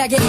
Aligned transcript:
Check 0.00 0.12
it. 0.16 0.22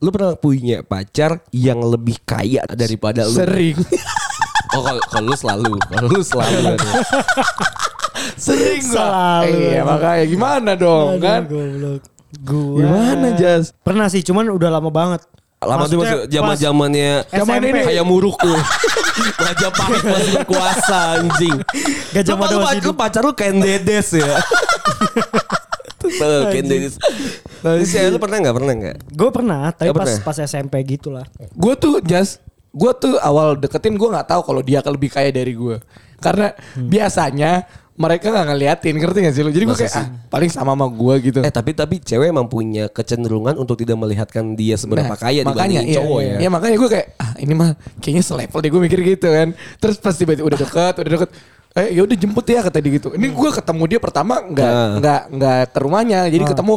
Lu 0.00 0.08
pernah 0.08 0.32
punya 0.40 0.80
pacar 0.80 1.44
yang 1.52 1.84
lebih 1.84 2.16
kaya 2.24 2.64
daripada 2.72 3.28
lu? 3.28 3.36
Sering. 3.36 3.76
Oh 4.74 4.82
kalau 4.82 5.00
kalau 5.06 5.26
lu 5.30 5.36
selalu, 5.36 5.72
kalau 5.86 6.08
lu 6.10 6.20
selalu. 6.20 6.74
Sering 8.34 8.82
gua. 8.90 8.96
Selalu. 8.98 9.58
Iya 9.70 9.82
makanya 9.82 10.24
gimana 10.26 10.70
dong 10.74 11.08
Aduh, 11.16 11.22
kan? 11.22 11.40
goblok. 11.46 12.02
Gua. 12.42 12.78
Gimana 12.82 13.26
Jas? 13.38 13.70
Pernah 13.80 14.06
sih, 14.10 14.20
cuman 14.20 14.50
udah 14.50 14.70
lama 14.70 14.90
banget. 14.90 15.22
Lama 15.64 15.88
tuh 15.88 15.96
masih 15.96 16.28
zaman 16.28 16.54
zamannya 16.60 17.24
Zaman 17.32 17.56
ini. 17.64 17.80
kayak 17.88 18.04
muruk 18.04 18.36
tuh. 18.36 18.52
Majapahit 19.40 20.02
masih 20.04 20.30
berkuasa 20.36 20.98
anjing. 21.16 21.56
Gajah 22.12 22.34
Mada 22.36 22.56
masih 22.60 22.82
lu 22.84 22.92
hidup. 22.92 22.94
pacar 22.98 23.22
lu 23.24 23.32
Ken 23.32 23.56
Dedes 23.56 24.12
ya. 24.12 24.34
Tuh, 26.04 26.52
Ken 26.52 26.68
Dedes. 26.68 27.00
Terus 27.64 27.88
ya, 27.96 28.12
lu 28.12 28.20
pernah 28.20 28.44
nggak? 28.44 28.54
Pernah 28.60 28.74
nggak? 28.76 28.96
Gue 29.16 29.30
pernah, 29.32 29.72
tapi 29.72 29.88
pas 29.96 30.04
pernah? 30.04 30.20
pas 30.20 30.36
SMP 30.36 30.74
gitu 30.84 31.08
lah. 31.08 31.24
Gue 31.56 31.72
tuh 31.80 32.04
Jas, 32.04 32.44
gue 32.74 32.92
tuh 32.98 33.14
awal 33.22 33.54
deketin 33.54 33.94
gue 33.94 34.08
nggak 34.10 34.28
tahu 34.28 34.42
kalau 34.42 34.60
dia 34.60 34.82
lebih 34.82 35.08
kaya 35.08 35.30
dari 35.30 35.54
gue. 35.54 35.78
Karena 36.18 36.50
Hmm. 36.74 36.90
biasanya 36.90 37.52
mereka 37.94 38.26
nggak 38.26 38.46
ngeliatin, 38.50 38.94
ngerti 38.98 39.18
gak 39.22 39.34
sih 39.34 39.42
lu? 39.46 39.54
Jadi 39.54 39.64
gue 39.64 39.76
kayak 39.78 39.94
ah, 39.94 40.06
paling 40.26 40.50
sama 40.50 40.74
sama 40.74 40.90
gue 40.90 41.14
gitu. 41.30 41.38
Eh 41.40 41.52
tapi 41.54 41.70
tapi 41.70 42.02
cewek 42.02 42.26
emang 42.26 42.50
punya 42.50 42.90
kecenderungan 42.90 43.54
untuk 43.54 43.78
tidak 43.78 43.94
melihatkan 43.94 44.58
dia 44.58 44.74
seberapa 44.74 45.14
Nah, 45.14 45.20
kaya 45.20 45.46
dibandingin 45.46 45.86
iya, 45.86 46.02
cowok 46.02 46.18
iya. 46.18 46.32
ya. 46.34 46.38
Iya 46.42 46.48
makanya 46.50 46.76
gue 46.82 46.88
kayak 46.90 47.06
ah 47.14 47.30
ini 47.38 47.54
mah 47.54 47.70
kayaknya 48.02 48.24
selevel 48.26 48.58
deh 48.58 48.70
gue 48.74 48.82
mikir 48.82 48.98
gitu 49.06 49.28
kan. 49.30 49.48
Terus 49.78 49.96
pas 50.02 50.10
tiba-tiba 50.10 50.42
udah 50.42 50.58
deket, 50.66 50.94
udah 50.98 51.12
deket. 51.22 51.30
Eh 51.74 51.88
ya 51.94 52.02
udah 52.02 52.16
jemput 52.18 52.46
ya 52.46 52.60
kata 52.66 52.78
dia 52.82 52.92
gitu. 52.98 53.08
Ini 53.14 53.26
gue 53.30 53.50
ketemu 53.54 53.82
dia 53.86 53.98
pertama 54.02 54.34
nggak 54.42 54.70
Nah. 54.74 54.90
nggak 54.98 55.20
nggak 55.30 55.60
ke 55.70 55.78
rumahnya. 55.78 56.20
Jadi 56.26 56.44
ketemu 56.50 56.74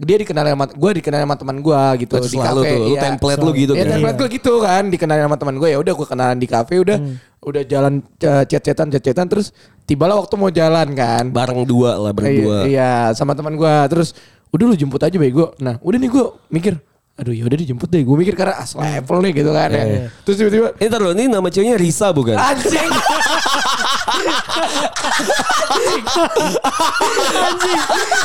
dia 0.00 0.16
dikenal 0.16 0.44
sama 0.46 0.64
gue 0.66 0.90
dikenal 0.96 1.18
sama 1.22 1.36
teman 1.36 1.56
gue 1.58 1.80
gitu 2.00 2.14
Berarti 2.14 2.26
di 2.26 2.34
selalu 2.34 2.60
kafe. 2.60 2.70
tuh, 2.70 2.78
lu 2.78 2.88
iya. 2.88 3.00
template 3.02 3.40
lu 3.40 3.52
gitu 3.52 3.72
Iya 3.72 3.80
kan. 3.80 3.90
template 3.92 4.16
gue 4.16 4.28
gitu 4.32 4.52
kan 4.58 4.82
dikenalin 4.88 5.24
sama 5.24 5.36
teman 5.36 5.54
gue 5.56 5.68
ya 5.68 5.78
udah 5.78 5.92
gue 5.92 6.06
kenalan 6.06 6.38
di 6.38 6.48
kafe 6.48 6.74
udah 6.78 6.98
udah 7.40 7.62
jalan 7.62 7.92
uh, 8.02 8.44
chat-chatan 8.44 8.86
chat-chatan 8.90 9.26
terus 9.26 9.52
tibalah 9.84 10.14
waktu 10.14 10.34
mau 10.34 10.48
jalan 10.48 10.88
kan. 10.92 11.24
Bareng 11.28 11.64
dua 11.64 11.96
lah 11.96 12.12
berdua. 12.12 12.62
Iya, 12.62 12.68
iya, 12.68 12.92
sama 13.10 13.32
teman 13.32 13.56
gua. 13.56 13.88
Terus 13.88 14.12
udah 14.50 14.64
lu 14.64 14.74
jemput 14.74 15.00
aja 15.00 15.16
bego. 15.16 15.50
Nah, 15.56 15.80
udah 15.80 15.96
nih 15.96 16.06
gua 16.06 16.36
mikir, 16.46 16.76
aduh 17.16 17.32
ya 17.32 17.42
udah 17.42 17.58
dijemput 17.58 17.88
deh. 17.88 18.04
Gua 18.04 18.14
mikir 18.14 18.36
karena 18.36 18.54
as 18.56 18.70
level 18.72 19.18
nih 19.20 19.32
gitu 19.34 19.50
kan 19.50 19.66
ya. 19.68 19.82
Iya. 19.82 20.00
Terus 20.22 20.36
tiba-tiba 20.36 20.68
Ini 20.76 20.88
taruh 20.88 21.10
ini 21.10 21.24
nama 21.26 21.48
ceweknya 21.48 21.74
Risa 21.74 22.12
bukan? 22.12 22.36
anjing. 22.36 22.90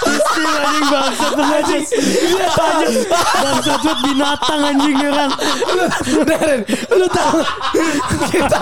Istilah 0.05 0.61
anjing 0.63 0.85
bangsat 0.89 1.33
anjing. 1.35 1.83
Anjing 2.55 2.95
bangsat 3.41 3.79
buat 3.81 3.99
binatang 4.03 4.61
anjing 4.63 4.95
ya 4.97 5.11
kan. 5.11 5.29
Beneran, 6.05 6.59
lu 6.91 7.07
tahu 7.09 7.37
kita 8.31 8.61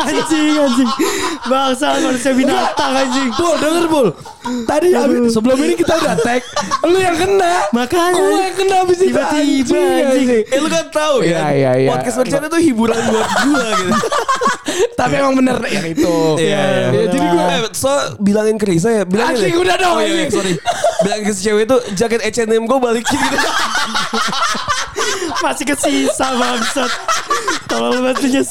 Anjing 0.00 0.56
anjing. 0.56 0.90
Bangsat 1.46 1.94
manusia 2.02 2.32
binatang 2.32 2.92
anjing. 2.94 3.28
Bul, 3.36 3.54
denger 3.58 3.84
Bul. 3.88 4.08
Tadi 4.46 4.94
abis, 4.94 5.34
sebelum 5.34 5.58
ini 5.58 5.74
kita 5.74 5.98
udah 5.98 6.14
tag. 6.22 6.42
Lu 6.86 6.98
yang 6.98 7.18
kena. 7.18 7.66
Makanya. 7.74 8.14
Gua 8.14 8.40
yang 8.46 8.54
kena 8.56 8.74
abis 8.86 8.98
itu 9.02 9.10
Tiba-tiba, 9.10 9.80
anjing. 10.06 10.28
Eh 10.46 10.58
lu 10.62 10.68
kan 10.70 10.86
tahu 10.86 11.16
Iya, 11.26 11.34
ya. 11.34 11.48
iya, 11.50 11.70
iya. 11.82 11.90
Podcast 11.90 12.16
bercanda 12.22 12.46
tuh 12.46 12.62
hiburan 12.62 12.94
buat 13.10 13.26
gua 13.42 13.66
gitu. 13.74 13.92
Tapi 14.94 15.14
emang 15.18 15.34
bener 15.34 15.58
yang 15.66 15.86
itu. 15.88 16.14
Iya, 16.46 16.62
iya. 16.62 16.86
Ya, 16.88 17.04
jadi 17.08 17.26
gua 17.28 17.44
Eh, 17.48 17.60
so 17.72 17.90
bilangin 18.18 18.56
ke 18.56 18.66
Risa 18.66 18.90
ya, 18.90 19.02
bilangin. 19.02 19.36
Anjing, 19.38 19.52
ya. 19.52 19.60
udah 19.60 19.76
dong, 19.76 19.94
Oh 19.94 20.00
iya, 20.00 20.14
iya, 20.16 20.28
sorry. 20.28 20.52
Bilangin 21.00 21.24
ke 21.24 21.32
si 21.32 21.40
cewek 21.42 21.62
itu 21.64 21.76
jaket 21.94 22.20
H&M 22.22 22.62
gue 22.62 22.78
balikin 22.78 23.18
gitu. 23.18 23.38
Masih 25.38 25.64
kesisa 25.64 26.26
bangsat. 26.32 26.90
Tolol 27.66 28.00
banget 28.00 28.16
Jas. 28.32 28.50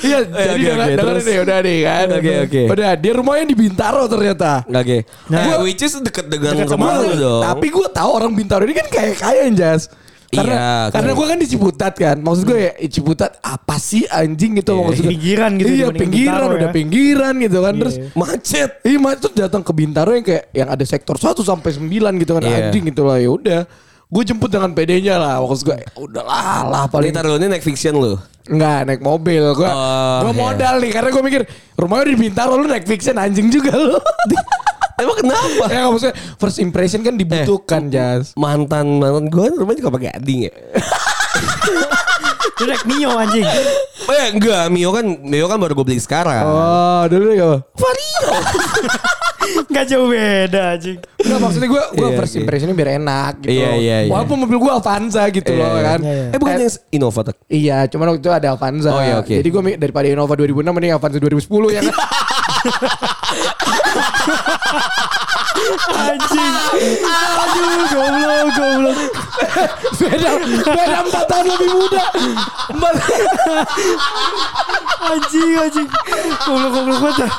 Iya, 0.00 0.18
Eh, 0.24 0.44
jadi 0.50 0.50
oke, 0.50 0.64
denger, 0.64 0.74
oke, 0.74 0.90
denger 0.90 1.04
terus? 1.06 1.24
nih 1.24 1.36
udah 1.38 1.58
nih 1.60 1.78
kan. 1.80 2.06
Oke, 2.10 2.32
oke. 2.42 2.62
Udah, 2.70 2.90
dia 2.94 3.12
rumahnya 3.14 3.44
di 3.46 3.56
Bintaro 3.56 4.02
ternyata. 4.06 4.50
Oke. 4.64 4.98
Nah. 5.28 5.42
Nah, 5.46 5.58
which 5.62 5.80
is 5.80 5.94
deket 5.96 6.26
dengan 6.26 6.52
Deket 6.56 6.72
rumah 6.72 6.98
lu. 6.98 7.14
dong. 7.14 7.42
Tapi 7.42 7.66
gue 7.68 7.86
tahu 7.88 8.10
orang 8.10 8.32
Bintaro 8.32 8.62
ini 8.64 8.74
kan 8.74 8.86
kayak 8.88 9.14
kaya 9.16 9.44
Jas. 9.52 9.88
Karena, 10.30 10.54
Iya, 10.54 10.70
karena 10.90 11.10
oke. 11.10 11.16
gue 11.16 11.26
kan 11.26 11.38
di 11.38 11.46
Ciputat 11.46 11.92
kan. 11.94 12.16
Maksud 12.18 12.42
gue 12.44 12.58
ya 12.58 12.72
eh, 12.74 12.88
Ciputat 12.88 13.30
apa 13.38 13.76
sih 13.76 14.02
anjing 14.04 14.56
gitu 14.56 14.72
Iya. 14.72 14.82
maksud 14.82 15.02
gue. 15.02 15.12
Pinggiran 15.12 15.50
gitu 15.54 15.68
Iya 15.68 15.76
dibanding 15.84 16.00
pinggiran 16.00 16.46
udah 16.48 16.60
ya. 16.62 16.72
pinggiran 16.72 17.34
gitu 17.38 17.58
kan. 17.58 17.72
Iya. 17.72 17.80
Terus 17.80 17.94
macet. 18.12 18.70
Iya 18.80 18.98
terus 19.14 19.34
datang 19.34 19.62
ke 19.62 19.72
Bintaro 19.72 20.10
yang 20.10 20.22
kayak 20.22 20.44
yang 20.50 20.68
ada 20.68 20.84
sektor 20.84 21.14
1 21.14 21.40
sampai 21.40 21.70
9 21.70 21.90
gitu 22.16 22.32
kan 22.32 22.42
Iya. 22.42 22.56
anjing 22.68 22.84
gitu 22.86 23.02
lah 23.02 23.16
ya 23.16 23.28
udah. 23.28 23.60
Gue 24.04 24.22
jemput 24.22 24.46
dengan 24.46 24.70
PD-nya 24.70 25.16
lah. 25.16 25.34
Maksud 25.38 25.64
gue 25.64 25.76
ya 25.76 25.88
udahlah 25.96 26.60
lah 26.64 26.82
paling 26.86 27.10
Paling 27.10 27.12
taruh 27.12 27.36
ini 27.36 27.46
naik 27.50 27.62
fiction 27.62 27.94
lu. 27.94 28.14
Enggak 28.44 28.84
naik 28.84 29.00
mobil 29.00 29.40
Gue 29.56 29.64
Oh, 29.64 30.20
gua 30.20 30.28
iya. 30.28 30.36
modal 30.36 30.74
nih 30.76 30.92
Karena 30.92 31.08
gue 31.08 31.22
mikir 31.24 31.42
Rumahnya 31.80 32.12
di 32.12 32.18
Bintaro 32.20 32.60
Lu 32.60 32.68
naik 32.68 32.84
fiction 32.84 33.16
anjing 33.16 33.48
juga 33.48 33.72
lu 33.72 33.96
Emang 35.04 35.16
kenapa? 35.20 35.64
Ya 35.68 35.84
maksudnya 35.86 36.16
First 36.36 36.58
impression 36.58 37.00
kan 37.00 37.14
dibutuhkan 37.14 37.88
Jas 37.88 38.32
Mantan 38.34 38.96
mantan 38.96 39.28
gue 39.28 39.46
rumahnya 39.52 39.78
juga 39.78 39.92
pakai 39.92 40.08
gading 40.16 40.40
ya. 40.48 40.52
Naik 42.64 42.84
Mio 42.86 43.10
anjing. 43.12 43.44
Eh 44.04 44.26
enggak, 44.32 44.72
Mio 44.72 44.88
kan 44.88 45.04
Mio 45.04 45.44
kan 45.44 45.58
baru 45.58 45.76
gue 45.76 45.84
beli 45.84 46.00
sekarang. 46.00 46.44
Oh 46.44 47.04
dulu 47.06 47.28
ya 47.30 47.60
Vario. 47.76 48.22
Gak 49.68 49.84
jauh 49.86 50.08
beda 50.08 50.78
anjing. 50.78 50.96
Enggak 51.20 51.38
maksudnya 51.38 51.68
gue 51.68 51.82
gue 51.92 52.08
Iya, 52.08 52.16
first 52.16 52.32
iya. 52.32 52.40
impressionnya 52.40 52.72
biar 52.74 52.90
enak 52.96 53.32
gitu 53.44 53.52
Iya, 53.52 53.70
iya, 53.76 53.96
iya. 54.04 54.10
Walaupun 54.12 54.36
mobil 54.40 54.56
gue 54.56 54.72
Avanza 54.72 55.22
gitu 55.28 55.50
Iya, 55.52 55.60
loh 55.60 55.68
iya. 55.74 55.82
kan 55.84 55.98
Iya, 56.00 56.12
iya. 56.14 56.32
Eh 56.32 56.38
bukan 56.40 56.52
yang 56.56 56.74
Innova 56.90 57.20
tuh. 57.20 57.34
Iya 57.48 57.78
cuman 57.88 58.04
waktu 58.12 58.20
itu 58.24 58.32
ada 58.32 58.48
Avanza 58.52 58.88
Oh, 58.88 59.00
iya, 59.04 59.14
oke. 59.20 59.34
Jadi 59.34 59.48
gue 59.48 59.60
daripada 59.76 60.06
Innova 60.08 60.32
2006 60.32 60.64
Mending 60.64 60.92
Avanza 60.96 61.18
2010 61.20 61.76
ya 61.76 61.80
kan 61.84 61.94
Anjing. 65.94 66.54
Aduh, 67.34 67.64
goblok, 67.88 68.46
goblok. 68.54 68.96
Beda 69.94 70.30
Beda 70.66 70.98
4 71.04 71.30
tahun 71.30 71.46
lebih 71.46 71.68
muda 71.70 72.04
Empat- 72.68 73.02
Anjing, 75.04 75.50
anjing. 75.58 75.88
Goblok, 76.42 76.70
goblok 76.72 76.98
banget. 77.00 77.16
dah. 77.20 77.32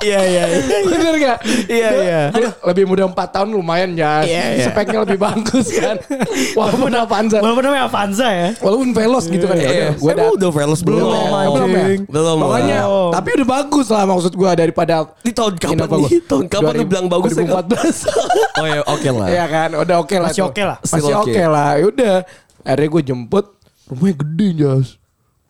Iya, 0.00 0.16
iya, 0.24 0.44
iya. 0.48 0.58
Bener 0.80 1.14
gak? 1.20 1.38
Iya, 1.68 1.88
iya. 1.92 2.20
Lebih 2.64 2.88
muda 2.88 3.04
4 3.04 3.20
tahun 3.36 3.52
lumayan 3.52 3.92
ya 3.92 4.24
Iya, 4.24 4.44
iya. 4.56 4.66
Speknya 4.72 5.04
lebih 5.04 5.20
bagus 5.20 5.68
kan 5.76 6.00
Walaupun 6.58 6.88
Avanza 6.88 7.36
Walaupun 7.36 7.60
namanya 7.60 7.84
Avanza 7.84 8.32
ya. 8.32 8.48
Walaupun 8.64 8.96
Velos 8.96 9.28
gitu 9.28 9.44
kan 9.44 9.60
ya 9.60 9.92
Gue 9.92 10.16
Gue 10.16 10.40
udah 10.40 10.48
Velos 10.48 10.80
belum. 10.80 11.04
Belum, 11.30 11.46
Belum, 11.46 11.54
belum 11.54 11.70
ya? 11.72 11.86
Belum. 12.06 12.36
Makanya 12.38 12.78
Belum. 12.82 13.10
Tapi 13.10 13.28
udah 13.32 13.48
bagus 13.48 13.86
lah 13.88 14.04
maksud 14.04 14.32
gue 14.32 14.50
Daripada 14.52 14.94
Di 15.18 15.32
tahun 15.32 15.54
kapan 15.56 15.76
nih? 15.80 15.88
gua. 15.88 16.08
Tahun 16.28 16.44
kapan 16.46 16.72
lu 16.74 16.84
bilang 16.84 17.06
bagus 17.06 17.32
ya? 17.32 17.44
2014 17.48 18.60
Oh 18.60 18.66
ya 18.68 18.80
oke 18.84 19.08
lah. 19.10 19.28
Iya 19.28 19.44
kan 19.46 19.70
udah 19.74 19.96
oke 19.98 20.16
lah 20.16 20.28
Masih 20.28 20.42
oke 20.44 20.62
lah. 20.62 20.76
Masih 20.82 21.02
oke 21.10 21.32
oke. 21.32 21.42
lah 21.46 21.70
Yaudah 21.78 22.16
Akhirnya 22.60 22.88
gue 22.90 23.02
jemput 23.02 23.46
Rumahnya 23.88 24.14
gede 24.20 24.48
jas 24.54 24.86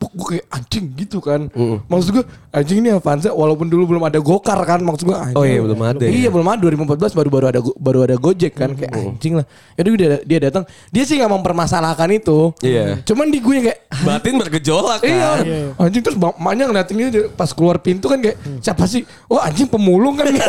Gue 0.01 0.27
kayak 0.37 0.45
anjing 0.49 0.85
gitu 0.97 1.21
kan 1.21 1.45
Maksud 1.85 2.09
gue 2.11 2.23
Anjing 2.51 2.81
ini 2.81 2.89
Avanza 2.89 3.29
Walaupun 3.31 3.69
dulu 3.69 3.95
belum 3.95 4.03
ada 4.09 4.17
Gokar 4.17 4.57
kan 4.65 4.81
Maksud 4.81 5.05
gue 5.07 5.13
anjing, 5.15 5.37
Oh 5.37 5.45
iya, 5.45 5.61
belum 5.61 5.77
ada 5.77 6.03
Iya 6.03 6.27
ya. 6.27 6.29
belum 6.33 6.47
ada 6.49 6.59
2014 6.65 7.13
baru 7.15 7.29
baru 7.29 7.45
ada 7.53 7.59
baru 7.77 7.99
ada 8.09 8.15
Gojek 8.17 8.57
kan 8.57 8.73
Kayak 8.73 8.91
anjing 8.97 9.37
lah 9.37 9.45
Yaudah 9.77 9.93
dia, 9.93 10.09
dia 10.25 10.39
datang 10.49 10.63
Dia 10.89 11.03
sih 11.05 11.21
gak 11.21 11.29
mempermasalahkan 11.29 12.09
itu 12.11 12.51
Iya. 12.65 12.99
Cuman 13.05 13.29
di 13.29 13.39
gue 13.39 13.61
kayak 13.61 13.79
Batin 14.01 14.39
bergejolak 14.39 15.03
kan. 15.03 15.43
Iya, 15.45 15.75
anjing 15.77 16.01
terus 16.01 16.17
emaknya 16.17 16.65
ngeliatin 16.65 16.95
dia 17.11 17.27
pas 17.29 17.51
keluar 17.53 17.77
pintu 17.77 18.07
kan 18.09 18.17
kayak 18.17 18.39
siapa 18.63 18.87
sih? 18.87 19.03
Oh 19.29 19.37
anjing 19.37 19.67
pemulung 19.69 20.17
kan? 20.17 20.31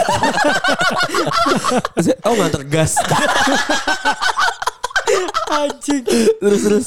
Oh 2.24 2.34
nganter 2.38 2.62
gas. 2.66 2.96
Anjing. 5.52 6.02
terus 6.40 6.60
terus. 6.64 6.86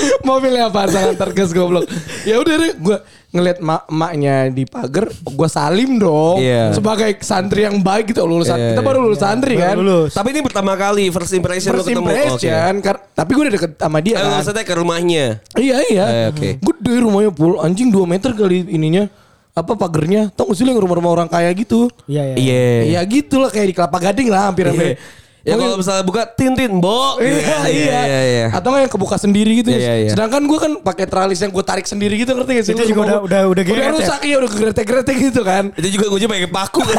Mobilnya 0.28 0.68
pasangan 0.68 1.14
terkes 1.14 1.50
goblok. 1.50 1.84
Ya 2.22 2.38
udah 2.38 2.54
deh 2.54 2.72
gue 2.74 2.96
ngeliat 3.32 3.58
mak 3.58 3.88
emaknya 3.88 4.52
di 4.52 4.64
pagar, 4.64 5.08
gue 5.08 5.48
salim 5.48 5.96
dong. 5.96 6.36
Iya. 6.38 6.72
Sebagai 6.72 7.16
santri 7.20 7.64
yang 7.64 7.80
baik 7.80 8.12
gitu 8.12 8.22
lulusan. 8.22 8.54
Iya, 8.54 8.68
kita 8.72 8.82
baru 8.82 8.98
lulus 9.00 9.18
santri 9.18 9.56
kan. 9.56 9.74
Lulus. 9.74 10.12
Tapi 10.12 10.28
ini 10.30 10.40
pertama 10.40 10.76
kali 10.76 11.08
first 11.08 11.32
impression 11.32 11.72
First 11.72 11.88
lu 11.88 11.96
ketemu. 11.96 12.08
impression, 12.08 12.72
kar- 12.80 13.02
tapi 13.10 13.30
gue 13.32 13.42
udah 13.48 13.54
deket 13.54 13.72
sama 13.74 13.98
dia 13.98 14.14
Eh, 14.14 14.20
kan. 14.20 14.30
maksudnya 14.36 14.64
ke 14.64 14.74
rumahnya. 14.76 15.24
Iya 15.56 15.76
iya. 15.86 16.04
Eh, 16.06 16.26
oke. 16.28 16.48
Gede 16.60 16.94
rumahnya 17.00 17.30
pul 17.32 17.56
anjing 17.58 17.88
2 17.88 18.04
meter 18.04 18.30
kali 18.32 18.68
ininya. 18.68 19.08
Apa 19.52 19.76
pagernya? 19.76 20.32
Tau 20.32 20.48
gak 20.48 20.56
sih 20.56 20.64
rumah-rumah 20.64 21.12
orang 21.12 21.28
kaya 21.28 21.52
gitu? 21.52 21.92
Iya, 22.04 22.32
iya. 22.32 22.36
Iya. 22.36 22.64
Iya 22.88 23.00
gitu 23.04 23.36
lah 23.36 23.52
kayak 23.52 23.68
di 23.68 23.74
Kelapa 23.76 23.98
Gading 24.00 24.28
lah 24.28 24.48
hampir-hampir. 24.48 24.96
Ya 25.42 25.58
kalau 25.58 25.74
misalnya 25.74 26.06
buka 26.06 26.22
tintin, 26.24 26.78
Bo. 26.78 27.18
Iya, 27.18 27.66
iya, 27.66 28.00
iya, 28.00 28.20
iya. 28.22 28.46
Atau 28.54 28.70
nggak 28.70 28.86
yang 28.86 28.92
kebuka 28.92 29.18
sendiri 29.18 29.58
gitu. 29.58 29.74
Iya, 29.74 29.94
iya. 29.98 30.10
Sedangkan 30.14 30.46
gue 30.46 30.54
kan 30.54 30.72
pakai 30.78 31.02
tralis 31.04 31.42
yang 31.42 31.50
gue 31.50 31.62
tarik 31.62 31.82
sendiri 31.82 32.14
gitu 32.14 32.30
ngerti 32.30 32.52
gak 32.54 32.64
sih? 32.64 32.72
Itu 32.72 32.86
juga 32.86 33.00
udah- 33.02 33.18
gua- 33.18 33.26
udah- 33.26 33.42
udah 33.50 33.50
udah 33.50 33.64
geret 33.66 33.82
ya? 33.82 33.90
rusak 33.92 34.20
iya 34.22 34.36
udah 34.38 34.50
gegretek-gretek 34.50 35.16
gitu 35.18 35.42
kan. 35.42 35.74
Itu 35.74 35.88
juga 35.90 36.06
gue 36.08 36.30
pakai 36.30 36.46
paku. 36.48 36.82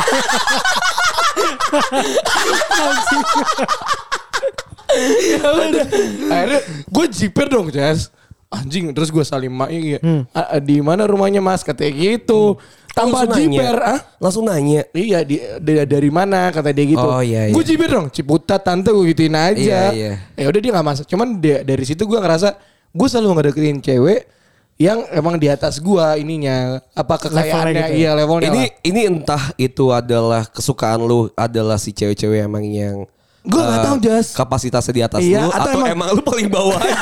Ya 5.24 5.42
udah. 5.50 5.86
Akhirnya 6.30 6.60
gue 6.86 7.06
jiper 7.10 7.48
dong 7.50 7.68
Jas. 7.74 8.14
Anjing 8.54 8.94
terus 8.94 9.10
gue 9.10 9.26
salim 9.26 9.50
mak 9.50 9.74
iya. 9.74 9.98
"Ah, 10.30 10.58
ah, 10.58 10.62
di 10.62 10.78
mana 10.80 11.10
rumahnya 11.10 11.42
Mas 11.42 11.66
katanya 11.66 11.90
gitu. 11.94 12.56
Tambah 12.94 13.26
Langsung 13.26 13.50
nanya. 13.50 13.58
jiper 13.58 13.78
ah. 13.82 14.00
Langsung 14.22 14.44
nanya. 14.46 14.82
Iya 14.94 15.20
di, 15.26 15.42
dari, 15.58 15.82
dari 15.90 16.10
mana 16.14 16.54
kata 16.54 16.70
dia 16.70 16.86
gitu. 16.86 17.02
Oh, 17.02 17.26
iya, 17.26 17.50
iya. 17.50 17.54
Gue 17.58 17.66
jiper 17.66 17.90
dong 17.90 18.08
Ciputat 18.14 18.62
tante 18.62 18.94
gue 18.94 19.06
gituin 19.10 19.34
aja. 19.34 19.58
Iya, 19.58 19.82
iya. 19.90 20.12
Ya 20.38 20.46
udah 20.46 20.60
dia 20.62 20.72
nggak 20.72 20.88
masuk. 20.94 21.06
Cuman 21.10 21.42
dia, 21.42 21.66
dari 21.66 21.82
situ 21.84 22.06
gue 22.06 22.20
ngerasa 22.22 22.54
gue 22.94 23.08
selalu 23.10 23.42
ngedeketin 23.42 23.82
cewek 23.82 24.30
yang 24.78 25.06
emang 25.14 25.38
di 25.38 25.46
atas 25.54 25.78
gua 25.78 26.18
ininya 26.18 26.82
apa 26.98 27.22
kekayaannya 27.22 27.78
gitu 27.78 27.94
ya? 27.94 27.98
iya 27.98 28.12
levelnya 28.18 28.50
Ini 28.50 28.58
lah. 28.58 28.70
ini 28.82 29.02
entah 29.06 29.44
itu 29.54 29.86
adalah 29.94 30.50
kesukaan 30.50 30.98
lu 30.98 31.30
adalah 31.38 31.78
si 31.78 31.94
cewek-cewek 31.94 32.42
emang 32.42 32.66
yang 32.66 33.06
Gua 33.44 33.62
nggak 33.62 33.76
eh, 33.76 33.84
tahu, 33.84 33.96
Jas. 34.00 34.28
Kapasitasnya 34.32 34.94
di 34.94 35.02
atas 35.02 35.20
Iya, 35.20 35.44
lu 35.44 35.50
atau 35.50 35.60
atau, 35.60 35.78
emang- 35.78 35.92
emang, 35.92 36.08
lu 36.16 36.22
paling 36.22 36.48
bawah 36.48 36.78
aja. 36.78 36.96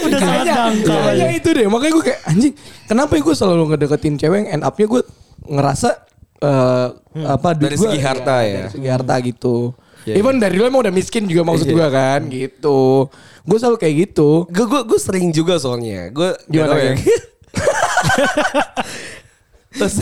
Udah 0.00 0.18
sangat 0.18 0.40
Kayaknya 0.40 0.54
dangkal 0.56 0.98
kayaknya 1.04 1.28
itu 1.34 1.48
deh 1.52 1.66
makanya 1.68 1.92
gue 1.92 2.02
kayak 2.02 2.20
anjing 2.24 2.54
kenapa 2.88 3.12
ya 3.12 3.20
gue 3.20 3.34
selalu 3.36 3.62
ngedeketin 3.68 4.14
cewek 4.16 4.36
yang 4.38 4.48
end 4.50 4.64
up-nya 4.64 4.86
gue 4.88 5.02
ngerasa 5.44 5.88
eh, 6.40 6.86
apa 7.28 7.48
duit 7.52 7.66
Dari 7.66 7.76
gua- 7.76 7.84
segi 7.86 7.98
harta 8.00 8.34
iya, 8.40 8.48
ya. 8.48 8.56
dari 8.56 8.70
segi 8.72 8.88
harta 8.88 9.14
gitu 9.20 9.56
Iya, 10.08 10.14
even 10.16 10.40
dari 10.40 10.56
lu 10.56 10.64
emang 10.64 10.80
udah 10.80 10.90
miskin 10.90 11.28
juga 11.28 11.44
maksud 11.44 11.68
Iya. 11.68 11.74
gue 11.74 11.88
kan 11.92 12.20
gitu 12.26 12.80
gue 13.44 13.58
selalu 13.60 13.76
kayak 13.76 13.94
gitu 14.08 14.48
Gue 14.48 14.64
gue 14.64 14.80
gue 14.84 14.98
sering 14.98 15.30
juga 15.30 15.56
soalnya. 15.56 16.08
Gue 16.08 16.32
Gimana, 16.48 16.74
ya. 16.80 16.92
Terus 19.78 19.96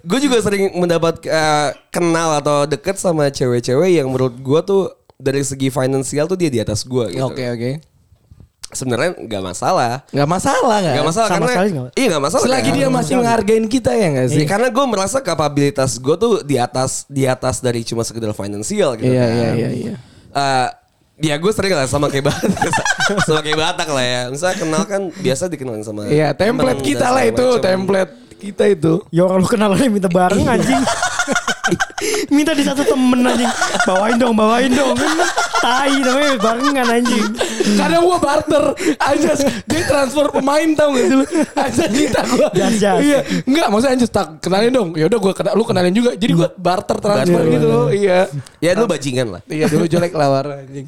gue 0.00 0.18
juga 0.20 0.36
sering 0.40 0.72
mendapat 0.72 1.20
eh, 1.22 1.68
kenal 1.88 2.36
atau 2.36 2.64
deket 2.64 2.96
sama 2.96 3.28
cewek-cewek 3.28 3.90
yang 3.94 4.06
menurut 4.06 4.34
gue 4.34 4.60
tuh 4.62 4.82
dari 5.14 5.40
segi 5.40 5.68
finansial 5.68 6.24
tuh 6.24 6.34
dia 6.34 6.48
di 6.48 6.58
atas 6.58 6.82
gue 6.82 7.06
gitu. 7.10 7.22
oke 7.22 7.44
oke 7.50 7.70
Sebenarnya 8.66 9.14
nggak 9.14 9.42
masalah. 9.44 10.02
nggak 10.08 10.26
masalah 10.26 10.78
kan 10.80 10.92
Nggak 10.92 11.06
masalah 11.06 11.28
Sama 11.28 11.36
karena 11.36 11.48
sekali 11.52 11.68
nggak- 11.70 11.92
iya 11.94 12.06
nggak 12.08 12.24
masalah. 12.24 12.44
selagi 12.44 12.64
kan? 12.64 12.74
dia 12.74 12.88
masih 12.88 13.12
menghargain 13.14 13.66
kita 13.68 13.90
ya 13.92 14.06
nggak 14.10 14.28
sih 14.28 14.40
Ya, 14.40 14.46
karena 14.48 14.68
gue 14.68 14.84
merasa 14.84 15.18
kapabilitas 15.20 15.90
gue 15.96 16.16
tuh 16.16 16.32
di 16.42 16.56
atas 16.56 16.90
di 17.06 17.22
atas 17.24 17.60
dari 17.60 17.80
cuma 17.82 18.02
sekedar 18.02 18.32
finansial 18.32 18.96
gitu 18.96 19.06
iya 19.06 19.22
kan. 19.22 19.30
iya 19.30 19.50
iya 19.54 19.70
iya 19.70 19.94
Eh, 20.34 20.68
ya 21.22 21.38
gue 21.38 21.52
sering 21.52 21.70
lah 21.70 21.86
sama 21.86 22.10
kayak 22.10 22.26
Batak 22.26 22.50
sama 23.26 23.38
kayak 23.38 23.54
Batak 23.56 23.86
lah 23.88 24.02
ya. 24.02 24.20
Misalnya 24.26 24.56
kenal 24.58 24.82
kan 24.82 25.02
biasa 25.14 25.42
dikenalin 25.46 25.84
sama 25.84 26.10
iya 26.10 26.32
template 26.32 26.82
kita 26.82 27.06
lah 27.06 27.22
itu 27.22 27.46
template 27.60 28.10
kita 28.38 28.64
itu 28.70 29.02
Ya 29.14 29.24
orang 29.24 29.42
lu 29.42 29.48
kenal 29.48 29.70
aja 29.74 29.86
minta 29.88 30.10
bareng 30.10 30.44
anjing. 30.46 30.82
minta 32.34 32.52
di 32.52 32.62
satu 32.62 32.82
temen 32.82 33.20
anjing. 33.20 33.50
Bawain 33.84 34.16
dong, 34.16 34.34
bawain 34.34 34.70
dong. 34.70 34.94
Tai 35.58 35.92
namanya 35.96 36.36
barengan 36.36 36.86
anjing. 36.90 37.24
Kadang 37.74 38.04
gua 38.04 38.20
barter 38.20 38.64
Anjas 39.00 39.40
Dia 39.64 39.80
transfer 39.88 40.28
pemain 40.28 40.68
tau 40.76 40.92
gak 40.92 41.04
sih 41.08 41.16
lu 41.16 41.24
Anjas 41.56 41.88
minta 41.90 42.20
Jas, 42.52 42.74
jas. 42.76 43.00
Iya 43.00 43.18
Enggak 43.48 43.66
maksudnya 43.72 43.92
Anjas 43.96 44.10
tak 44.12 44.26
kenalin 44.38 44.70
dong 44.70 44.88
Yaudah 44.92 45.18
gua 45.18 45.32
kena, 45.32 45.56
lu 45.56 45.64
kenalin 45.64 45.90
juga 45.90 46.12
Jadi 46.12 46.32
gua 46.36 46.52
barter 46.52 47.00
transfer 47.00 47.40
Barter. 47.40 47.50
gitu 47.50 47.66
loh 47.66 47.88
Iya 47.88 48.28
Ya 48.60 48.76
lu 48.76 48.84
bajingan 48.84 49.26
lah. 49.32 49.40
Iya 49.48 49.66
dulu 49.66 49.88
jelek 49.88 50.12
lawar 50.12 50.60
anjing 50.60 50.84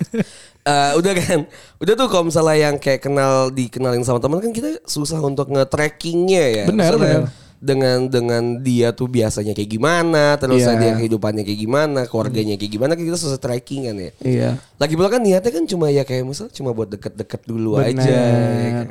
Eh, 0.66 0.92
udah 0.98 1.12
kan, 1.14 1.46
udah 1.78 1.94
tuh 1.94 2.10
kalau 2.10 2.26
misalnya 2.26 2.58
yang 2.58 2.74
kayak 2.74 2.98
kenal 2.98 3.54
dikenalin 3.54 4.02
sama 4.02 4.18
teman 4.18 4.42
kan 4.42 4.50
kita 4.50 4.82
susah 4.82 5.22
untuk 5.22 5.46
nge-trackingnya 5.46 6.42
ya. 6.42 6.64
Benar, 6.66 6.90
Misalnya 6.90 7.06
benar. 7.22 7.45
Dengan 7.66 8.06
dengan 8.06 8.62
dia 8.62 8.94
tuh 8.94 9.10
biasanya 9.10 9.50
kayak 9.50 9.70
gimana, 9.74 10.38
terus 10.38 10.62
Iya. 10.62 10.78
dia 10.78 10.92
kehidupannya 10.94 11.42
kayak 11.42 11.60
gimana, 11.60 12.00
keluarganya 12.06 12.54
kayak 12.54 12.70
gimana, 12.70 12.94
kan 12.94 13.02
kita 13.02 13.18
susah 13.18 13.42
tracking 13.42 13.90
kan 13.90 13.96
ya. 13.98 14.10
Iya 14.22 14.50
Lagi 14.78 14.94
pula 14.94 15.10
kan 15.10 15.18
niatnya 15.18 15.50
kan 15.50 15.66
cuma 15.66 15.90
ya 15.90 16.06
kayak 16.06 16.22
misal 16.22 16.46
cuma 16.48 16.70
buat 16.70 16.86
deket-deket 16.86 17.42
dulu 17.42 17.82
Benar. 17.82 17.90
aja. 17.90 18.14
Ya? 18.14 18.82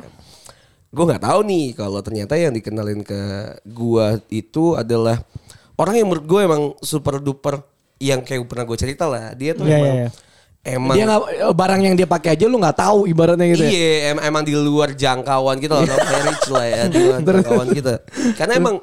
Gue 0.92 1.04
nggak 1.04 1.24
tahu 1.24 1.40
nih 1.44 1.66
kalau 1.72 2.00
ternyata 2.00 2.36
yang 2.36 2.52
dikenalin 2.52 3.00
ke 3.00 3.20
gua 3.64 4.20
itu 4.28 4.76
adalah 4.76 5.24
orang 5.76 5.94
yang 5.96 6.08
menurut 6.08 6.26
gue 6.28 6.40
emang 6.44 6.62
super 6.80 7.16
duper 7.18 7.60
yang 7.96 8.20
kayak 8.20 8.44
pernah 8.44 8.64
gue 8.64 8.76
cerita 8.76 9.04
lah. 9.08 9.32
Dia 9.32 9.56
tuh 9.56 9.64
Iya, 9.64 9.76
emang 9.76 9.88
iya, 9.88 10.02
iya. 10.04 10.10
Emang. 10.66 10.94
Dia 10.94 11.04
gak, 11.06 11.22
barang 11.52 11.80
yang 11.80 11.94
dia 11.94 12.04
pakai 12.04 12.34
aja 12.34 12.44
lu 12.44 12.58
gak 12.58 12.76
tahu 12.76 13.06
ibaratnya 13.06 13.46
gitu 13.48 13.62
ya? 13.62 13.70
Iya, 13.70 13.88
em- 14.10 14.24
emang 14.24 14.42
di 14.42 14.52
luar 14.52 14.90
jangkauan 14.90 15.56
kita 15.56 15.74
lah, 15.74 15.86
namanya 15.86 16.20
rich 16.26 16.46
lah 16.48 16.64
ya, 16.66 16.82
di 16.86 16.98
luar 17.00 17.20
jangkauan 17.24 17.68
kita. 17.70 17.94
Karena 18.34 18.54
emang 18.56 18.76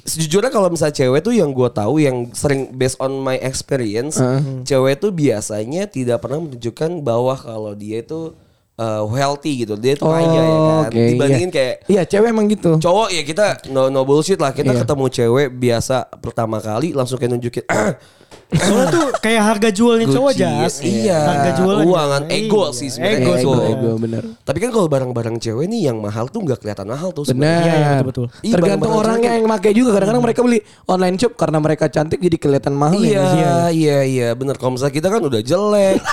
sejujurnya 0.00 0.48
kalau 0.48 0.66
misalnya 0.66 0.96
cewek 0.96 1.20
tuh 1.20 1.30
yang 1.30 1.50
gue 1.50 1.68
tahu 1.68 1.94
yang 1.98 2.16
sering 2.32 2.72
based 2.72 2.96
on 2.98 3.14
my 3.14 3.36
experience, 3.36 4.16
cewek 4.62 4.96
tuh 4.96 5.10
biasanya 5.10 5.86
tidak 5.86 6.20
pernah 6.20 6.40
menunjukkan 6.40 7.00
bahwa 7.00 7.36
kalau 7.36 7.72
dia 7.72 8.00
itu 8.00 8.32
uh, 8.74 9.04
healthy 9.06 9.62
gitu, 9.62 9.76
dia 9.76 9.92
tuh 9.94 10.08
kaya 10.08 10.24
ya 10.24 10.40
kan. 10.40 10.88
oke, 10.88 11.00
Dibandingin 11.04 11.46
iya. 11.46 11.54
kayak 11.54 11.74
Iya 11.86 12.02
cewek 12.06 12.28
emang 12.28 12.48
gitu. 12.48 12.80
cowok 12.80 13.08
ya 13.12 13.22
kita 13.22 13.44
no, 13.68 13.86
no 13.86 14.02
bullshit 14.02 14.40
lah. 14.40 14.50
Kita 14.50 14.72
Iya. 14.72 14.80
ketemu 14.82 15.04
cewek 15.06 15.48
biasa 15.52 15.96
pertama 16.16 16.58
kali 16.58 16.96
langsung 16.96 17.20
kayak 17.20 17.36
nunjukin 17.36 17.64
Soalnya 18.50 18.86
tuh 18.90 19.06
kayak 19.16 19.42
harga 19.44 19.68
jualnya 19.70 20.06
cowok 20.06 20.32
jas. 20.34 20.74
iya. 20.80 21.18
Harga 21.22 21.50
jualnya. 21.54 21.84
Uang 21.84 22.08
kan, 22.08 22.22
ego 22.28 22.62
Iya, 22.62 22.74
sih 22.74 22.88
sebenarnya, 22.90 23.18
Ego, 23.20 23.32
Ego, 23.32 23.38
ego. 23.38 23.54
ego, 23.64 23.90
bener 23.96 24.22
tapi 24.40 24.58
kan 24.58 24.70
kalau 24.70 24.88
barang-barang 24.90 25.36
cewek 25.38 25.66
nih 25.66 25.80
yang 25.86 25.96
mahal 25.96 26.26
tuh 26.26 26.42
nggak 26.42 26.58
kelihatan 26.58 26.86
mahal 26.86 27.14
tuh 27.14 27.22
sebenarnya. 27.22 27.54
Benar. 27.54 27.62
Iya, 27.62 27.78
iya, 27.78 27.90
betul-betul. 28.00 28.26
Iya, 28.42 28.52
Tergantung 28.52 28.66
barang-barang 28.82 29.00
orangnya 29.00 29.22
cewek. 29.22 29.38
yang 29.38 29.46
pakai 29.48 29.70
juga. 29.70 29.90
Kadang-kadang 29.92 30.24
mereka 30.24 30.40
beli 30.42 30.58
online 30.84 31.16
shop 31.16 31.32
karena 31.34 31.58
mereka 31.60 31.84
cantik 31.86 32.18
jadi 32.18 32.36
kelihatan 32.36 32.74
mahal. 32.74 32.98
Iya, 32.98 33.22
ya. 33.22 33.54
iya, 33.70 33.98
iya, 34.02 34.28
bener. 34.34 34.58
Kalau 34.58 34.74
misalnya 34.74 34.92
kita 34.92 35.08
kan 35.08 35.22
udah 35.22 35.40
jelek. 35.40 35.98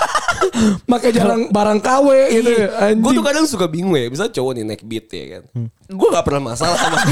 Pakai 0.88 1.10
jarang 1.10 1.50
barang 1.50 1.78
KW 1.82 2.06
gitu. 2.30 2.50
Gue 2.54 2.78
Anjing. 2.78 3.14
tuh 3.14 3.24
kadang 3.26 3.44
suka 3.44 3.66
bingung 3.66 3.94
ya. 3.94 4.06
Misalnya 4.06 4.32
cowok 4.32 4.52
nih 4.54 4.64
naik 4.64 4.82
beat 4.86 5.06
ya 5.08 5.24
kan. 5.34 5.42
Gue 5.88 6.08
gak 6.08 6.24
pernah 6.24 6.42
masalah 6.46 6.76
sama 6.78 6.96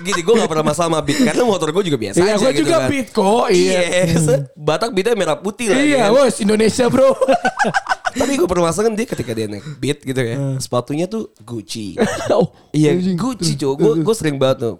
Gini, 0.00 0.20
gue 0.24 0.34
gak 0.40 0.50
pernah 0.50 0.66
masalah 0.66 0.88
sama 0.88 1.00
beat. 1.04 1.20
Karena 1.20 1.42
motor 1.44 1.68
gue 1.70 1.84
juga 1.86 1.98
biasa 2.00 2.16
Iya, 2.18 2.32
aja 2.34 2.36
gue 2.40 2.50
gitu 2.52 2.60
juga 2.64 2.76
kan. 2.76 2.88
beat 2.90 3.08
kok. 3.12 3.46
Iya. 3.52 3.80
Iya, 3.80 4.36
Batak 4.56 4.90
beatnya 4.96 5.14
merah 5.16 5.36
putih 5.36 5.66
lah. 5.72 5.78
Iya, 5.80 6.08
kan. 6.08 6.16
bos 6.16 6.34
Indonesia 6.40 6.84
bro. 6.88 7.10
Tapi 8.20 8.32
gue 8.34 8.48
permasalahan 8.50 8.94
dia 8.98 9.06
ketika 9.06 9.30
dia 9.30 9.46
naik 9.46 9.66
beat 9.78 9.98
gitu 10.02 10.18
ya. 10.18 10.36
Sepatunya 10.58 11.06
tuh 11.06 11.30
Gucci. 11.46 11.94
oh, 12.36 12.50
Iya 12.74 12.96
anjing. 12.98 13.16
Gucci 13.16 13.54
cuy 13.54 13.74
Gue 13.78 13.92
gue 14.02 14.14
sering 14.16 14.36
banget 14.40 14.66
tuh 14.66 14.74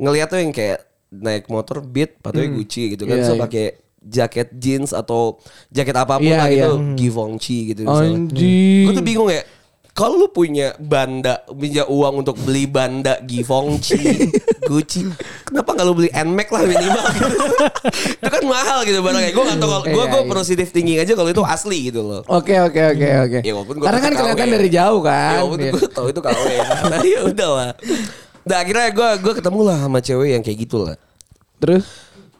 ngeliat 0.00 0.26
tuh 0.32 0.40
yang 0.40 0.50
kayak 0.50 0.80
naik 1.08 1.44
motor 1.48 1.80
beat 1.84 2.18
patutnya 2.18 2.50
Gucci 2.50 2.98
gitu 2.98 3.06
kan. 3.06 3.22
Iya, 3.22 3.26
so 3.26 3.34
iya. 3.36 3.40
pakai 3.40 3.66
jaket 3.98 4.48
jeans 4.56 4.90
atau 4.94 5.36
jaket 5.68 5.94
apa 5.94 6.16
pun 6.18 6.26
Iya, 6.26 6.38
lah 6.38 6.48
gitu 6.48 6.74
iya. 6.80 6.94
Givenchy 6.96 7.58
gitu 7.74 7.80
misalnya. 7.86 8.16
Anjing. 8.26 8.84
Gue 8.88 8.92
tuh 8.94 9.06
bingung 9.06 9.28
ya. 9.30 9.42
Kalau 9.98 10.14
lu 10.14 10.30
punya 10.30 10.78
banda, 10.78 11.42
punya 11.44 11.82
uang 11.84 12.22
untuk 12.22 12.38
beli 12.38 12.64
banda 12.64 13.18
Givenchy, 13.18 14.30
Gucci, 14.70 15.02
kenapa 15.42 15.74
nggak 15.74 15.82
lu 15.82 15.94
beli 15.96 16.06
Nmax 16.08 16.48
lah 16.48 16.62
minimal 16.62 17.04
gitu? 17.10 17.28
itu 18.22 18.28
kan 18.30 18.42
mahal 18.46 18.78
gitu 18.86 19.02
barangnya. 19.02 19.34
Gue 19.34 19.42
nggak 19.42 19.58
tahu 19.58 19.68
kalau 19.68 19.82
gue 19.82 19.90
Iya, 19.90 20.06
gue 20.06 20.20
iya. 20.22 20.30
positive 20.30 20.70
thinking 20.70 20.98
aja 20.98 21.12
kalau 21.12 21.26
itu 21.28 21.42
asli 21.42 21.90
gitu 21.90 22.00
loh. 22.00 22.22
Oke 22.30 22.54
oke 22.54 22.78
oke 22.94 23.08
oke. 23.26 23.38
Ya, 23.42 23.52
walaupun 23.52 23.74
gua 23.74 23.86
Karena 23.90 23.98
kan 23.98 24.12
kelihatan 24.14 24.46
KW. 24.46 24.54
dari 24.54 24.70
jauh 24.70 25.00
Ya 25.00 25.08
kan. 25.10 25.34
waktu 25.42 25.58
Iya. 25.58 25.72
gue 25.74 25.88
tau 25.90 26.06
itu 26.06 26.20
KW 26.22 26.46
Nah 26.62 27.00
ya 27.16 27.20
udah 27.26 27.48
lah 27.50 27.70
Nah 28.46 28.56
akhirnya 28.56 28.88
gue 28.94 29.08
gue 29.18 29.32
ketemu 29.34 29.60
lah 29.60 29.78
sama 29.82 29.98
cewek 29.98 30.28
yang 30.30 30.42
kayak 30.42 30.58
gitu 30.62 30.76
lah 30.78 30.94
Terus 31.58 31.84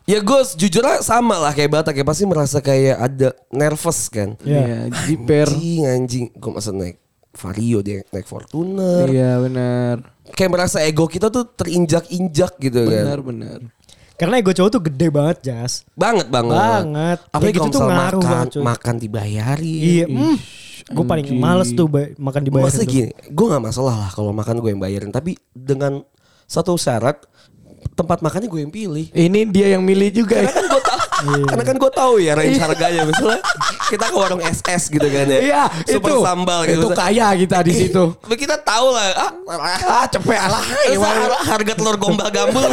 Ya 0.06 0.22
gue 0.22 0.40
jujur 0.54 0.80
lah 0.80 1.02
sama 1.02 1.36
lah 1.36 1.50
kayak 1.50 1.74
Batak 1.74 1.92
ya 1.92 2.06
Pasti 2.06 2.22
merasa 2.22 2.62
kayak 2.62 2.96
ada 2.96 3.28
nervous 3.50 4.06
kan 4.06 4.38
iya 4.40 4.86
jiper. 5.04 5.50
Anjing 5.50 5.82
anjing 5.84 6.24
Gue 6.32 6.52
masa 6.54 6.70
naik 6.70 6.96
Vario 7.32 7.84
dia 7.84 8.00
naik 8.08 8.24
Fortuner 8.24 9.04
Iya 9.06 9.38
benar. 9.38 9.94
Kayak 10.32 10.50
merasa 10.52 10.80
ego 10.80 11.04
kita 11.04 11.28
tuh 11.28 11.44
terinjak-injak 11.48 12.56
gitu 12.58 12.88
kan 12.88 13.04
Benar 13.04 13.20
benar. 13.20 13.58
Karena 14.18 14.34
ego 14.42 14.50
cowok 14.50 14.70
tuh 14.74 14.82
gede 14.82 15.14
banget, 15.14 15.46
Jas. 15.46 15.86
Banget 15.94 16.26
banget. 16.26 16.58
Banget. 16.58 17.18
Apalagi 17.30 17.54
gitu 17.54 17.70
tuh 17.70 17.82
ngaruh 17.86 18.18
makan, 18.18 18.46
banget, 18.50 18.66
makan 18.66 18.94
dibayari. 18.98 19.74
Iya. 19.78 20.06
Mm. 20.10 20.36
Gue 20.90 21.04
paling 21.06 21.26
males 21.38 21.70
tuh 21.70 21.86
ba- 21.86 22.10
makan 22.18 22.40
di 22.42 22.50
Maksudnya 22.50 22.88
gini, 22.90 23.10
gue 23.14 23.46
gak 23.46 23.62
masalah 23.62 23.94
lah 23.94 24.10
kalau 24.10 24.34
makan 24.34 24.58
gue 24.58 24.74
yang 24.74 24.82
bayarin. 24.82 25.14
Tapi 25.14 25.38
dengan 25.54 26.02
satu 26.50 26.74
syarat, 26.74 27.22
tempat 27.94 28.18
makannya 28.18 28.50
gue 28.50 28.60
yang 28.66 28.74
pilih. 28.74 29.06
Ini 29.14 29.40
dia 29.54 29.78
yang 29.78 29.86
milih 29.86 30.10
juga 30.10 30.42
ya. 30.42 30.50
Kan 30.50 30.66
gue 30.66 30.82
tahu, 30.82 30.98
karena 31.46 31.62
kan 31.62 31.76
gue 31.78 31.90
tahu 32.02 32.14
ya 32.18 32.32
range 32.34 32.58
harganya. 32.58 33.02
Misalnya 33.06 33.38
kita 33.88 34.04
ke 34.06 34.16
warung 34.16 34.40
SS 34.40 34.88
gitu 34.88 35.04
kan 35.04 35.24
ya. 35.26 35.38
Iya, 35.40 35.62
Super 35.88 36.10
itu. 36.10 36.20
sambal 36.20 36.60
gitu. 36.64 36.78
Itu 36.78 36.88
kaya 36.92 37.32
kita 37.34 37.58
di 37.60 37.72
situ. 37.74 38.04
Kita 38.28 38.56
tahu 38.58 38.92
lah. 38.92 39.08
Ah, 39.16 39.30
Ah, 39.82 40.04
cepet 40.06 40.36
alah. 40.36 40.60
Masa 40.92 41.40
harga 41.48 41.72
telur 41.72 41.96
gombal 41.96 42.28
gambul 42.28 42.68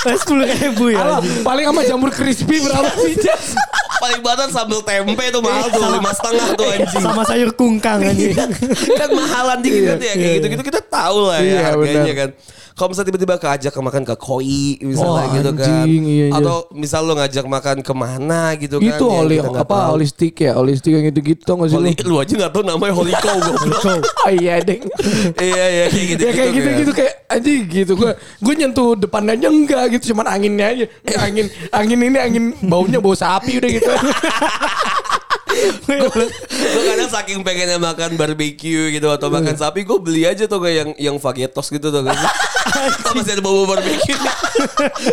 Sepuluh 0.00 0.48
ribu 0.48 0.88
ya. 0.88 1.04
Alah, 1.04 1.20
paling 1.40 1.64
sama 1.66 1.80
jamur 1.84 2.08
crispy 2.08 2.56
berapa 2.58 2.88
sih, 2.98 3.16
Jas? 3.16 3.52
paling 4.00 4.24
banget 4.24 4.48
sambal 4.48 4.80
tempe 4.80 5.28
tuh 5.28 5.44
mahal 5.44 5.68
tuh 5.68 5.84
lima 5.92 6.08
setengah 6.10 6.46
tuh 6.56 6.64
anjing. 6.66 7.04
Sama 7.04 7.20
sayur 7.20 7.52
kungkang 7.52 8.00
anjing. 8.00 8.32
kan 8.96 9.08
mahalan 9.12 9.60
dikit 9.60 9.82
kan 9.86 9.98
ya 10.00 10.14
kayak 10.14 10.34
gitu-gitu 10.40 10.62
kita 10.72 10.80
tahu 10.80 11.28
lah 11.28 11.36
Iya, 11.40 11.52
ya 11.52 11.60
harganya 11.68 12.14
kan. 12.16 12.28
Kalau 12.80 12.96
misalnya 12.96 13.08
tiba-tiba 13.12 13.36
keajak 13.36 13.72
ke 13.76 13.80
makan 13.84 14.02
ke 14.02 14.14
koi 14.16 14.80
misalnya 14.80 15.20
Oh, 15.20 15.34
gitu 15.36 15.50
kan. 15.52 15.84
anjing, 15.84 16.02
iya, 16.02 16.26
iya. 16.26 16.40
Atau 16.40 16.64
misal 16.72 17.04
lo 17.04 17.12
ngajak 17.12 17.44
makan 17.44 17.76
ke 17.84 17.92
mana 17.92 18.56
gitu 18.56 18.80
kan. 18.80 18.88
Itu 18.88 19.04
yang 19.04 19.20
oli 19.20 19.36
nggak 19.36 19.52
apa 19.60 19.76
tahu. 19.76 19.90
holistik 19.92 20.34
ya, 20.40 20.56
holistik 20.56 20.90
yang 20.90 21.04
gitu-gitu 21.06 21.44
nggak 21.44 21.68
sih 21.68 21.76
lu? 22.00 22.16
Aja 22.16 22.32
gak 22.40 22.52
tahu 22.56 22.64
namanya 22.64 22.96
Holy 22.96 23.12
Cow 23.12 23.36
goblok. 23.44 24.00
Oh 24.00 24.32
iya 24.32 24.64
deng. 24.64 24.80
Iya 25.36 25.64
iya 25.68 25.84
kayak 25.86 26.06
gitu. 26.08 26.20
ya 26.24 26.32
kayak 26.32 26.50
gitu-gitu 26.56 26.92
kayak 26.96 27.14
anjing 27.28 27.62
gitu 27.68 27.92
gue 27.94 28.10
gue 28.16 28.54
nyentuh 28.56 28.96
depannya 28.96 29.36
aja 29.36 29.48
enggak 29.48 29.84
gitu 29.92 30.10
cuman 30.10 30.26
anginnya 30.26 30.66
aja 30.66 30.84
Eh, 31.04 31.14
angin 31.14 31.46
angin 31.70 31.98
ini 32.00 32.18
angin 32.18 32.44
baunya 32.64 32.98
bau 32.98 33.12
sapi 33.12 33.60
udah 33.60 33.70
gitu 33.70 33.86
Gue 36.50 36.82
kadang 36.84 37.10
saking 37.10 37.40
pengennya 37.40 37.76
makan 37.76 38.14
barbeque 38.14 38.60
gitu 38.90 39.08
atau 39.08 39.28
makan 39.28 39.52
Iya. 39.52 39.60
sapi 39.60 39.82
gue 39.82 39.98
beli 39.98 40.22
aja 40.24 40.44
tuh 40.44 40.58
kayak 40.58 40.76
yang 40.76 40.90
yang 40.96 41.16
fagetos 41.16 41.68
gitu 41.68 41.88
tuh 41.88 42.02
kan. 42.02 42.16
Masih 43.12 43.34
ada 43.34 43.42
bau 43.42 43.64
barbeque. 43.64 44.14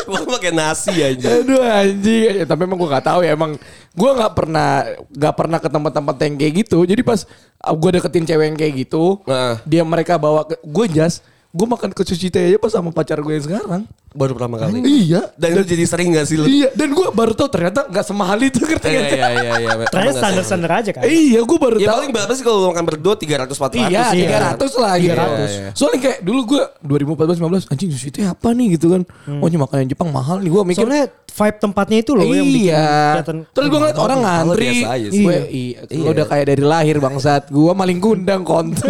gue 0.04 0.22
pakai 0.30 0.52
nasi 0.52 0.94
aja. 0.98 1.40
aduh 1.40 1.62
anjing 1.62 2.22
ya, 2.34 2.46
tapi 2.46 2.64
emang 2.64 2.78
gue 2.78 2.90
nggak 2.90 3.06
tahu 3.06 3.20
ya 3.22 3.32
emang 3.32 3.52
gue 3.92 4.12
nggak 4.14 4.34
pernah 4.34 4.70
nggak 5.10 5.36
pernah 5.36 5.58
ke 5.58 5.70
tempat-tempat 5.70 6.16
yang 6.20 6.34
kayak 6.36 6.54
gitu 6.62 6.78
jadi 6.84 7.02
pas 7.02 7.24
gue 7.58 7.90
deketin 7.92 8.26
cewek 8.26 8.46
yang 8.46 8.58
kayak 8.58 8.74
gitu 8.78 9.20
Nah. 9.24 9.58
dia 9.64 9.82
mereka 9.82 10.16
bawa 10.16 10.44
ke 10.44 10.60
gue 10.60 10.86
jas 10.92 11.20
gue 11.50 11.66
makan 11.66 11.90
ke 11.90 12.04
sushi 12.04 12.28
teh 12.28 12.44
aja 12.46 12.58
pas 12.58 12.70
sama 12.70 12.92
pacar 12.92 13.18
gue 13.18 13.34
yang 13.34 13.46
sekarang 13.46 13.82
Baru 14.18 14.34
pertama 14.34 14.58
kali. 14.58 14.82
iya 14.82 15.30
Dan 15.38 15.54
itu 15.54 15.78
jadi 15.78 15.84
sering 15.86 16.10
gak 16.10 16.26
sih 16.26 16.42
lu? 16.42 16.50
iya 16.50 16.74
dan 16.74 16.90
gue 16.90 17.08
baru 17.14 17.38
tahu 17.38 17.54
ternyata 17.54 17.86
nggak 17.86 18.02
semahal 18.02 18.42
itu 18.42 18.58
ngerti 18.58 18.90
Iya 18.90 19.02
iya 19.14 19.28
iya 19.30 19.52
iya. 19.62 19.72
Ternyata 19.86 19.94
nggak 19.94 20.16
standar-standar 20.18 20.72
aja 20.74 20.90
kan. 20.92 21.02
iya 21.06 21.40
gue 21.40 21.58
baru 21.62 21.78
Ya 21.78 21.94
paling 21.94 22.10
berapa 22.10 22.32
sih 22.34 22.42
kalau 22.42 22.58
lu 22.58 22.68
makan 22.74 22.84
berdua 22.84 23.14
300 23.14 23.54
400 23.54 23.78
Iya, 23.88 24.02
sih 24.10 24.20
tiga 24.26 24.34
kan? 24.34 24.42
ratus 24.52 24.72
lah 24.76 24.94
gitu. 24.98 25.14
300. 25.14 25.22
Iya, 25.22 25.46
iya. 25.46 25.70
Soalnya 25.78 26.00
kayak 26.02 26.20
dulu 26.26 26.40
gue 26.50 26.62
2014 26.82 27.70
15 27.70 27.72
anjing 27.72 27.90
sushi 27.94 28.08
itu 28.10 28.20
apa 28.26 28.48
nih 28.52 28.68
gitu 28.74 28.88
kan. 28.90 29.02
Hmm. 29.30 29.40
Oh, 29.40 29.46
ini 29.46 29.58
makanan 29.62 29.86
Jepang 29.86 30.10
mahal 30.10 30.42
nih 30.42 30.50
gue 30.50 30.64
mikir. 30.66 30.82
Soalnya 30.82 31.06
vibe 31.38 31.58
tempatnya 31.62 31.98
itu 32.02 32.12
loh 32.18 32.26
yang 32.26 32.50
bikin 32.50 32.66
iya. 32.66 32.90
kelihatan 33.14 33.38
Terus 33.54 33.68
gue 33.70 33.80
ngeliat 33.80 34.00
orang 34.02 34.20
ngantri. 34.26 34.70
Gue, 35.14 35.38
iya. 35.54 35.80
Lo 35.94 36.10
udah 36.10 36.26
kayak 36.26 36.46
dari 36.50 36.64
lahir 36.66 36.98
bangsat. 36.98 37.54
Gue 37.54 37.72
maling 37.72 38.02
kundang 38.02 38.42
konten. 38.42 38.82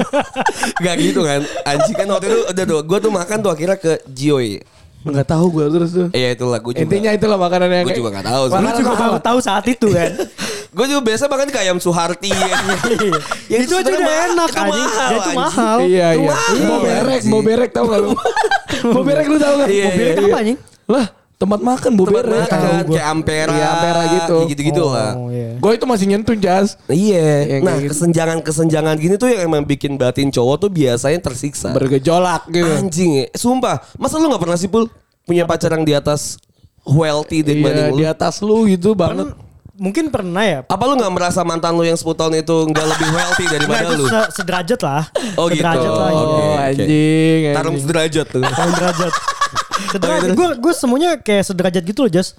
Gak 0.84 0.96
gitu 1.04 1.28
kan. 1.28 1.44
Anjing 1.68 1.96
kan 1.96 2.08
waktu 2.08 2.32
itu 2.32 2.40
udah 2.48 2.64
tuh. 2.64 2.80
Gue 2.88 2.98
tuh 3.04 3.12
makan 3.12 3.38
tuh 3.44 3.52
akhirnya 3.52 3.76
ke 3.76 4.00
Jioi. 4.08 4.64
Enggak 5.08 5.28
tahu 5.28 5.46
gue 5.50 5.66
terus 5.70 5.90
tuh. 5.92 6.08
Iya 6.12 6.30
itulah 6.32 6.60
gue 6.60 6.72
juga. 6.72 6.84
Intinya 6.84 7.12
itulah 7.12 7.38
makanan 7.38 7.68
yang 7.68 7.82
Gue 7.82 7.90
kayak- 7.90 8.00
juga 8.00 8.10
gak 8.12 8.26
tahu 8.26 8.44
Makanan 8.48 8.74
juga 8.76 8.94
baru 8.94 9.20
tahu 9.20 9.38
saat 9.40 9.66
itu 9.66 9.88
kan. 9.90 10.12
Gue 10.78 10.86
juga 10.86 11.02
biasa 11.02 11.24
makan 11.26 11.48
ke 11.50 11.58
ayam 11.58 11.78
Suharti. 11.78 12.30
ya, 13.52 13.58
itu 13.58 13.74
aja 13.74 13.90
udah 13.90 13.98
enak 14.30 14.46
itu 14.48 14.62
anjing. 14.62 14.86
mahal, 14.86 15.10
Ya 15.10 15.18
itu 15.18 15.32
mahal. 15.34 15.78
Iya 15.82 16.08
Itu 16.08 16.20
iya. 16.20 16.30
mahal, 16.30 16.54
Mau 16.62 16.80
berek, 16.80 17.22
mau 17.26 17.42
berek 17.42 17.70
tau 17.72 17.86
gak 17.88 18.00
lu? 18.00 18.12
mau 18.86 19.02
berek 19.02 19.26
lu 19.26 19.38
tau 19.38 19.54
gak? 19.58 19.68
Iya, 19.68 19.86
Mobil 19.90 20.06
iya, 20.06 20.22
apa 20.22 20.38
anjing? 20.38 20.58
Lah 20.86 21.06
tempat 21.38 21.62
makan 21.62 21.92
mau 21.94 22.04
Tempat 22.04 22.24
berek. 22.26 22.42
makan 22.44 22.60
kayak 22.88 23.08
Ampera. 23.08 23.54
Iya, 23.54 23.66
Ampera 23.70 24.02
gitu. 24.12 24.38
Gitu-gitu 24.50 24.84
lah. 24.84 25.12
Oh 25.14 25.30
iya. 25.30 25.54
Gue 25.56 25.72
itu 25.74 25.86
masih 25.86 26.06
nyentuh 26.08 26.34
jas. 26.34 26.82
Iya. 26.88 27.30
Yang 27.48 27.62
Nah 27.62 27.76
gitu. 27.78 27.90
kesenjangan-kesenjangan 27.94 28.96
gini 28.96 29.16
tuh 29.16 29.30
yang 29.30 29.46
emang 29.46 29.62
bikin 29.62 29.96
batin 29.96 30.28
cowok 30.28 30.56
tuh 30.60 30.70
biasanya 30.70 31.22
tersiksa. 31.22 31.72
Bergejolak 31.72 32.50
gitu. 32.50 32.66
Anjing 32.68 33.12
ya. 33.16 33.26
Sumpah. 33.32 33.86
Masa 33.96 34.18
lu 34.18 34.28
gak 34.28 34.42
pernah 34.42 34.56
sih 34.56 34.66
Pul 34.66 34.90
punya 35.24 35.46
pacar 35.46 35.70
yang 35.72 35.84
di 35.84 35.94
atas 35.94 36.42
wealthy 36.84 37.42
dibanding 37.42 37.86
Iya, 37.86 37.94
lu? 37.94 37.98
di 37.98 38.06
atas 38.08 38.42
lu 38.42 38.66
gitu 38.66 38.92
banget. 38.92 39.30
Mungkin 39.78 40.10
pernah 40.10 40.42
ya. 40.42 40.60
Apa 40.64 40.84
lu 40.84 40.98
gak 40.98 41.14
merasa 41.14 41.46
mantan 41.46 41.78
lu 41.78 41.86
yang 41.86 41.94
10 41.94 42.18
tahun 42.18 42.34
itu 42.36 42.56
gak 42.68 42.88
lebih 42.88 43.10
wealthy 43.14 43.46
Nah, 43.46 43.52
daripada 43.54 43.84
itu 43.84 43.94
lu? 43.96 44.06
se- 44.10 44.32
sederajat 44.34 44.80
lah. 44.82 45.04
Oh, 45.38 45.46
gitu. 45.48 45.62
Sederajat 45.62 45.92
lah. 45.92 46.10
Oke, 46.10 46.18
iya. 46.18 46.26
Oh 46.26 46.34
oke. 46.50 46.66
anjing. 46.66 47.42
Taruh 47.48 47.70
anjing. 47.70 47.84
sederajat 47.86 48.26
tuh. 48.26 48.42
Tahun 48.42 48.72
derajat. 48.74 49.14
Sederajat. 49.92 50.34
Gue 50.34 50.48
gue 50.58 50.74
semuanya 50.74 51.10
kayak 51.18 51.44
sederajat 51.48 51.84
gitu 51.86 52.06
loh, 52.06 52.12
Jas. 52.12 52.34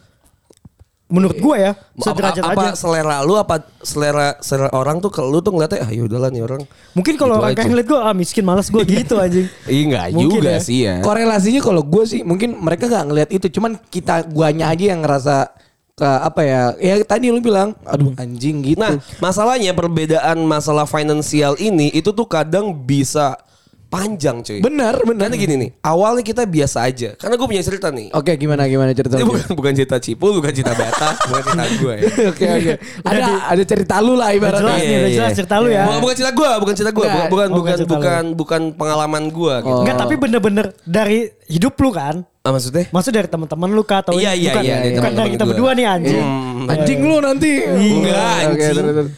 Menurut 1.08 1.40
gue 1.40 1.56
ya, 1.56 1.72
sederajat 1.96 2.44
apa, 2.44 2.52
apa 2.52 2.62
aja. 2.68 2.72
selera 2.76 3.24
lu 3.24 3.32
apa 3.40 3.64
selera 3.80 4.36
selera 4.44 4.68
orang 4.76 5.00
tuh 5.00 5.08
kalau 5.08 5.32
lu 5.32 5.40
tuh 5.40 5.56
ngeliatnya 5.56 5.80
ah 5.80 5.88
yaudahlah 5.88 6.28
nih 6.28 6.44
orang. 6.44 6.60
Mungkin 6.92 7.16
kalau 7.16 7.40
Gitu 7.40 7.44
orang 7.48 7.52
kayak 7.56 7.68
ngeliat 7.72 7.86
gue, 7.88 8.00
ah 8.04 8.12
miskin 8.12 8.44
malas 8.44 8.68
gue 8.68 8.84
gitu 8.92 9.16
anjing. 9.16 9.48
Iya 9.64 9.82
enggak 9.88 10.04
Mungkin 10.12 10.36
juga 10.36 10.50
ya. 10.52 10.60
sih 10.60 10.78
ya. 10.84 11.00
Korelasinya 11.00 11.64
kalau 11.64 11.80
gue 11.80 12.04
sih 12.04 12.20
mungkin 12.28 12.60
mereka 12.60 12.92
nggak 12.92 13.06
ngelihat 13.08 13.30
itu, 13.32 13.46
cuman 13.56 13.80
kita 13.88 14.28
guanya 14.28 14.68
aja 14.68 14.84
yang 14.84 15.00
ngerasa 15.00 15.48
ke 15.96 16.04
apa 16.04 16.40
ya? 16.44 16.62
Ya 16.76 16.94
tadi 17.00 17.32
lu 17.32 17.40
bilang, 17.40 17.72
aduh 17.88 18.12
anjing 18.20 18.60
gitu. 18.60 18.76
Nah, 18.76 19.00
masalahnya 19.16 19.72
perbedaan 19.72 20.44
masalah 20.44 20.84
finansial 20.84 21.56
ini 21.56 21.88
itu 21.88 22.12
tuh 22.12 22.28
kadang 22.28 22.68
bisa 22.76 23.40
panjang 23.88 24.44
cuy. 24.44 24.60
benar, 24.60 25.00
benar. 25.00 25.32
Karena 25.32 25.36
gini 25.40 25.54
nih, 25.56 25.70
awalnya 25.80 26.20
kita 26.20 26.44
biasa 26.44 26.84
aja. 26.84 27.16
Karena 27.16 27.34
gue 27.40 27.48
punya 27.48 27.64
cerita 27.64 27.88
nih. 27.88 28.12
Oke, 28.12 28.36
gimana 28.36 28.68
gimana 28.68 28.92
cerita 28.92 29.16
Ini 29.16 29.24
bukan 29.24 29.48
bukan 29.56 29.72
cerita 29.72 29.96
Cipul, 29.96 30.30
bukan 30.36 30.52
cerita 30.52 30.72
Bata, 30.76 31.16
bukan 31.28 31.42
cerita 31.48 31.64
gue 31.80 31.94
ya. 31.96 32.02
Oke 32.28 32.44
oke. 32.46 32.72
Ada 33.08 33.22
ada 33.48 33.62
cerita 33.64 33.94
lu 34.04 34.14
lah 34.14 34.30
ibaratnya. 34.36 34.76
jelas 34.76 34.80
nih, 34.84 34.96
udah 35.00 35.12
jelas 35.16 35.32
cerita 35.32 35.54
lu 35.64 35.68
ya. 35.72 35.84
Bukan, 35.88 36.00
bukan 36.04 36.14
cerita 36.14 36.32
gue, 36.36 36.50
bukan 36.60 36.74
cerita 36.76 36.92
gue, 36.92 37.04
Enggak. 37.08 37.16
bukan 37.16 37.28
bukan 37.28 37.46
Oh, 37.48 37.56
bukan 37.56 37.76
bukan 37.80 37.88
bukan, 37.88 38.24
bukan 38.36 38.62
pengalaman 38.76 39.22
gue 39.32 39.54
gitu. 39.64 39.80
Enggak, 39.82 39.96
tapi 39.96 40.14
bener-bener 40.20 40.66
dari 40.84 41.18
hidup 41.48 41.74
lu 41.80 41.90
kan. 41.90 42.22
Ah, 42.44 42.52
maksudnya? 42.52 42.84
Maksud 42.92 43.12
dari 43.12 43.28
teman-teman 43.28 43.68
lu 43.72 43.82
kah 43.84 44.04
atau 44.04 44.16
Iya, 44.16 44.32
iya, 44.36 44.52
bukan, 44.52 44.62
iya, 44.64 44.76
dari 44.76 44.94
bukan 45.00 45.12
dari 45.16 45.30
kita 45.32 45.44
berdua 45.48 45.70
nih 45.72 45.86
anjing. 45.88 46.24
Hmm. 46.24 46.72
Anjing 46.72 47.00
lu 47.00 47.16
nanti. 47.24 47.52
Enggak, 47.64 48.36
Oke, 48.52 48.64
anjing. 48.68 49.08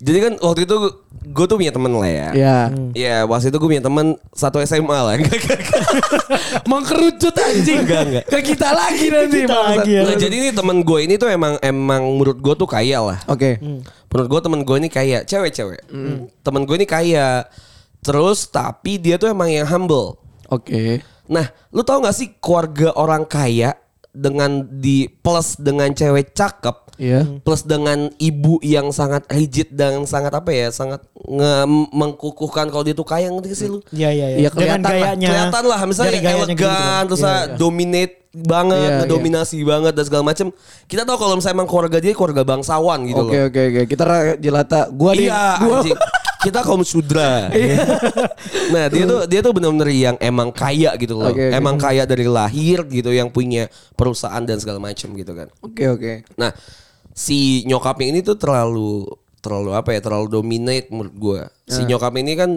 Jadi 0.00 0.18
kan 0.24 0.32
waktu 0.40 0.64
itu 0.64 0.76
gue 1.28 1.44
tuh 1.44 1.56
punya 1.60 1.68
temen 1.68 1.92
lah 1.92 2.08
ya. 2.08 2.28
Ya. 2.32 2.58
Iya, 2.96 3.16
waktu 3.28 3.52
itu 3.52 3.56
gue 3.60 3.68
punya 3.68 3.84
temen 3.84 4.16
satu 4.32 4.56
SMA 4.64 4.96
lah. 4.96 5.14
Mengkerucut 6.70 7.36
anjing. 7.36 7.84
Enggak, 7.84 8.02
enggak. 8.08 8.24
Ke 8.32 8.38
kita 8.40 8.72
lagi 8.72 9.06
nanti. 9.12 9.44
Kita 9.44 9.58
lagi 9.60 9.90
ya. 9.92 10.02
Nah, 10.08 10.16
jadi 10.16 10.34
ini 10.40 10.50
temen 10.56 10.80
gue 10.80 10.98
ini 11.04 11.14
tuh 11.20 11.28
emang 11.28 11.60
emang 11.60 12.16
menurut 12.16 12.40
gue 12.40 12.54
tuh 12.56 12.64
kaya 12.64 13.04
lah. 13.04 13.18
Oke. 13.28 13.60
Menurut 14.08 14.26
gue 14.32 14.40
temen 14.40 14.60
gue 14.64 14.76
ini 14.80 14.88
kaya, 14.88 15.18
cewek-cewek. 15.28 15.84
Temen 16.40 16.62
gue 16.64 16.76
ini 16.80 16.88
kaya. 16.88 17.44
Terus 18.00 18.48
tapi 18.48 18.96
dia 18.96 19.20
tuh 19.20 19.28
emang 19.28 19.52
yang 19.52 19.68
humble. 19.68 20.16
Oke. 20.48 21.04
Nah, 21.28 21.46
lu 21.70 21.84
tau 21.84 22.00
gak 22.00 22.16
sih 22.16 22.32
keluarga 22.40 22.96
orang 22.96 23.28
kaya 23.28 23.76
dengan 24.12 24.50
di 24.64 25.06
plus 25.06 25.54
dengan 25.54 25.88
cewek 25.88 26.30
cakep, 26.30 26.76
Iya. 26.96 27.20
plus 27.40 27.62
dengan 27.62 28.10
ibu 28.16 28.58
yang 28.60 28.90
sangat 28.90 29.24
rigid 29.26 29.70
dan 29.70 30.02
sangat 30.02 30.30
apa 30.32 30.50
ya, 30.50 30.68
sangat 30.68 30.98
nge- 31.16 31.66
mengkukuhkan 31.90 32.68
kalau 32.68 32.82
dia 32.82 32.92
tuh 32.92 33.04
kaya 33.04 33.28
ngerti 33.28 33.54
sih 33.54 33.68
lu? 33.68 33.78
Iya, 33.88 34.10
iya, 34.10 34.26
Iya, 34.28 34.36
iya. 34.36 34.48
Dengan 34.48 34.52
kelihatan 34.52 34.82
lah. 34.82 34.92
gayanya. 34.92 35.28
Kelihatan 35.28 35.64
lah 35.64 35.80
misalnya 35.84 36.10
elegan, 36.12 36.36
gitu 36.48 36.66
kan. 36.66 37.02
terus 37.06 37.20
Iya, 37.20 37.28
ah, 37.28 37.40
iya. 37.40 37.54
dominate 37.56 38.14
banget, 38.30 38.78
Iya, 38.80 38.98
ngedominasi 39.00 39.58
banget 39.64 39.92
dan 39.92 40.04
segala 40.04 40.22
macem. 40.24 40.46
Kita 40.84 41.02
tahu 41.02 41.16
kalau 41.16 41.34
misalnya 41.34 41.56
emang 41.56 41.66
keluarga 41.66 41.98
dia 41.98 42.12
keluarga 42.12 42.42
bangsawan 42.42 42.98
gitu 43.04 43.20
Oke 43.20 43.30
loh. 43.32 43.46
oke 43.46 43.60
oke. 43.64 43.82
Kita 43.86 44.02
ra- 44.02 44.36
jelata. 44.36 44.80
Gua 44.88 45.12
di 45.12 45.26
Iya, 45.26 45.42
gua 45.60 45.76
anjing. 45.80 45.98
Kita 46.40 46.64
kaum 46.64 46.80
sudra. 46.82 47.52
Iya. 47.52 47.76
nah, 48.72 48.84
dia 48.88 49.04
tuh 49.04 49.20
dia 49.28 49.40
tuh 49.44 49.52
benar-benar 49.52 49.88
yang 49.92 50.16
emang 50.16 50.48
kaya 50.50 50.96
gitu 50.96 51.20
loh. 51.20 51.28
Oke, 51.28 51.52
oke. 51.52 51.52
Emang 51.52 51.76
kaya 51.76 52.08
dari 52.08 52.24
lahir 52.24 52.80
gitu 52.88 53.12
yang 53.12 53.28
punya 53.28 53.68
perusahaan 53.94 54.40
dan 54.40 54.56
segala 54.56 54.80
macam 54.80 55.12
gitu 55.12 55.32
kan. 55.36 55.52
Oke 55.60 55.84
oke. 55.92 56.12
Nah, 56.40 56.50
si 57.12 57.62
nyokapnya 57.68 58.06
ini 58.08 58.20
tuh 58.24 58.40
terlalu 58.40 59.04
terlalu 59.44 59.76
apa 59.76 59.92
ya? 59.92 60.00
Terlalu 60.00 60.26
dominate 60.32 60.88
menurut 60.88 61.14
gua. 61.16 61.40
Si 61.68 61.84
nyokap 61.84 62.16
ini 62.16 62.32
kan 62.32 62.50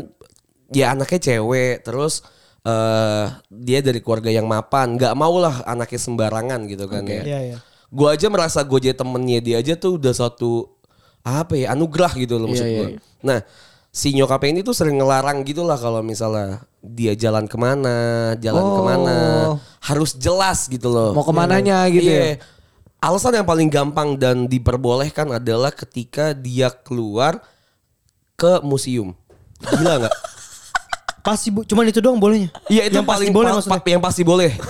ya 0.71 0.95
anaknya 0.95 1.19
cewek, 1.19 1.83
terus 1.83 2.23
eh 2.63 3.27
dia 3.51 3.83
dari 3.83 3.99
keluarga 3.99 4.31
yang 4.31 4.47
mapan, 4.47 4.95
nggak 4.95 5.11
mau 5.19 5.35
lah 5.35 5.59
anaknya 5.67 5.99
sembarangan 5.99 6.63
gitu 6.71 6.87
kan 6.87 7.03
ya. 7.03 7.23
Iya, 7.27 7.39
iya. 7.51 7.57
Gua 7.93 8.15
aja 8.15 8.25
merasa 8.31 8.63
gue 8.65 8.79
jadi 8.89 8.97
temennya 8.97 9.37
dia 9.37 9.55
aja 9.61 9.77
tuh 9.77 10.01
udah 10.01 10.15
satu 10.15 10.65
apa 11.21 11.55
ya 11.55 11.71
anugerah 11.71 12.09
gitu 12.17 12.35
loh 12.35 12.49
maksud 12.51 12.65
Iya, 12.65 12.71
iya, 12.73 12.79
gua. 12.79 12.89
iya. 12.89 12.99
Nah 13.21 13.39
si 13.93 14.09
nyokapnya 14.17 14.49
ini 14.57 14.61
tuh 14.65 14.73
sering 14.73 14.97
ngelarang 14.97 15.45
gitu 15.45 15.61
lah 15.61 15.77
kalau 15.77 16.01
misalnya 16.01 16.65
dia 16.81 17.13
jalan 17.13 17.45
ke 17.45 17.53
mana, 17.55 18.33
jalan 18.41 18.65
Oh. 18.65 18.73
ke 18.73 18.81
mana, 18.81 19.17
harus 19.85 20.17
jelas 20.17 20.65
gitu 20.65 20.89
loh. 20.89 21.13
Mau 21.13 21.21
ke 21.21 21.29
mananya 21.29 21.85
gitu 21.93 22.09
ya? 22.09 22.41
Alasan 22.97 23.37
yang 23.37 23.45
paling 23.45 23.69
gampang 23.69 24.17
dan 24.17 24.49
diperbolehkan 24.49 25.37
adalah 25.37 25.69
ketika 25.69 26.33
dia 26.33 26.73
keluar 26.73 27.37
ke 28.33 28.65
museum. 28.65 29.13
Gila 29.61 30.07
nggak? 30.07 30.13
Pasti 31.23 31.47
bu, 31.47 31.63
cuman 31.63 31.87
itu 31.87 31.97
doang 31.97 32.19
bolehnya. 32.19 32.51
Iya 32.67 32.85
itu 32.85 32.95
yang 32.95 33.07
paling 33.07 33.31
boleh 33.31 33.47
pa- 33.49 33.63
maksudnya. 33.63 33.89
yang 33.89 34.03
pasti 34.03 34.21
boleh. 34.21 34.51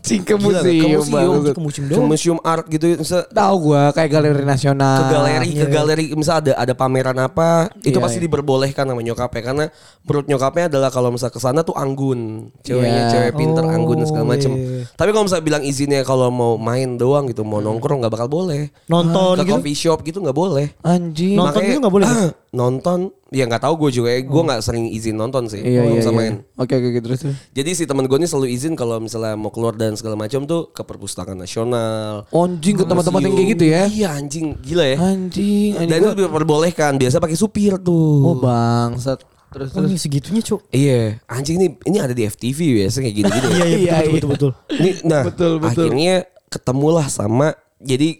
Cing 0.00 0.20
ke 0.20 0.32
Gila 0.34 0.60
museum, 0.60 1.00
ke 1.46 1.60
museum. 1.60 1.88
Ke 1.90 2.00
museum 2.02 2.38
art 2.42 2.64
gitu. 2.66 2.92
Misal, 2.94 3.24
Tahu 3.26 3.54
gua 3.62 3.88
kayak 3.90 4.10
galeri 4.10 4.40
nasional. 4.42 4.96
ke 4.98 5.04
galeri 5.10 5.46
iya, 5.46 5.60
ke 5.60 5.66
galeri 5.66 6.04
misal 6.14 6.40
ada 6.40 6.52
ada 6.54 6.72
pameran 6.72 7.16
apa 7.18 7.68
itu 7.78 7.92
Iya, 7.92 8.00
pasti 8.00 8.16
iya. 8.18 8.24
diperbolehkan 8.24 8.84
sama 8.84 9.00
nyokapnya 9.00 9.42
karena 9.42 9.64
menurut 10.02 10.24
nyokapnya 10.26 10.64
adalah 10.68 10.88
kalau 10.88 11.08
misal 11.08 11.28
ke 11.28 11.36
sana 11.36 11.60
tuh 11.60 11.72
anggun 11.74 12.20
ceweknya 12.60 13.00
Iya. 13.02 13.10
cewek 13.10 13.32
pinter 13.34 13.60
Oh, 13.62 13.72
anggun 13.74 13.98
segala 14.02 14.24
macem 14.26 14.52
iya. 14.52 14.88
tapi 14.90 15.08
kalau 15.10 15.24
misal 15.24 15.40
bilang 15.40 15.60
izinnya 15.62 16.00
kalau 16.00 16.28
mau 16.28 16.56
main 16.56 16.96
doang 16.96 17.24
gitu 17.26 17.42
mau 17.42 17.60
nongkrong 17.60 18.00
nggak 18.00 18.12
bakal 18.14 18.28
boleh 18.30 18.72
Nonton 18.86 19.36
ke 19.36 19.42
gitu. 19.42 19.52
coffee 19.54 19.76
shop 19.78 19.98
gitu 20.02 20.18
nggak 20.18 20.32
boleh 20.34 20.66
Anjing. 20.80 21.34
Nonton 21.34 21.52
Makanya- 21.54 21.68
gitu 21.70 21.80
nggak 21.80 21.94
boleh? 21.94 22.08
nonton 22.54 22.98
ya 23.34 23.44
nggak 23.44 23.60
tahu 23.60 23.74
gue 23.76 23.90
juga 23.92 24.10
gue 24.14 24.42
nggak 24.44 24.60
sering 24.60 24.86
izin 24.88 25.12
nonton 25.12 25.44
sih 25.44 25.58
Iya 25.58 25.82
kalau 25.82 25.90
iya. 25.90 26.00
iya. 26.00 26.12
main 26.12 26.34
Oke 26.54 26.72
oke 26.72 26.86
oke, 26.88 27.00
terus 27.02 27.18
terus. 27.20 27.36
jadi 27.50 27.70
si 27.72 27.82
teman 27.82 28.04
gue 28.04 28.14
ini 28.14 28.24
selalu 28.24 28.46
izin 28.48 28.72
kalau 28.72 28.96
misalnya 28.96 29.34
mau 29.34 29.50
keluar 29.50 29.74
dan 29.74 29.92
segala 29.92 30.14
macam 30.14 30.44
tuh 30.44 30.70
ke 30.70 30.80
perpustakaan 30.80 31.34
nasional 31.34 32.30
Anjing 32.30 32.74
ke 32.74 32.84
tempat-tempat 32.84 33.20
yang 33.20 33.34
kayak 33.34 33.48
gitu 33.50 33.64
ya. 33.66 33.82
iya 33.86 34.08
anjing 34.12 34.54
gila 34.58 34.86
ya 34.86 34.96
Anjing, 34.96 35.74
anjing. 35.74 35.88
dan 35.88 35.98
gua- 35.98 36.06
itu 36.08 36.22
diperbolehkan 36.22 36.92
biasa 36.94 37.18
pakai 37.18 37.34
supir 37.34 37.74
tuh 37.76 38.22
Oh 38.24 38.36
bangsat. 38.36 39.18
Terus 39.50 39.70
Oh, 39.70 39.78
terus. 39.78 39.86
ini 39.86 39.98
segitunya 40.00 40.42
cuk. 40.42 40.66
Iya, 40.68 41.22
anjing 41.26 41.54
ini 41.56 41.68
ini 41.84 41.96
ada 41.96 42.10
di 42.10 42.22
FTV 42.22 42.58
biasa 42.76 42.98
kayak 42.98 43.14
gini-gini. 43.14 43.46
Iya 43.48 43.64
iya 43.70 43.70
Iya, 43.70 43.70
betul, 43.70 43.86
iya. 43.86 44.02
betul 44.10 44.10
betul 44.10 44.50
betul. 44.50 44.50
Ini 44.74 44.90
nah, 45.04 45.22
Betul, 45.22 45.52
betul. 45.56 45.68
akhirnya 45.86 46.14
ketemulah 46.48 47.06
sama 47.06 47.48
jadi 47.78 48.18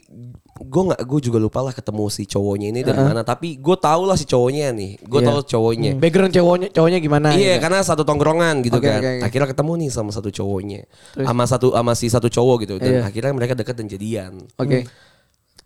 gue 0.55 0.83
nggak 0.87 1.03
gue 1.03 1.21
juga 1.21 1.39
lupa 1.39 1.59
lah 1.61 1.71
ketemu 1.71 2.07
si 2.09 2.25
cowoknya 2.25 2.71
ini 2.71 2.81
dari 2.81 2.95
mana 2.97 3.21
tapi 3.21 3.59
gue 3.59 3.75
tau 3.75 4.03
lah 4.03 4.15
si 4.15 4.23
cowoknya 4.23 4.71
nih 4.71 5.03
gue 5.03 5.19
Iya. 5.19 5.27
tahu 5.27 5.39
cowoknya 5.45 5.91
Background 5.97 6.31
cowoknya 6.31 6.69
cowoknya 6.71 6.99
gimana? 6.99 7.29
iya 7.33 7.59
gitu? 7.59 7.63
karena 7.63 7.79
satu 7.81 8.03
tongkrongan 8.03 8.63
gitu 8.63 8.79
Oke, 8.79 8.87
kan 8.87 8.99
oke, 8.99 9.11
oke. 9.11 9.23
akhirnya 9.25 9.49
ketemu 9.51 9.73
nih 9.77 9.89
sama 9.91 10.11
satu 10.11 10.31
cowoknya 10.31 10.81
sama 11.17 11.43
satu 11.45 11.67
sama 11.73 11.93
si 11.93 12.07
satu 12.07 12.29
cowok 12.29 12.57
gitu 12.63 12.75
dan 12.79 12.93
Iya. 12.93 13.03
akhirnya 13.05 13.33
mereka 13.33 13.53
deket 13.53 13.75
dan 13.75 13.87
jadian 13.87 14.33
Oke. 14.55 14.87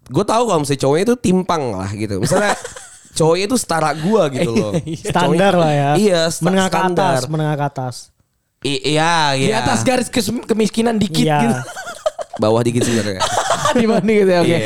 gue 0.04 0.24
tahu 0.24 0.42
kalau 0.46 0.60
misalnya 0.62 0.80
cowoknya 0.80 1.04
itu 1.04 1.16
timpang 1.18 1.62
lah 1.70 1.90
gitu 1.90 2.14
misalnya 2.16 2.56
cowoknya 3.18 3.44
itu 3.44 3.56
setara 3.56 3.90
gue 3.92 4.22
gitu 4.32 4.50
loh 4.52 4.72
Standar 5.04 5.52
lah 5.52 5.72
ya. 5.74 5.90
iya 5.96 6.20
sta- 6.26 6.44
Menengah 6.44 6.66
ke 6.66 6.78
standar. 6.78 7.12
atas, 7.12 7.22
menengah 7.26 7.54
ke 7.54 7.66
atas. 7.66 7.96
I- 8.58 8.82
iya 8.90 9.36
Di 9.36 9.46
iya 9.46 9.60
atas 9.60 9.82
garis 9.82 10.08
kes- 10.08 10.32
kemiskinan 10.42 10.96
dikit 10.96 11.22
Iya. 11.22 11.38
gitu. 11.42 11.54
bawah 12.38 12.62
dikit 12.62 12.86
sebenarnya 12.86 13.20
Di 13.78 13.86
mana 13.86 14.08
gitu 14.08 14.30
ya? 14.32 14.40
Oke. 14.40 14.48
Iya. 14.48 14.60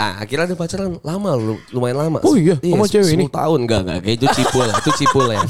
Ah, 0.00 0.24
akhirnya 0.24 0.52
dia 0.52 0.58
pacaran 0.58 0.96
lama 1.04 1.30
lu, 1.36 1.60
lumayan 1.76 2.08
lama. 2.08 2.24
Oh 2.24 2.32
iya, 2.32 2.56
sama 2.56 2.88
cewek 2.88 3.20
ini? 3.20 3.24
10 3.28 3.36
tahun 3.36 3.58
enggak 3.68 3.80
enggak 3.84 3.98
kayak 4.00 4.16
itu 4.16 4.26
cipul 4.32 4.64
itu 4.64 4.90
cipul 4.96 5.26
ya. 5.28 5.40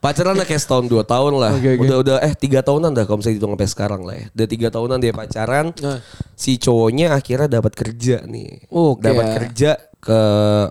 Pacaran 0.00 0.32
lah 0.32 0.48
kayak 0.48 0.60
setahun 0.64 0.88
dua 0.88 1.04
tahun 1.04 1.36
lah. 1.36 1.52
Oke, 1.56 1.76
oke. 1.76 1.84
Udah 1.84 1.96
udah 2.00 2.16
eh 2.24 2.32
tiga 2.32 2.64
tahunan 2.64 2.92
dah 2.96 3.04
kalau 3.04 3.20
misalnya 3.20 3.36
dihitung 3.36 3.52
sampai 3.52 3.68
sekarang 3.68 4.00
lah 4.04 4.16
ya. 4.16 4.26
Udah 4.32 4.46
tiga 4.48 4.68
tahunan 4.72 4.98
dia 5.00 5.12
pacaran. 5.12 5.66
Nah. 5.76 5.98
Si 6.32 6.56
cowoknya 6.56 7.12
akhirnya 7.12 7.48
dapat 7.60 7.72
kerja 7.76 8.16
nih. 8.24 8.64
Oke. 8.72 9.04
Dapat 9.04 9.26
kerja 9.36 9.70
ke 10.00 10.20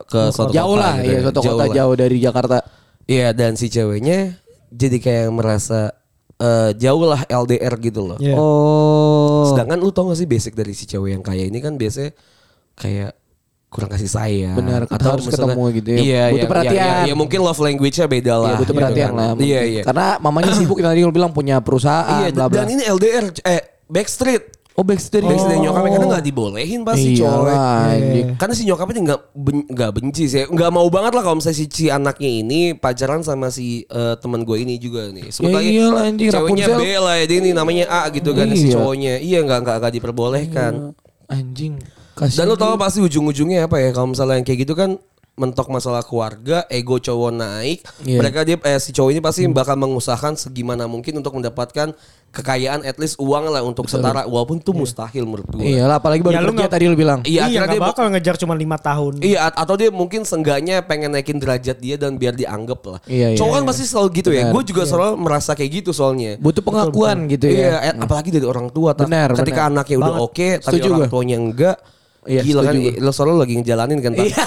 ke 0.09 0.21
suatu 0.33 0.49
Jauh 0.49 0.73
kota 0.73 0.81
lah, 0.81 0.93
gitu 0.97 1.05
iya 1.05 1.17
ya. 1.17 1.21
suatu 1.29 1.39
kota 1.45 1.65
lah. 1.65 1.67
jauh 1.69 1.93
dari 1.93 2.17
Jakarta. 2.17 2.57
Iya 3.05 3.27
dan 3.37 3.53
si 3.53 3.69
ceweknya 3.69 4.37
jadi 4.73 4.97
kayak 5.01 5.29
merasa 5.33 5.93
eh, 6.39 6.71
jauh 6.75 7.03
lah 7.03 7.21
LDR 7.25 7.73
gitu 7.77 8.01
loh. 8.01 8.17
Iya. 8.17 8.35
Oh. 8.35 9.51
Sedangkan 9.51 9.77
lu 9.77 9.91
tau 9.91 10.07
gak 10.07 10.17
sih 10.17 10.25
basic 10.25 10.55
dari 10.55 10.71
si 10.71 10.83
cewek 10.83 11.13
yang 11.13 11.23
kaya 11.23 11.43
ini 11.43 11.59
kan 11.59 11.75
biasanya 11.75 12.15
kayak 12.73 13.11
kurang 13.69 13.85
kasih 13.85 14.09
sayang 14.09 14.57
Benar, 14.57 14.89
atau 14.89 15.13
harus 15.13 15.29
misalnya- 15.29 15.53
ketemu 15.53 15.63
gitu 15.77 15.89
ya. 15.93 15.99
Iya, 15.99 16.23
Butuh 16.25 16.39
iya, 16.41 16.49
perhatian. 16.49 16.73
iya, 16.73 16.89
iya, 16.89 17.05
ya 17.05 17.13
mungkin 17.13 17.39
love 17.39 17.61
language-nya 17.61 18.07
beda 18.09 18.33
lah. 18.33 18.49
Iya 18.49 18.57
butuh 18.57 18.65
gitu 18.65 18.79
perhatian 18.81 19.09
kan. 19.09 19.17
lah. 19.19 19.29
Iya, 19.37 19.61
iya. 19.61 19.81
Karena 19.85 20.07
mamanya 20.17 20.51
sibuk 20.57 20.79
tadi 20.81 20.99
lu 21.05 21.13
bilang 21.13 21.29
punya 21.29 21.61
perusahaan. 21.61 22.25
Iya, 22.25 22.33
bla 22.33 22.45
bla. 22.49 22.65
dan 22.65 22.67
ini 22.73 22.81
LDR 22.81 23.29
eh 23.45 23.61
backstreet. 23.85 24.43
Oh 24.79 24.85
backstreet. 24.85 25.27
Backstreet 25.27 25.59
nyokapnya 25.59 25.91
karena 25.91 26.07
gak 26.09 26.23
dibolehin 26.23 26.81
pasti 26.81 27.09
Iya 27.11 27.19
cowok. 27.19 27.43
lah, 27.43 27.91
anjing. 27.91 28.27
Karena 28.39 28.53
si 28.55 28.63
nyokapnya 28.63 29.01
nggak 29.03 29.21
ben- 29.35 29.67
nggak 29.67 29.91
benci 29.91 30.23
sih, 30.25 30.47
nggak 30.47 30.71
mau 30.71 30.87
banget 30.87 31.11
lah 31.11 31.21
kalau 31.21 31.35
misalnya 31.35 31.57
si, 31.57 31.65
si 31.67 31.85
anaknya 31.91 32.31
ini 32.31 32.59
pacaran 32.71 33.19
sama 33.19 33.51
si 33.51 33.83
eh, 33.83 34.15
teman 34.15 34.41
gue 34.41 34.55
ini 34.57 34.79
juga 34.79 35.11
nih. 35.11 35.27
Sebut 35.27 35.51
Ya 35.51 35.59
aja 35.59 35.67
iyalah, 35.69 36.03
anjing, 36.07 36.29
ceweknya 36.31 36.65
Rapunzel. 36.65 36.79
B 36.79 36.95
lah 36.97 37.15
ya, 37.19 37.25
dia 37.25 37.37
ini 37.37 37.51
namanya 37.51 37.85
A 37.91 38.01
gitu 38.07 38.31
kan 38.31 38.47
si 38.49 38.65
Iya. 38.65 38.73
cowoknya. 38.73 39.13
Iya 39.19 39.39
nggak 39.43 39.59
nggak 39.59 39.75
nggak 39.77 39.93
diperbolehkan. 39.93 40.73
Anjing. 41.27 41.73
Dan 42.15 42.45
lu 42.45 42.55
tau 42.55 42.75
pasti 42.75 42.99
ujung-ujungnya 42.99 43.67
apa 43.67 43.79
ya 43.79 43.91
kalau 43.91 44.11
misalnya 44.11 44.39
yang 44.39 44.43
kayak 44.43 44.63
gitu 44.63 44.73
kan 44.73 44.95
mentok 45.39 45.71
masalah 45.71 46.03
keluarga, 46.03 46.67
ego 46.67 46.99
cowok 46.99 47.31
naik, 47.31 47.79
Iya. 48.03 48.19
mereka 48.19 48.43
dia 48.43 48.59
eh, 48.59 48.75
si 48.77 48.91
cowok 48.91 49.09
ini 49.09 49.19
pasti 49.19 49.47
bakal 49.47 49.73
mengusahakan 49.73 50.35
segimana 50.35 50.83
mungkin 50.83 51.15
untuk 51.15 51.31
mendapatkan 51.31 51.95
kekayaan 52.29 52.83
at 52.83 52.99
least 52.99 53.17
uang 53.17 53.49
lah 53.49 53.63
untuk 53.63 53.87
setara 53.87 54.21
walaupun 54.23 54.59
itu 54.59 54.69
mustahil 54.69 55.23
menurut 55.23 55.49
gue. 55.49 55.65
Iya 55.65 55.87
lah 55.87 55.97
apalagi 55.97 56.21
baru 56.21 56.29
Ya, 56.29 56.39
lu 56.39 56.51
kerja 56.51 56.59
nggak- 56.59 56.69
tadi 56.69 56.85
lu 56.85 56.93
bilang. 56.93 57.19
Iya, 57.23 57.47
Iya, 57.47 57.65
dia 57.65 57.81
bakal 57.81 58.05
ngejar 58.11 58.35
cuma 58.35 58.53
lima 58.53 58.77
tahun. 58.77 59.17
Iya 59.19 59.49
at- 59.49 59.57
atau 59.57 59.73
dia 59.73 59.89
mungkin 59.89 60.21
seenggaknya 60.21 60.83
pengen 60.83 61.09
naikin 61.09 61.39
derajat 61.39 61.79
dia 61.79 61.95
dan 61.95 62.15
biar 62.15 62.35
dianggap 62.35 62.79
lah. 62.85 62.99
Iya, 63.03 63.33
iya, 63.33 63.37
Cowok 63.39 63.49
kan 63.51 63.63
iya. 63.63 63.69
pasti 63.71 63.83
selalu 63.87 64.07
gitu 64.13 64.29
ya. 64.29 64.43
Gue 64.51 64.61
juga 64.61 64.83
selalu 64.83 65.17
merasa 65.17 65.51
kayak 65.53 65.71
gitu 65.79 65.89
soalnya. 65.89 66.37
Butuh 66.37 66.61
pengakuan 66.61 67.25
gitu 67.25 67.49
Iya, 67.49 67.81
ya. 67.81 67.89
eh, 67.89 67.97
apalagi 67.97 68.29
dari 68.29 68.45
orang 68.45 68.69
tua. 68.69 68.93
Benar, 68.93 69.33
Ketika 69.33 69.65
benar. 69.65 69.73
anaknya 69.81 69.95
udah 69.97 70.15
oke, 70.21 70.47
tapi 70.59 70.77
Setuju 70.77 70.87
orang 70.91 71.09
tuanya 71.09 71.37
enggak. 71.39 71.77
Iya, 72.29 72.41
Gila 72.45 72.61
kan, 72.61 72.73
setuju 72.73 72.89
lo 72.99 73.09
selalu 73.09 73.35
lagi 73.39 73.53
ngejalanin 73.57 73.99
kan. 73.99 74.11
Tak? 74.13 74.25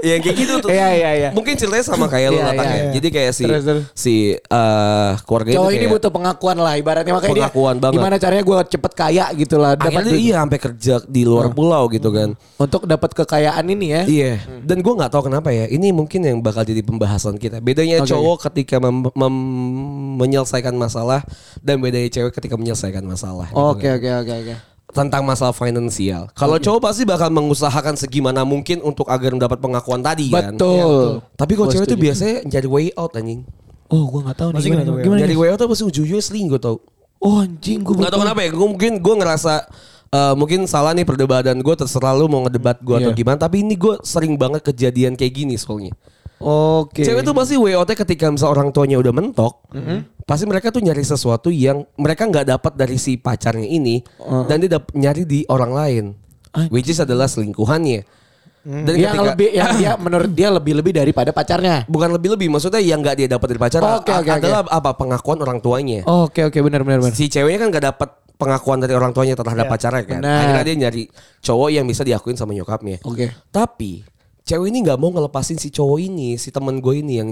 ya 0.00 0.14
kayak 0.16 0.36
gitu 0.36 0.54
tuh. 0.58 0.68
Iya, 0.68 0.88
iya, 0.90 1.10
iya. 1.14 1.28
Mungkin 1.30 1.54
ceritanya 1.54 1.84
sama 1.84 2.06
kayak 2.06 2.28
lo 2.30 2.34
Iya, 2.34 2.42
lah 2.42 2.54
Tak, 2.54 2.64
iya, 2.64 2.70
ya. 2.70 2.80
iya. 2.80 2.90
Jadi 2.90 3.08
kayak 3.10 3.32
si 3.32 3.44
Terus, 3.44 3.62
terus. 3.62 3.84
si 3.92 4.14
eh, 4.34 5.10
keluarga 5.22 5.50
Cowok 5.52 5.70
itu 5.70 5.76
ini 5.76 5.86
butuh 5.86 6.10
pengakuan 6.10 6.56
lah 6.56 6.74
ibaratnya 6.74 7.12
makanya 7.12 7.32
Pengakuan 7.36 7.74
dia 7.74 7.82
banget. 7.82 7.94
gimana 7.94 8.14
caranya 8.16 8.42
gue 8.42 8.56
cepet 8.70 8.92
kaya 8.94 9.24
gitu 9.34 9.56
lah 9.56 9.72
dapat 9.74 10.00
Akhirnya 10.00 10.16
iya 10.16 10.36
sampai 10.40 10.58
kerja 10.58 10.94
di 11.04 11.22
luar 11.22 11.46
pulau 11.50 11.82
gitu 11.88 12.08
kan. 12.10 12.32
untuk 12.56 12.84
dapat 12.84 13.10
kekayaan 13.14 13.64
ini 13.68 13.86
ya. 13.90 14.02
Iya. 14.02 14.32
Dan 14.62 14.80
gue 14.80 14.92
nggak 14.94 15.10
tahu 15.10 15.22
kenapa 15.26 15.48
ya. 15.50 15.64
Ini 15.66 15.92
mungkin 15.92 16.20
yang 16.22 16.38
bakal 16.40 16.62
jadi 16.62 16.80
pembahasan 16.80 17.36
kita. 17.36 17.60
Bedanya 17.60 18.00
Oke, 18.00 18.10
cowok 18.10 18.48
ketika 18.48 18.80
mem- 18.80 19.12
mem- 19.12 19.78
menyelesaikan 20.18 20.72
masalah 20.72 21.20
dan 21.58 21.76
bedanya 21.78 22.08
cewek 22.10 22.32
ketika 22.32 22.54
menyelesaikan 22.54 23.02
masalah. 23.02 23.48
gitu 23.48 23.60
Oke 23.60 23.84
kan. 23.86 23.96
oke 23.96 24.10
oke 24.18 24.34
oke. 24.40 24.54
Tentang 24.90 25.22
masalah 25.22 25.50
finansial. 25.50 26.26
Kalau 26.32 26.56
cowok 26.56 26.80
pasti 26.82 27.02
bakal 27.04 27.30
mengusahakan 27.30 27.94
segimana 27.94 28.42
mungkin 28.42 28.78
untuk 28.80 29.06
agar 29.06 29.30
mendapat 29.30 29.56
pengakuan 29.56 30.00
tadi 30.00 30.28
kan. 30.28 30.50
Betul. 30.50 31.22
Tapi 31.32 31.52
kalau 31.54 31.66
Gua 31.66 31.74
cewek 31.74 31.86
itu 31.86 31.96
biasanya 31.96 32.36
nyari 32.44 32.68
way 32.68 32.86
out 32.94 33.14
anjing. 33.14 33.46
Oh 33.86 34.06
gue 34.06 34.20
nggak 34.20 34.36
tahu 34.36 34.48
nih 34.50 34.60
gimana, 34.60 34.82
tahu 34.84 34.94
ya? 34.94 35.02
gimana, 35.02 35.18
Nyari 35.20 35.30
nih? 35.30 35.40
way 35.40 35.48
out 35.50 35.60
pasti 35.60 35.82
ujung-ujungnya 35.84 36.22
selingkuh 36.22 36.58
tau. 36.58 36.76
Oh 37.18 37.38
anjing 37.38 37.78
gue 37.80 37.94
Gak 37.96 38.10
tau 38.10 38.20
kenapa 38.20 38.40
ya. 38.40 38.50
Gue 38.50 38.68
mungkin 38.68 38.92
gue 38.96 39.14
ngerasa 39.16 39.52
eh, 40.10 40.34
mungkin 40.34 40.66
salah 40.66 40.90
nih 40.90 41.02
perdebatan 41.02 41.58
gue 41.58 41.74
terserah 41.76 42.10
lu 42.12 42.26
mau 42.26 42.42
ngedebat 42.42 42.78
gue 42.78 42.96
atau 42.96 43.10
Iya. 43.10 43.18
gimana. 43.18 43.38
Tapi 43.38 43.62
ini 43.62 43.74
gue 43.74 43.94
sering 44.02 44.34
banget 44.34 44.62
kejadian 44.64 45.14
kayak 45.14 45.34
gini 45.36 45.54
soalnya. 45.54 45.94
Oke. 46.40 47.04
Cewek 47.04 47.20
tuh 47.20 47.32
pasti 47.32 47.54
WOT 47.54 47.92
ketika 47.94 48.26
misal 48.26 48.50
orang 48.50 48.70
tuanya 48.70 48.96
udah 48.96 49.12
mentok, 49.12 49.60
Mm-hmm. 49.70 50.24
pasti 50.24 50.44
mereka 50.44 50.68
tuh 50.68 50.80
nyari 50.80 51.00
sesuatu 51.00 51.48
yang 51.48 51.84
mereka 51.94 52.24
nggak 52.24 52.48
dapat 52.48 52.72
dari 52.74 52.96
si 52.96 53.14
pacarnya 53.14 53.62
ini, 53.62 54.00
Uh. 54.16 54.44
dan 54.44 54.58
dia 54.58 54.72
dap- 54.72 54.90
nyari 54.90 55.22
di 55.22 55.44
orang 55.46 55.70
lain, 55.70 56.04
which 56.68 56.86
is 56.86 56.96
adalah 56.96 57.26
selingkuhannya. 57.26 58.02
Dan 58.60 58.92
yang 58.94 59.12
ketika- 59.14 59.28
lebih 59.30 59.48
yang 59.50 59.72
dia 59.80 59.92
menurut 59.96 60.30
dia 60.30 60.48
lebih 60.48 60.74
lebih 60.74 60.92
daripada 60.92 61.30
pacarnya. 61.30 61.84
bukan 61.86 62.08
lebih-lebih, 62.10 62.48
maksudnya 62.48 62.76
yang 62.78 63.00
nggak 63.00 63.16
dia 63.16 63.28
dapat 63.30 63.46
dari 63.46 63.60
pacar 63.60 63.80
Oke, 63.80 64.08
a- 64.08 64.20
oke, 64.20 64.28
oke. 64.28 64.32
adalah 64.38 64.60
apa 64.64 64.90
pengakuan 64.94 65.38
orang 65.38 65.58
tuanya. 65.58 66.04
Oke 66.04 66.40
oke 66.42 66.56
benar 66.58 66.80
benar 66.82 67.00
benar. 67.00 67.12
Si 67.12 67.26
ceweknya 67.26 67.56
kan 67.58 67.68
nggak 67.68 67.84
dapat 67.86 68.08
pengakuan 68.36 68.78
dari 68.78 68.92
orang 68.92 69.12
tuanya 69.12 69.32
terhadap 69.34 69.64
Iya, 69.64 69.72
pacarnya 69.72 70.02
kan. 70.02 70.20
benar. 70.20 70.36
Akhirnya 70.42 70.62
dia 70.62 70.76
nyari 70.78 71.02
cowok 71.40 71.68
yang 71.70 71.84
bisa 71.84 72.00
diakuin 72.00 72.36
sama 72.36 72.52
nyokapnya. 72.52 73.00
Oke. 73.02 73.28
Tapi 73.50 74.04
cewek 74.42 74.66
ini 74.70 74.82
nggak 74.82 74.98
mau 74.98 75.10
ngelepasin 75.10 75.56
si 75.56 75.68
cowok 75.68 75.98
ini, 76.00 76.34
si 76.36 76.50
temen 76.50 76.80
gue 76.80 76.94
ini 76.98 77.20
yang 77.20 77.28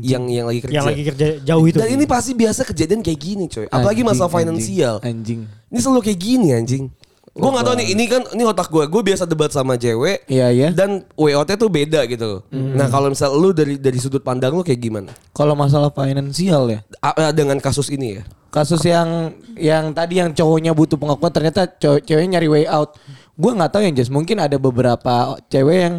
yang 0.00 0.24
yang 0.28 0.46
lagi 0.48 0.60
kerja. 0.64 0.76
Yang 0.80 0.86
lagi 0.88 1.02
kerja 1.08 1.26
jauh 1.44 1.64
itu. 1.68 1.76
Dan 1.78 1.88
ini 1.92 2.04
pasti 2.08 2.32
biasa 2.32 2.64
kejadian 2.64 3.00
kayak 3.00 3.20
gini 3.20 3.44
coy. 3.46 3.66
Apalagi 3.68 4.00
Anjing, 4.00 4.08
masalah 4.08 4.30
anjing, 4.30 4.40
finansial. 4.40 4.94
Anjing. 5.04 5.40
Ini 5.72 5.78
selalu 5.78 6.00
kayak 6.04 6.18
gini 6.18 6.48
anjing. 6.52 6.84
Gue 7.32 7.48
gak 7.48 7.64
tahu 7.64 7.80
nih, 7.80 7.96
ini 7.96 8.04
kan 8.12 8.22
ini 8.36 8.44
otak 8.44 8.68
gue. 8.68 8.84
Gue 8.92 9.00
biasa 9.00 9.24
debat 9.24 9.48
sama 9.48 9.80
cewek. 9.80 10.28
Iya, 10.28 10.52
iya. 10.52 10.68
Dan 10.68 11.00
WOT 11.16 11.48
tuh 11.56 11.72
beda 11.72 12.04
gitu. 12.04 12.44
Nah 12.52 12.92
kalau 12.92 13.08
misal 13.08 13.32
lu 13.32 13.56
dari 13.56 13.80
dari 13.80 13.96
sudut 13.96 14.20
pandang 14.20 14.52
lu 14.52 14.60
kayak 14.60 14.76
gimana? 14.76 15.16
Kalau 15.32 15.56
masalah 15.56 15.88
finansial 15.88 16.68
ya. 16.68 16.84
A- 17.00 17.16
eh, 17.16 17.32
dengan 17.32 17.56
kasus 17.56 17.88
ini 17.88 18.20
ya. 18.20 18.22
Kasus 18.52 18.84
yang 18.84 19.32
yang 19.56 19.96
tadi 19.96 20.20
yang 20.20 20.36
cowoknya 20.36 20.76
butuh 20.76 21.00
pengakuan 21.00 21.32
ternyata 21.32 21.64
cowok 21.64 22.04
ceweknya 22.04 22.36
nyari 22.36 22.48
way 22.52 22.64
out. 22.68 23.00
Gue 23.32 23.56
nggak 23.56 23.72
tahu 23.72 23.82
yang 23.88 23.96
jelas 23.96 24.12
mungkin 24.12 24.36
ada 24.36 24.60
beberapa 24.60 25.40
cewek 25.48 25.78
yang 25.88 25.94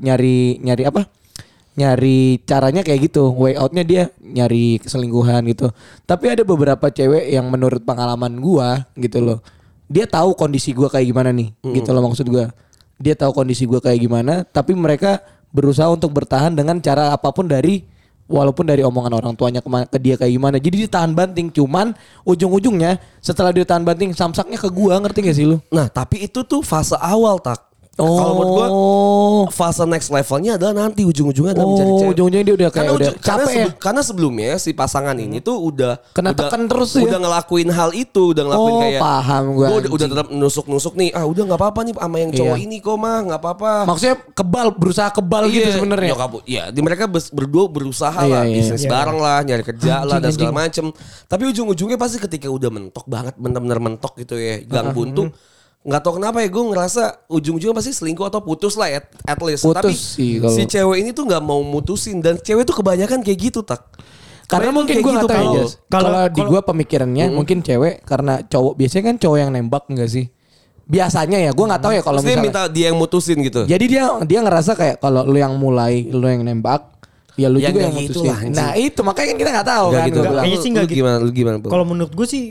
nyari 0.00 0.58
nyari 0.62 0.84
apa? 0.86 1.02
nyari 1.74 2.38
caranya 2.46 2.86
kayak 2.86 3.10
gitu 3.10 3.34
way 3.34 3.58
outnya 3.58 3.82
dia 3.82 4.02
nyari 4.22 4.78
keselingkuhan 4.78 5.42
gitu. 5.50 5.74
Tapi 6.06 6.30
ada 6.30 6.46
beberapa 6.46 6.86
cewek 6.86 7.34
yang 7.34 7.50
menurut 7.50 7.82
pengalaman 7.82 8.38
gua 8.38 8.86
gitu 8.94 9.18
loh 9.18 9.38
dia 9.90 10.06
tahu 10.06 10.32
kondisi 10.38 10.70
gua 10.72 10.88
kayak 10.88 11.10
gimana 11.12 11.34
nih 11.34 11.50
gitu 11.74 11.90
loh 11.90 12.02
maksud 12.06 12.30
gua. 12.30 12.54
Dia 13.02 13.18
tahu 13.18 13.34
kondisi 13.34 13.66
gua 13.66 13.82
kayak 13.82 13.98
gimana 13.98 14.46
tapi 14.46 14.70
mereka 14.78 15.18
berusaha 15.50 15.90
untuk 15.90 16.14
bertahan 16.14 16.54
dengan 16.54 16.78
cara 16.78 17.10
apa 17.10 17.34
pun 17.34 17.50
dari 17.50 17.82
walaupun 18.30 18.64
dari 18.64 18.80
omongan 18.86 19.12
orang 19.20 19.34
tuanya 19.34 19.60
kema- 19.60 19.90
ke 19.90 19.98
dia 19.98 20.14
kayak 20.14 20.30
gimana. 20.30 20.56
Jadi 20.62 20.86
dia 20.86 20.90
tahan 20.90 21.10
banting 21.10 21.50
cuman 21.50 21.90
ujung-ujungnya 22.22 23.02
setelah 23.18 23.50
dia 23.50 23.66
tahan 23.66 23.82
banting 23.82 24.14
samsaknya 24.14 24.62
ke 24.62 24.70
gua 24.70 25.02
ngerti 25.02 25.26
gak 25.26 25.36
sih 25.36 25.46
lu? 25.50 25.58
Nah, 25.74 25.90
tapi 25.90 26.22
itu 26.22 26.46
tuh 26.46 26.62
fase 26.62 26.94
awal 27.02 27.42
tak. 27.42 27.60
Kalau 27.94 28.34
menurut 28.34 28.50
gua 28.58 28.68
fase 29.48 29.84
next 29.84 30.08
levelnya 30.08 30.54
adalah 30.54 30.74
nanti 30.78 31.02
ujung-ujungnya 31.02 31.52
adalah 31.52 31.66
mencari 31.66 31.84
Oh, 31.84 31.98
cewek. 31.98 32.10
ujung-ujungnya 32.14 32.42
dia 32.42 32.54
udah 32.54 32.68
kayak 32.68 32.76
karena, 32.78 32.92
udah 32.92 33.04
ujung- 33.04 33.18
karena, 33.18 33.28
capek 33.34 33.44
ya. 33.44 33.54
sebelum- 33.66 33.78
karena 33.80 34.00
sebelumnya 34.00 34.52
si 34.56 34.70
pasangan 34.70 35.16
ini 35.16 35.38
tuh 35.38 35.56
udah 35.58 35.92
Kena 36.10 36.30
udah, 36.30 36.38
tekan 36.38 36.62
terus 36.64 36.90
ya. 36.92 37.02
udah 37.02 37.18
ngelakuin 37.18 37.68
hal 37.68 37.90
itu, 37.90 38.22
udah 38.30 38.42
ngelakuin 38.44 38.70
Oh, 38.70 38.80
kayak 38.80 39.00
paham 39.00 39.44
gua, 39.46 39.54
gua 39.54 39.66
udah, 39.66 39.74
udah 39.74 39.90
anjing. 39.90 40.10
tetap 40.12 40.26
nusuk-nusuk 40.30 40.94
nih. 40.94 41.10
Ah, 41.10 41.24
udah 41.24 41.42
nggak 41.44 41.58
apa-apa 41.58 41.80
nih 41.82 41.94
sama 41.94 42.16
yang 42.16 42.30
cowok 42.30 42.56
Iya. 42.56 42.64
ini 42.64 42.76
kok 42.78 42.96
mah, 42.96 43.18
nggak 43.22 43.40
apa-apa. 43.40 43.72
Maksudnya 43.84 44.16
kebal, 44.30 44.66
berusaha 44.70 45.10
kebal 45.10 45.42
gitu 45.48 45.64
Iya, 45.64 45.74
sebenarnya. 45.74 46.10
nyokap, 46.12 46.30
iya, 46.44 46.64
di 46.68 46.80
mereka 46.80 47.04
berdua 47.08 47.64
berusaha 47.66 48.20
Iya, 48.20 48.30
lah, 48.30 48.42
iya. 48.44 48.54
bisnis 48.54 48.82
Iya. 48.82 48.90
bareng 48.90 49.18
lah, 49.18 49.38
nyari 49.40 49.64
kerja 49.64 49.94
lah 50.00 50.16
dan 50.18 50.28
Anjing, 50.28 50.36
segala 50.40 50.54
macem. 50.54 50.84
Tapi 51.24 51.42
ujung-ujungnya 51.48 51.96
pasti 51.96 52.16
ketika 52.16 52.46
udah 52.46 52.68
mentok 52.68 53.04
banget, 53.04 53.34
bener-bener 53.34 53.80
mentok 53.80 54.14
gitu 54.16 54.34
ya, 54.34 54.60
gang 54.62 54.92
buntu. 54.92 55.32
Nggak 55.84 56.00
tahu 56.00 56.12
kenapa 56.16 56.40
ya, 56.40 56.48
gue 56.48 56.64
ngerasa 56.64 57.02
ujung-ujungnya 57.28 57.76
pasti 57.76 57.92
selingkuh 57.92 58.24
atau 58.24 58.40
putus 58.40 58.72
lah 58.72 58.88
at, 58.90 59.04
at 59.22 59.36
least. 59.38 59.62
Putus 59.62 59.76
Tapi 59.76 59.92
sih 59.92 60.40
kalau- 60.40 60.50
si 60.50 60.64
cewek 60.64 60.96
ini 60.98 61.10
tuh 61.12 61.28
nggak 61.28 61.40
mau 61.40 61.60
mutusin 61.60 62.18
dan 62.18 62.40
cewek 62.40 62.64
tuh 62.64 62.72
kebanyakan 62.74 63.20
kayak 63.20 63.38
gitu 63.42 63.60
tak. 63.60 63.84
Karena 64.44 64.68
Kebanyakan 64.68 64.74
mungkin 64.74 64.96
gue 64.96 65.12
gitu, 65.12 65.26
gak 65.26 65.36
ya. 65.36 65.64
Kalau 65.86 66.08
Kalau- 66.08 66.28
di 66.30 66.40
gue 66.42 66.60
pemikirannya 66.62 67.26
mungkin 67.30 67.58
cewek 67.60 68.00
karena 68.02 68.40
cowok 68.42 68.72
biasanya 68.74 69.04
kan 69.06 69.16
cowok 69.18 69.38
yang 69.38 69.50
nembak 69.50 69.84
enggak 69.88 70.08
sih? 70.08 70.26
Biasanya 70.84 71.38
ya, 71.38 71.50
gue 71.52 71.64
nggak 71.64 71.80
tahu 71.80 71.92
ya 71.92 72.02
kalau 72.02 72.20
misalnya. 72.20 72.44
minta 72.44 72.62
dia 72.68 72.84
yang 72.88 72.96
mutusin 72.96 73.40
gitu. 73.40 73.64
Jadi 73.64 73.84
dia 73.84 74.04
dia 74.20 74.40
ngerasa 74.40 74.72
kayak 74.72 74.96
kalau 74.98 75.24
lu 75.24 75.36
yang 75.36 75.56
mulai, 75.56 76.04
lu 76.04 76.24
yang 76.24 76.40
nembak, 76.40 76.92
ya 77.36 77.48
lu 77.48 77.56
Ya 77.56 77.72
juga 77.72 77.88
yang 77.88 77.96
gitu 77.96 78.20
mutusin. 78.20 78.28
lah, 78.28 78.38
anjing. 78.40 78.52
nah 78.56 78.70
itu 78.72 79.00
makanya 79.00 79.26
kan 79.26 79.36
kita 79.40 79.50
nggak 79.52 79.68
tahu 79.68 79.86
Nggak 79.88 79.96
kan. 79.96 80.08
gitu. 80.08 80.20
bilang. 80.20 80.44
Kayaknya 80.44 80.58
sih 80.60 80.70
gitu. 80.70 80.86
Gimana? 80.92 81.16
Lu 81.20 81.30
gimana? 81.32 81.56
Kalau 81.60 81.84
menurut 81.84 82.12
gue 82.12 82.26
sih 82.28 82.42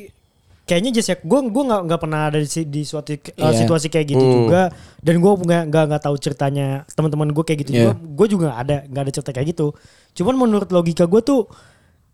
kayaknya 0.64 0.92
Jess 0.92 1.08
ya 1.08 1.18
gue 1.18 1.40
gue 1.44 1.64
nggak 1.64 1.82
nggak 1.86 2.00
pernah 2.00 2.20
ada 2.28 2.38
di, 2.38 2.48
si- 2.48 2.64
di 2.66 2.82
suatu 2.82 3.12
uh, 3.12 3.20
Iya. 3.36 3.52
situasi 3.58 3.88
kayak 3.88 4.08
gitu 4.08 4.22
Hmm. 4.22 4.34
juga 4.42 4.62
dan 5.00 5.16
gue 5.18 5.32
nggak 5.38 5.64
nggak 5.68 5.84
nggak 5.90 6.02
tahu 6.02 6.16
ceritanya 6.18 6.68
teman-teman 6.90 7.30
gue 7.30 7.44
kayak 7.44 7.60
gitu 7.62 7.72
Iya. 7.72 7.80
juga 7.82 7.92
gue 8.00 8.28
juga 8.30 8.44
nggak 8.48 8.60
ada 8.62 8.78
nggak 8.86 9.02
ada 9.02 9.12
cerita 9.12 9.32
kayak 9.32 9.48
gitu 9.50 9.68
cuman 10.14 10.36
menurut 10.38 10.70
logika 10.70 11.04
gue 11.04 11.22
tuh 11.22 11.42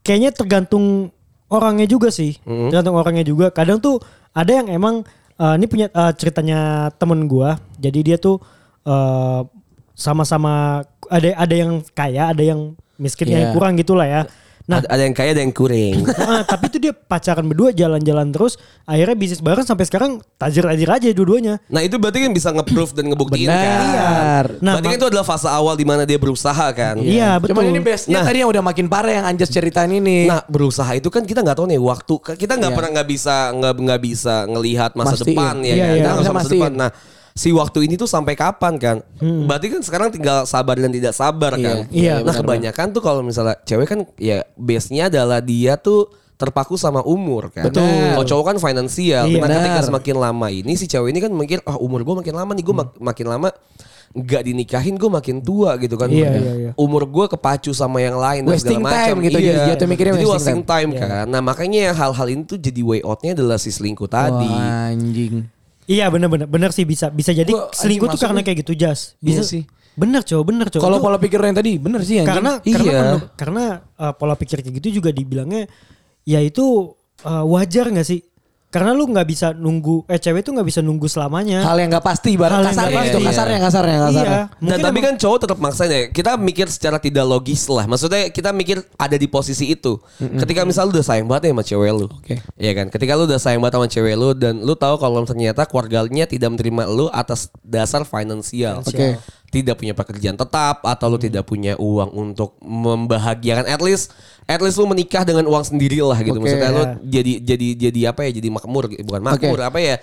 kayaknya 0.02 0.30
tergantung 0.32 1.14
orangnya 1.48 1.86
juga 1.86 2.10
sih 2.10 2.42
Hmm. 2.42 2.68
tergantung 2.68 2.96
orangnya 2.96 3.22
juga 3.24 3.50
kadang 3.50 3.78
tuh 3.78 4.02
ada 4.32 4.50
yang 4.52 4.68
emang 4.68 5.06
uh, 5.36 5.54
ini 5.54 5.66
punya 5.66 5.88
uh, 5.92 6.10
ceritanya 6.12 6.60
temen 6.92 7.26
gue 7.26 7.50
jadi 7.78 8.00
dia 8.04 8.18
tuh 8.18 8.42
uh, 8.84 9.46
sama-sama 9.94 10.82
ada 11.08 11.30
ada 11.36 11.56
yang 11.56 11.84
kaya 11.92 12.32
ada 12.32 12.42
yang 12.42 12.74
miskin 12.96 13.28
Iya. 13.28 13.36
yang 13.36 13.48
kurang 13.52 13.76
gitulah 13.76 14.06
ya 14.06 14.22
nah 14.70 14.80
ada, 14.80 15.02
yang 15.02 15.12
kaya, 15.12 15.34
ada 15.34 15.42
yang 15.42 15.50
kuring. 15.50 16.06
Ah, 16.22 16.46
tapi 16.46 16.70
itu 16.70 16.78
dia 16.78 16.94
pacaran 16.94 17.42
berdua 17.44 17.74
jalan-jalan 17.74 18.30
terus 18.30 18.54
akhirnya 18.86 19.18
bisnis 19.18 19.42
bareng 19.42 19.66
sampai 19.66 19.82
sekarang 19.84 20.12
tajir-tajir 20.38 20.86
aja 20.86 21.08
dua-duanya. 21.10 21.58
Nah 21.66 21.82
itu 21.82 21.98
berarti 21.98 22.22
kan 22.22 22.32
bisa 22.32 22.54
nge-proof 22.54 22.94
dan 22.94 23.10
ngebuktiin 23.10 23.50
kan. 23.50 23.58
Benar. 23.58 24.46
Nah, 24.62 24.74
berarti 24.78 24.88
kan 24.88 24.98
itu 24.98 25.08
adalah 25.10 25.26
fase 25.26 25.50
awal 25.50 25.74
di 25.74 25.84
mana 25.84 26.06
dia 26.06 26.16
berusaha 26.16 26.70
kan. 26.70 27.02
Iya, 27.02 27.42
betul. 27.42 27.58
Cuman 27.58 27.66
ini 27.68 27.82
bestnya 27.82 28.22
Nah. 28.22 28.24
tadi 28.24 28.38
yang 28.40 28.50
udah 28.50 28.62
makin 28.62 28.86
parah 28.86 29.10
yang 29.12 29.26
Anjas 29.26 29.50
ceritain 29.50 29.90
ini. 29.90 30.30
Nah 30.30 30.46
berusaha 30.46 30.92
itu 30.94 31.10
kan 31.10 31.26
kita 31.26 31.42
nggak 31.42 31.58
tahu 31.58 31.66
nih 31.66 31.82
waktu 31.82 32.14
kita 32.38 32.54
nggak 32.54 32.70
Iya. 32.70 32.78
pernah 32.78 32.90
nggak 32.94 33.10
bisa 33.10 33.36
nggak 33.50 33.74
nggak 33.74 34.02
bisa 34.06 34.36
ngelihat 34.46 34.92
masa 34.94 35.18
Mastiin. 35.18 35.28
depan 35.34 35.56
ya 35.58 35.66
Iya, 35.66 35.74
kan? 35.74 35.90
iya. 35.90 35.98
Kita 35.98 36.12
bisa 36.14 36.30
masa 36.30 36.34
mastiin. 36.38 36.54
depan. 36.54 36.74
Nah 36.78 36.90
si 37.40 37.56
waktu 37.56 37.88
ini 37.88 37.96
tuh 37.96 38.04
sampai 38.04 38.36
kapan 38.36 38.76
kan? 38.76 38.98
Berarti 39.18 39.72
kan 39.72 39.80
sekarang 39.80 40.12
tinggal 40.12 40.44
sabar 40.44 40.76
dan 40.76 40.92
tidak 40.92 41.16
sabar 41.16 41.56
Iya, 41.56 41.64
kan? 41.64 41.78
iya, 41.88 42.14
Nah 42.20 42.36
benar, 42.36 42.44
kebanyakan 42.44 42.88
tuh 42.92 43.00
kalau 43.00 43.24
misalnya 43.24 43.56
cewek 43.64 43.88
kan 43.88 44.00
ya 44.20 44.44
base-nya 44.54 45.08
adalah 45.08 45.40
dia 45.40 45.80
tuh 45.80 46.12
terpaku 46.36 46.76
sama 46.76 47.00
umur 47.02 47.48
kan. 47.48 47.72
Betul. 47.72 47.88
Kalau 47.88 48.26
cowok 48.26 48.46
kan 48.46 48.58
finansial. 48.60 49.24
Iya. 49.24 49.40
Nah 49.40 49.56
ketika 49.56 49.82
semakin 49.88 50.16
lama 50.18 50.48
ini 50.50 50.76
si 50.76 50.84
cewek 50.84 51.12
ini 51.12 51.20
kan 51.20 51.32
mikir 51.32 51.64
ah 51.64 51.76
umur 51.76 52.04
gue 52.04 52.16
makin 52.18 52.36
lama 52.36 52.52
nih 52.52 52.64
gue 52.64 52.76
makin 53.00 53.28
lama 53.28 53.50
nggak 54.10 54.42
dinikahin 54.42 54.98
gue 54.98 55.06
makin 55.06 55.38
tua 55.40 55.78
gitu 55.78 55.94
kan. 55.94 56.10
Iya, 56.10 56.30
iya, 56.34 56.54
iya. 56.58 56.72
Umur 56.76 57.06
gue 57.06 57.26
kepacu 57.30 57.72
sama 57.72 58.02
yang 58.02 58.18
lain 58.18 58.42
dan 58.42 58.52
Wasting 58.52 58.82
segala 58.82 58.90
macam. 58.90 59.06
time 59.06 59.18
gitu, 59.22 59.38
Iya. 59.38 59.46
jadi 59.46 59.60
jatuh 59.70 59.88
mikirnya 59.88 60.14
Jadi 60.18 60.28
wasting 60.28 60.62
time, 60.66 60.90
kan. 60.98 61.26
Nah 61.30 61.40
makanya 61.40 61.94
hal-hal 61.94 62.28
ini 62.28 62.42
tuh 62.42 62.58
jadi 62.58 62.82
way 62.82 63.00
outnya 63.00 63.32
adalah 63.32 63.56
si 63.56 63.70
selingkuh 63.70 64.10
tadi. 64.10 64.50
Wah, 64.50 64.90
anjing. 64.90 65.46
Iya 65.90 66.06
benar-benar 66.14 66.46
benar 66.46 66.70
sih 66.70 66.86
bisa 66.86 67.10
bisa 67.10 67.34
jadi 67.34 67.50
Gua 67.50 67.74
selingkuh 67.74 68.14
tuh 68.14 68.22
karena 68.22 68.46
kayak 68.46 68.62
gitu 68.62 68.78
jas. 68.78 69.18
Bisa 69.18 69.42
Iya 69.42 69.50
sih. 69.50 69.64
Bener 69.98 70.22
cowok, 70.22 70.44
bener 70.46 70.68
cowok. 70.70 70.84
Kalau 70.86 70.98
pola 71.02 71.18
pikir 71.18 71.42
yang 71.42 71.58
tadi 71.58 71.82
bener 71.82 72.06
sih 72.06 72.22
anjing. 72.22 72.30
karena 72.30 72.52
Iya. 72.62 72.78
karena 72.78 73.18
karena 73.34 73.64
uh, 73.98 74.14
pola 74.14 74.38
pikir 74.38 74.62
kayak 74.62 74.78
gitu 74.80 75.02
juga 75.02 75.10
dibilangnya 75.10 75.66
ya 76.30 76.40
itu 76.46 76.94
uh, 77.26 77.44
wajar 77.50 77.90
nggak 77.90 78.06
sih? 78.06 78.22
Karena 78.70 78.94
lu 78.94 79.10
nggak 79.10 79.26
bisa 79.26 79.50
nunggu 79.58 80.06
eh 80.06 80.22
cewek 80.22 80.46
tuh 80.46 80.54
nggak 80.54 80.68
bisa 80.70 80.86
nunggu 80.86 81.10
selamanya. 81.10 81.66
hal 81.66 81.74
yang 81.82 81.90
gak 81.90 82.06
pasti 82.06 82.38
Hal 82.38 82.42
barang 82.46 82.60
yang 82.62 82.70
kasarnya 82.70 82.86
nggak 82.94 83.02
gitu 83.10 83.18
pasti. 83.18 83.30
kasarnya 83.34 83.60
kasarnya 83.66 83.96
iya. 83.98 84.06
kasarnya. 84.06 84.42
Dan 84.46 84.62
Mungkin 84.62 84.86
tapi 84.86 85.00
kan 85.02 85.14
cowok 85.18 85.38
tetap 85.42 85.58
maksain 85.58 85.90
ya. 85.90 86.02
Kita 86.14 86.32
mikir 86.38 86.68
secara 86.70 86.98
tidak 87.02 87.26
logis 87.26 87.66
lah. 87.66 87.90
Maksudnya 87.90 88.30
kita 88.30 88.54
mikir 88.54 88.86
ada 88.94 89.18
di 89.18 89.26
posisi 89.26 89.74
itu. 89.74 89.98
Ketika 90.22 90.70
misal 90.70 90.86
lu 90.86 90.94
udah 90.94 91.02
sayang 91.02 91.26
banget 91.26 91.50
ya 91.50 91.58
sama 91.58 91.64
cewek 91.66 91.92
lu. 91.98 92.06
Oke. 92.14 92.36
Iya 92.62 92.72
kan? 92.78 92.86
Ketika 92.94 93.18
lu 93.18 93.26
udah 93.26 93.42
sayang 93.42 93.58
banget 93.58 93.74
sama 93.82 93.88
cewek 93.90 94.14
lu 94.14 94.30
dan 94.38 94.54
lu 94.62 94.74
tahu 94.78 94.96
kalau 95.02 95.26
ternyata 95.26 95.66
keluarganya 95.66 96.30
tidak 96.30 96.54
menerima 96.54 96.84
lu 96.94 97.10
atas 97.10 97.50
dasar 97.66 98.06
finansial. 98.06 98.86
Oke. 98.86 99.18
Tidak 99.50 99.74
punya 99.74 99.98
pekerjaan 99.98 100.38
tetap 100.38 100.86
atau 100.86 101.10
lu 101.10 101.18
tidak 101.18 101.42
punya 101.50 101.74
uang 101.82 102.14
untuk 102.14 102.54
membahagiakan 102.62 103.66
at 103.66 103.82
least 103.82 104.14
at 104.50 104.60
least 104.66 104.82
lu 104.82 104.90
menikah 104.90 105.22
dengan 105.22 105.46
uang 105.46 105.62
sendiri 105.62 106.02
lah 106.02 106.18
gitu. 106.26 106.42
Oke. 106.42 106.50
Maksudnya 106.50 106.70
lu 106.74 106.82
Ya. 106.82 107.22
jadi 107.22 107.34
jadi 107.46 107.68
jadi 107.78 108.00
apa 108.10 108.26
ya? 108.26 108.42
Jadi 108.42 108.50
makmur 108.50 108.90
bukan 109.06 109.22
makmur 109.22 109.62
apa 109.62 109.78
ya? 109.78 109.96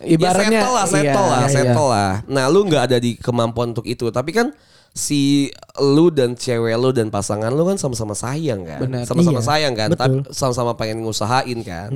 Ibaratnya, 0.00 0.48
ya 0.48 0.64
settle 0.64 0.72
lah, 0.72 0.86
settle 0.88 1.04
iya, 1.04 1.12
lah, 1.28 1.40
iya, 1.44 1.48
settle 1.52 1.88
lah. 1.92 2.12
Nah, 2.24 2.44
lu 2.48 2.64
nggak 2.64 2.82
ada 2.88 2.96
di 2.96 3.20
kemampuan 3.20 3.76
untuk 3.76 3.84
itu, 3.84 4.08
tapi 4.08 4.32
kan 4.32 4.48
si 4.96 5.52
lu 5.76 6.08
dan 6.08 6.32
cewek 6.32 6.72
lu 6.80 6.88
dan 6.96 7.12
pasangan 7.12 7.52
lu 7.52 7.68
kan 7.68 7.76
sama-sama 7.76 8.16
sayang 8.16 8.64
kan, 8.64 8.80
sama-sama 9.04 9.44
Iya, 9.44 9.44
sayang 9.44 9.74
kan, 9.76 9.88
betul. 9.92 10.00
tapi 10.00 10.16
sama-sama 10.32 10.72
pengen 10.72 11.04
ngusahain 11.04 11.60
kan. 11.60 11.92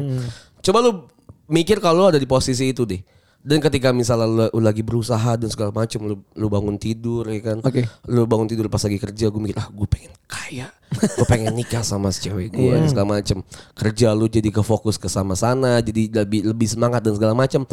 Coba 0.61 0.85
lu 0.85 1.09
mikir 1.49 1.81
kalau 1.81 2.05
lu 2.05 2.07
ada 2.13 2.21
di 2.21 2.29
posisi 2.29 2.77
itu 2.77 2.85
deh. 2.85 3.01
Dan 3.45 3.61
ketika 3.61 3.93
misalnya 3.93 4.25
lu, 4.25 4.49
lu 4.51 4.65
lagi 4.65 4.81
berusaha 4.81 5.37
dan 5.37 5.53
segala 5.53 5.69
macam, 5.69 6.01
lu, 6.03 6.17
lu 6.33 6.47
bangun 6.49 6.81
tidur 6.81 7.29
ya 7.29 7.45
kan, 7.45 7.59
Oke. 7.61 7.85
lu 8.09 8.25
bangun 8.25 8.49
tidur 8.49 8.73
pas 8.73 8.81
lagi 8.81 8.97
kerja, 8.97 9.29
gue 9.29 9.37
mikir 9.39 9.61
ah 9.61 9.69
gue 9.69 9.85
pengen 9.85 10.17
kaya, 10.25 10.73
gue 10.89 11.27
pengen 11.29 11.53
nikah 11.53 11.85
sama 11.85 12.09
si 12.09 12.25
cewek 12.25 12.49
gue 12.51 12.73
Iya. 12.73 12.81
dan 12.81 12.89
segala 12.89 13.21
macam. 13.21 13.45
Kerja 13.77 14.09
lu 14.11 14.27
jadi 14.27 14.49
ke 14.49 14.65
fokus 14.65 14.97
ke 14.97 15.07
sama 15.07 15.37
sana, 15.37 15.77
jadi 15.79 16.25
lebih 16.25 16.49
lebih 16.49 16.65
semangat 16.65 17.05
dan 17.05 17.13
segala 17.13 17.37
macam. 17.37 17.69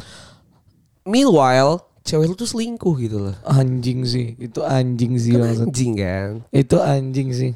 Meanwhile, 1.01 1.81
cewek 2.03 2.27
lu 2.27 2.35
tuh 2.35 2.45
selingkuh 2.45 2.95
gitu 2.99 3.17
loh. 3.23 3.35
Anjing 3.41 4.03
sih, 4.03 4.35
itu 4.37 4.59
anjing 4.61 5.15
sih 5.17 5.33
Kan 5.33 5.41
maksud. 5.41 5.65
anjing 5.65 5.93
kan? 5.95 6.29
Itu 6.51 6.77
anjing 6.77 7.29
sih. 7.31 7.51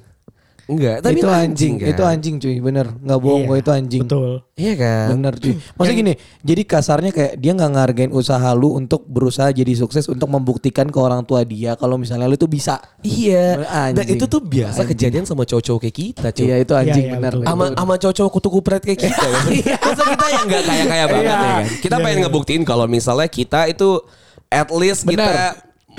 Enggak, 0.65 1.05
tapi 1.05 1.21
itu 1.21 1.29
anjing, 1.29 1.45
anjing, 1.45 1.73
kan? 1.77 1.89
itu 1.93 2.01
anjing 2.01 2.35
cuy, 2.41 2.55
bener. 2.57 2.87
Nggak 2.97 3.19
bohong 3.21 3.41
Iya, 3.41 3.49
kok 3.49 3.57
itu 3.61 3.71
anjing. 3.71 4.01
Betul. 4.01 4.31
Iya 4.57 4.73
kan? 4.73 5.05
Bener 5.13 5.33
cuy. 5.37 5.53
Maksudnya 5.77 5.97
gini, 6.01 6.13
jadi 6.41 6.61
kasarnya 6.65 7.11
kayak 7.13 7.33
dia 7.37 7.51
nggak 7.53 7.69
ngehargain 7.69 8.09
usaha 8.09 8.49
lu 8.51 8.73
untuk 8.73 9.05
berusaha 9.05 9.53
jadi 9.53 9.69
sukses 9.71 10.09
untuk 10.09 10.25
membuktikan 10.25 10.89
ke 10.89 10.97
orang 10.97 11.21
tua 11.21 11.45
dia 11.45 11.77
kalau 11.77 12.01
misalnya 12.01 12.25
lu 12.25 12.33
tuh 12.33 12.49
bisa. 12.49 12.81
Iya. 13.01 13.61
Dan 13.93 14.01
Anjing. 14.01 14.17
itu 14.17 14.25
tuh 14.25 14.41
biasa 14.41 14.81
kejadian 14.83 15.23
sama 15.23 15.45
cowok-cowok 15.45 15.79
kayak 15.85 15.95
kita, 15.95 16.27
cuy. 16.33 16.43
Iya 16.49 16.55
itu 16.57 16.73
anjing 16.73 17.05
Iya, 17.05 17.13
iya, 17.13 17.17
bener. 17.21 17.33
sama 17.45 17.65
sama 17.69 17.93
cowok-cowok 18.01 18.31
kutu 18.33 18.49
kupret 18.49 18.81
kayak 18.81 18.99
kita 19.05 19.25
ya. 19.25 19.39
Masa 19.85 20.03
kita 20.07 20.25
yang 20.33 20.45
nggak 20.49 20.63
kaya-kaya 20.65 21.05
banget 21.05 21.25
ya 21.29 21.35
kan. 21.37 21.63
Kita 21.77 21.95
Iya, 21.95 22.03
pengen 22.03 22.17
iya. 22.17 22.23
ngebuktiin 22.25 22.63
kalau 22.65 22.85
misalnya 22.89 23.29
kita 23.29 23.69
itu 23.69 24.01
at 24.49 24.69
least 24.73 25.05
Benar. 25.05 25.13
kita 25.13 25.43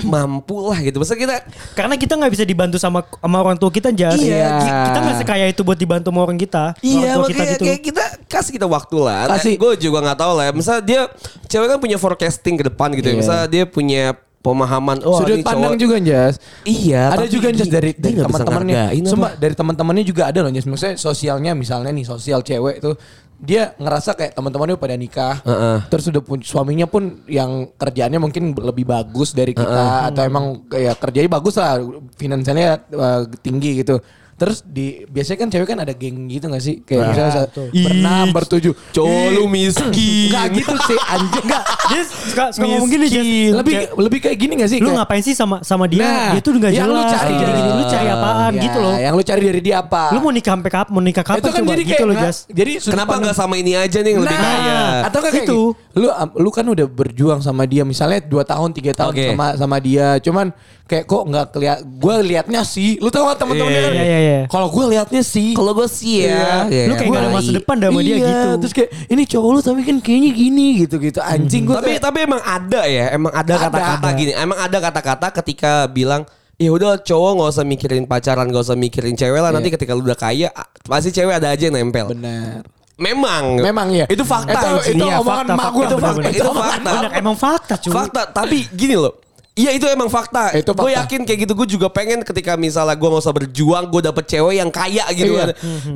mampu 0.03 0.69
lah 0.69 0.77
gitu. 0.79 1.01
Masa 1.01 1.13
kita 1.13 1.41
Karena 1.73 1.97
kita 1.97 2.13
nggak 2.13 2.31
bisa 2.31 2.45
dibantu 2.45 2.77
sama 2.77 3.01
sama 3.07 3.37
orang 3.41 3.57
tua 3.57 3.73
kita 3.73 3.89
jas. 3.89 4.17
Iya. 4.17 4.59
Ki- 4.59 4.75
Kita 4.91 4.99
nggak 5.01 5.17
sekaya 5.17 5.45
itu 5.47 5.61
buat 5.61 5.77
dibantu 5.77 6.13
sama 6.13 6.21
orang 6.21 6.37
kita. 6.37 6.77
Iya 6.81 7.17
orang 7.17 7.25
tua 7.25 7.29
kita 7.31 7.43
gitu. 7.55 7.63
kayak 7.65 7.81
kita 7.81 8.03
kasih 8.27 8.51
kita 8.57 8.67
waktu 8.67 8.97
lah. 8.99 9.21
Kasih. 9.31 9.57
Gue 9.57 9.73
juga 9.77 9.97
nggak 10.03 10.19
tahu 10.19 10.31
lah. 10.35 10.45
Misalnya 10.53 10.83
dia 10.83 11.01
cewek 11.47 11.67
kan 11.71 11.79
punya 11.81 11.97
forecasting 11.97 12.55
ke 12.55 12.67
depan 12.67 12.93
gitu 12.93 13.09
ya. 13.09 13.13
Iya. 13.13 13.19
Misalnya 13.23 13.47
dia 13.47 13.63
punya 13.65 14.03
pemahaman 14.47 14.97
oh 15.03 15.19
Sudut 15.19 15.43
pandang 15.43 15.75
cowok- 15.75 15.83
juga 15.83 15.97
Jas. 15.99 16.35
Iya, 16.63 17.11
ada 17.11 17.27
tapi 17.27 17.35
juga 17.35 17.47
Jas 17.51 17.67
dari, 17.67 17.91
dari 17.99 18.15
teman-temannya. 18.15 18.83
Sumpah 19.03 19.31
dari 19.35 19.55
teman-temannya 19.59 20.03
juga 20.07 20.23
ada 20.31 20.39
loh 20.39 20.51
Jas. 20.55 20.63
Maksudnya 20.63 20.95
sosialnya 20.95 21.51
misalnya 21.51 21.91
nih 21.91 22.05
sosial 22.07 22.39
cewek 22.39 22.79
tuh 22.79 22.95
dia 23.37 23.77
ngerasa 23.77 24.17
kayak 24.17 24.33
teman-temannya 24.33 24.73
udah 24.79 24.83
pada 24.87 24.97
nikah. 24.97 25.35
Heeh. 25.45 25.77
Terus 25.93 26.09
udah 26.09 26.23
pun 26.25 26.39
suaminya 26.41 26.89
pun 26.89 27.21
yang 27.29 27.69
kerjaannya 27.77 28.17
mungkin 28.17 28.57
lebih 28.57 28.89
bagus 28.89 29.35
dari 29.35 29.53
kita 29.53 30.09
atau 30.09 30.21
emang 30.25 30.65
kayak 30.65 30.97
kerjanya 30.97 31.29
bagus 31.29 31.61
lah, 31.61 31.77
finansialnya 32.17 32.81
uh, 32.97 33.29
tinggi 33.43 33.85
gitu. 33.85 34.01
Terus 34.37 34.61
di 34.61 35.01
biasanya 35.03 35.37
kan 35.39 35.49
cewek 35.49 35.67
kan 35.67 35.79
ada 35.79 35.91
geng 35.91 36.29
gitu 36.29 36.45
gak 36.45 36.61
sih? 36.61 36.79
Kayak 36.79 37.09
misalnya 37.09 37.33
sa- 37.33 37.43
betul. 37.43 37.67
berenam, 37.73 38.21
Ih, 38.23 38.31
bertujuh. 38.31 38.73
cowok 38.91 39.27
lu 39.33 39.41
Ih, 39.41 39.49
miskin. 39.49 39.89
Enggak 40.29 40.45
gitu 40.53 40.75
sih 40.83 40.97
anjing. 41.03 41.43
Enggak. 41.43 41.63
Dia 41.87 42.01
suka, 42.05 42.43
suka 42.51 42.63
ngomong 42.63 42.85
gini 42.87 43.05
Jas. 43.07 43.25
Lebih 43.55 43.73
Kayak, 43.73 43.89
lebih 43.97 44.19
kayak 44.21 44.37
gini 44.37 44.53
gak 44.55 44.69
sih? 44.69 44.77
lu 44.77 44.85
Kayak- 44.85 44.97
ngapain 45.01 45.21
sih 45.21 45.33
sama 45.33 45.57
sama 45.61 45.85
dia? 45.85 45.99
Nah, 45.99 46.29
dia 46.31 46.39
tuh 46.39 46.53
nggak 46.53 46.69
yang 46.71 46.85
jelas. 46.85 47.01
lu 47.01 47.11
cari 47.11 47.31
gini, 47.31 47.41
dari 47.41 47.59
gini. 47.59 47.73
Lu 47.73 47.85
cari 47.87 48.07
apaan 48.07 48.51
Ya, 48.51 48.61
gitu 48.61 48.77
loh. 48.77 48.93
Yang 48.95 49.13
lu 49.13 49.23
cari 49.23 49.41
dari 49.43 49.61
dia 49.63 49.75
apa? 49.79 50.03
Lu 50.09 50.19
mau 50.19 50.29
nikah 50.29 50.53
sampai 50.53 50.71
kapan? 50.71 50.91
Mau 50.91 51.01
nikah 51.01 51.23
kapan 51.23 51.37
itu 51.37 51.49
kan 51.49 51.57
coba? 51.57 51.71
jadi 51.71 51.81
gitu 51.83 51.95
kayak 51.95 52.05
loh 52.05 52.15
Jas. 52.15 52.37
Jadi 52.47 52.71
Kenapa 52.79 53.13
nggak 53.17 53.35
sama 53.35 53.55
ini 53.55 53.71
aja 53.73 53.97
nih 53.97 54.11
yang 54.11 54.21
lebih 54.21 54.37
Nah, 54.37 54.45
kaya? 54.45 54.79
Atau 55.03 55.19
kayak 55.19 55.33
Itu. 55.35 55.41
gitu. 55.41 55.59
Lu 55.97 56.07
lu 56.37 56.49
kan 56.51 56.61
udah 56.63 56.85
berjuang 56.85 57.39
sama 57.39 57.65
dia 57.65 57.81
misalnya 57.81 58.21
2 58.21 58.29
tahun 58.43 58.69
3 58.71 58.93
tahun 58.93 59.13
sama 59.17 59.45
sama 59.55 59.77
dia. 59.79 60.21
Cuman 60.21 60.53
kayak 60.85 61.03
kok 61.03 61.23
nggak 61.25 61.45
keliat 61.51 61.77
gue 61.81 62.15
liatnya 62.23 62.61
sih. 62.61 62.95
Lu 62.97 63.09
tahu 63.09 63.25
kan 63.25 63.35
teman-temannya 63.35 63.81
kan? 63.81 63.93
Iya, 64.27 64.35
iya, 64.35 64.41
iya. 64.43 64.51
Kalau 64.51 64.67
gue 64.67 64.85
liatnya 64.91 65.23
sih. 65.23 65.49
Kalau 65.55 65.71
gue 65.71 65.87
sih 65.87 66.27
ya, 66.27 66.67
Iya. 66.67 66.83
Lu 66.91 66.93
kayak 66.99 67.09
nggak 67.09 67.23
ada 67.23 67.31
masa 67.31 67.51
depan 67.55 67.75
sama 67.79 67.99
dia 68.03 68.15
Iya, 68.15 68.27
gitu. 68.27 68.49
Terus 68.59 68.73
kayak 68.75 68.89
ini 69.07 69.23
cowok 69.23 69.49
lu 69.49 69.59
tapi 69.63 69.81
kan 69.87 69.97
kayaknya 70.03 70.31
gini 70.35 70.67
gitu-gitu. 70.83 71.19
Anjing 71.23 71.63
gue 71.63 71.75
tapi 71.79 71.91
tapi 71.97 72.17
emang 72.27 72.41
ada 72.43 72.81
ya, 72.83 73.05
emang 73.15 73.31
ada 73.31 73.53
kata-kata 73.55 74.07
gini. 74.13 74.31
Emang 74.35 74.57
ada 74.59 74.77
kata-kata 74.83 75.27
ketika 75.39 75.71
bilang 75.87 76.27
ya 76.57 76.69
udah 76.73 76.99
cowok 76.99 77.31
nggak 77.39 77.49
usah 77.55 77.65
mikirin 77.65 78.03
pacaran, 78.03 78.45
nggak 78.51 78.63
usah 78.67 78.75
mikirin 78.75 79.15
cewek 79.15 79.39
lah. 79.39 79.55
Nanti 79.55 79.71
ketika 79.71 79.95
lu 79.95 80.03
udah 80.03 80.19
kaya, 80.19 80.49
pasti 80.83 81.15
cewek 81.15 81.39
ada 81.39 81.55
aja 81.55 81.71
yang 81.71 81.75
nempel. 81.79 82.11
benar. 82.11 82.67
Memang. 82.97 83.61
Memang 83.61 83.87
ya. 83.93 84.05
Itu 84.09 84.25
fakta. 84.25 84.81
Itu, 84.81 84.97
itu 84.97 85.05
Iya, 85.05 85.21
omongan 85.21 85.45
fakta, 85.45 85.53
mak 85.53 85.65
fakta, 85.69 85.77
gue 85.77 85.85
benar, 85.85 86.01
fakta. 86.01 86.29
Itu 86.33 86.49
fakta. 86.49 86.91
Emang 87.13 87.35
fakta 87.37 87.73
cuy. 87.77 87.91
Fakta, 87.93 88.21
tapi 88.33 88.57
gini 88.73 88.97
loh. 88.97 89.13
Iya 89.57 89.73
itu 89.73 89.89
emang 89.89 90.05
fakta. 90.05 90.53
Itu 90.53 90.71
Gue 90.71 90.93
fakta. 90.93 91.01
yakin 91.01 91.25
kayak 91.25 91.39
gitu. 91.43 91.53
Gue 91.53 91.65
juga 91.67 91.89
pengen 91.89 92.21
ketika 92.21 92.53
misalnya 92.53 92.93
gue 92.93 93.07
gak 93.07 93.23
usah 93.25 93.33
berjuang, 93.33 93.89
gue 93.89 94.01
dapet 94.05 94.23
cewek 94.27 94.55
yang 94.55 94.69
kaya 94.69 95.01
gitu 95.11 95.33
Iya. 95.33 95.41
kan. 95.43 95.47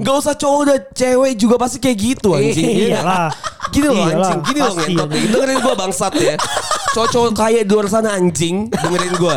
Gak 0.02 0.16
usah 0.18 0.34
cowok 0.34 0.60
udah 0.66 0.78
cewek 0.92 1.34
juga 1.38 1.56
pasti 1.56 1.78
kayak 1.78 1.98
gitu 1.98 2.34
anjing. 2.34 2.66
Iya 2.90 3.00
lah. 3.00 3.30
Gini 3.70 3.86
loh 3.86 3.96
Iyalah, 3.96 4.18
anjing, 4.18 4.42
gini 4.44 4.60
loh 4.60 4.74
ngentot. 4.76 5.08
Dengerin 5.14 5.58
gue 5.62 5.76
bangsat 5.78 6.14
ya. 6.18 6.36
Cowok-cowok 6.92 7.32
kaya 7.32 7.62
di 7.62 7.70
luar 7.70 7.88
sana 7.88 8.10
anjing, 8.12 8.68
dengerin 8.68 9.14
gue. 9.16 9.36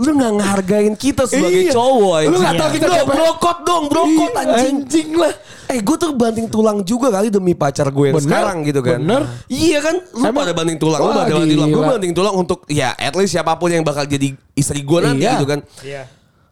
Lu 0.00 0.10
gak 0.12 0.32
ngehargain 0.32 0.94
kita 0.94 1.22
sebagai 1.24 1.62
Iya. 1.62 1.72
cowok 1.72 2.12
anjing. 2.16 2.32
Lu 2.32 2.38
nggak 2.38 2.54
tahu 2.56 2.70
kita 2.72 2.84
Bro, 2.84 2.94
siapa. 2.96 3.12
brokot 3.12 3.58
dong, 3.62 3.84
brokot 3.86 4.30
Iya, 4.30 4.40
anjing. 4.40 4.76
anjing 4.80 5.10
lah. 5.14 5.34
Eh 5.68 5.78
gue 5.78 5.96
tuh 5.96 6.10
banting 6.12 6.48
tulang 6.48 6.78
juga 6.82 7.08
kali 7.10 7.28
demi 7.28 7.52
pacar 7.52 7.86
gue 7.86 8.04
yang 8.06 8.16
Bener, 8.16 8.26
sekarang 8.26 8.56
gitu 8.64 8.80
kan. 8.80 8.98
bener. 8.98 9.22
Iya 9.46 9.78
kan, 9.78 9.96
lu 10.10 10.24
Emang- 10.24 10.40
pada 10.40 10.52
banting 10.52 10.78
tulang, 10.78 10.98
lu 10.98 11.10
pada 11.10 11.30
banting 11.30 11.54
tulang, 11.54 11.70
gue 11.70 11.84
banting 11.86 12.12
tulang 12.12 12.34
untuk 12.34 12.58
ya 12.66 12.90
at 12.92 13.14
least 13.14 13.30
siapa 13.30 13.54
pun 13.54 13.68
yang 13.68 13.84
bakal 13.84 14.02
jadi 14.02 14.28
istri 14.52 14.80
gue 14.80 14.98
nanti 14.98 15.22
Iya. 15.22 15.36
gitu 15.36 15.46
kan. 15.46 15.60
Iya. 15.80 16.02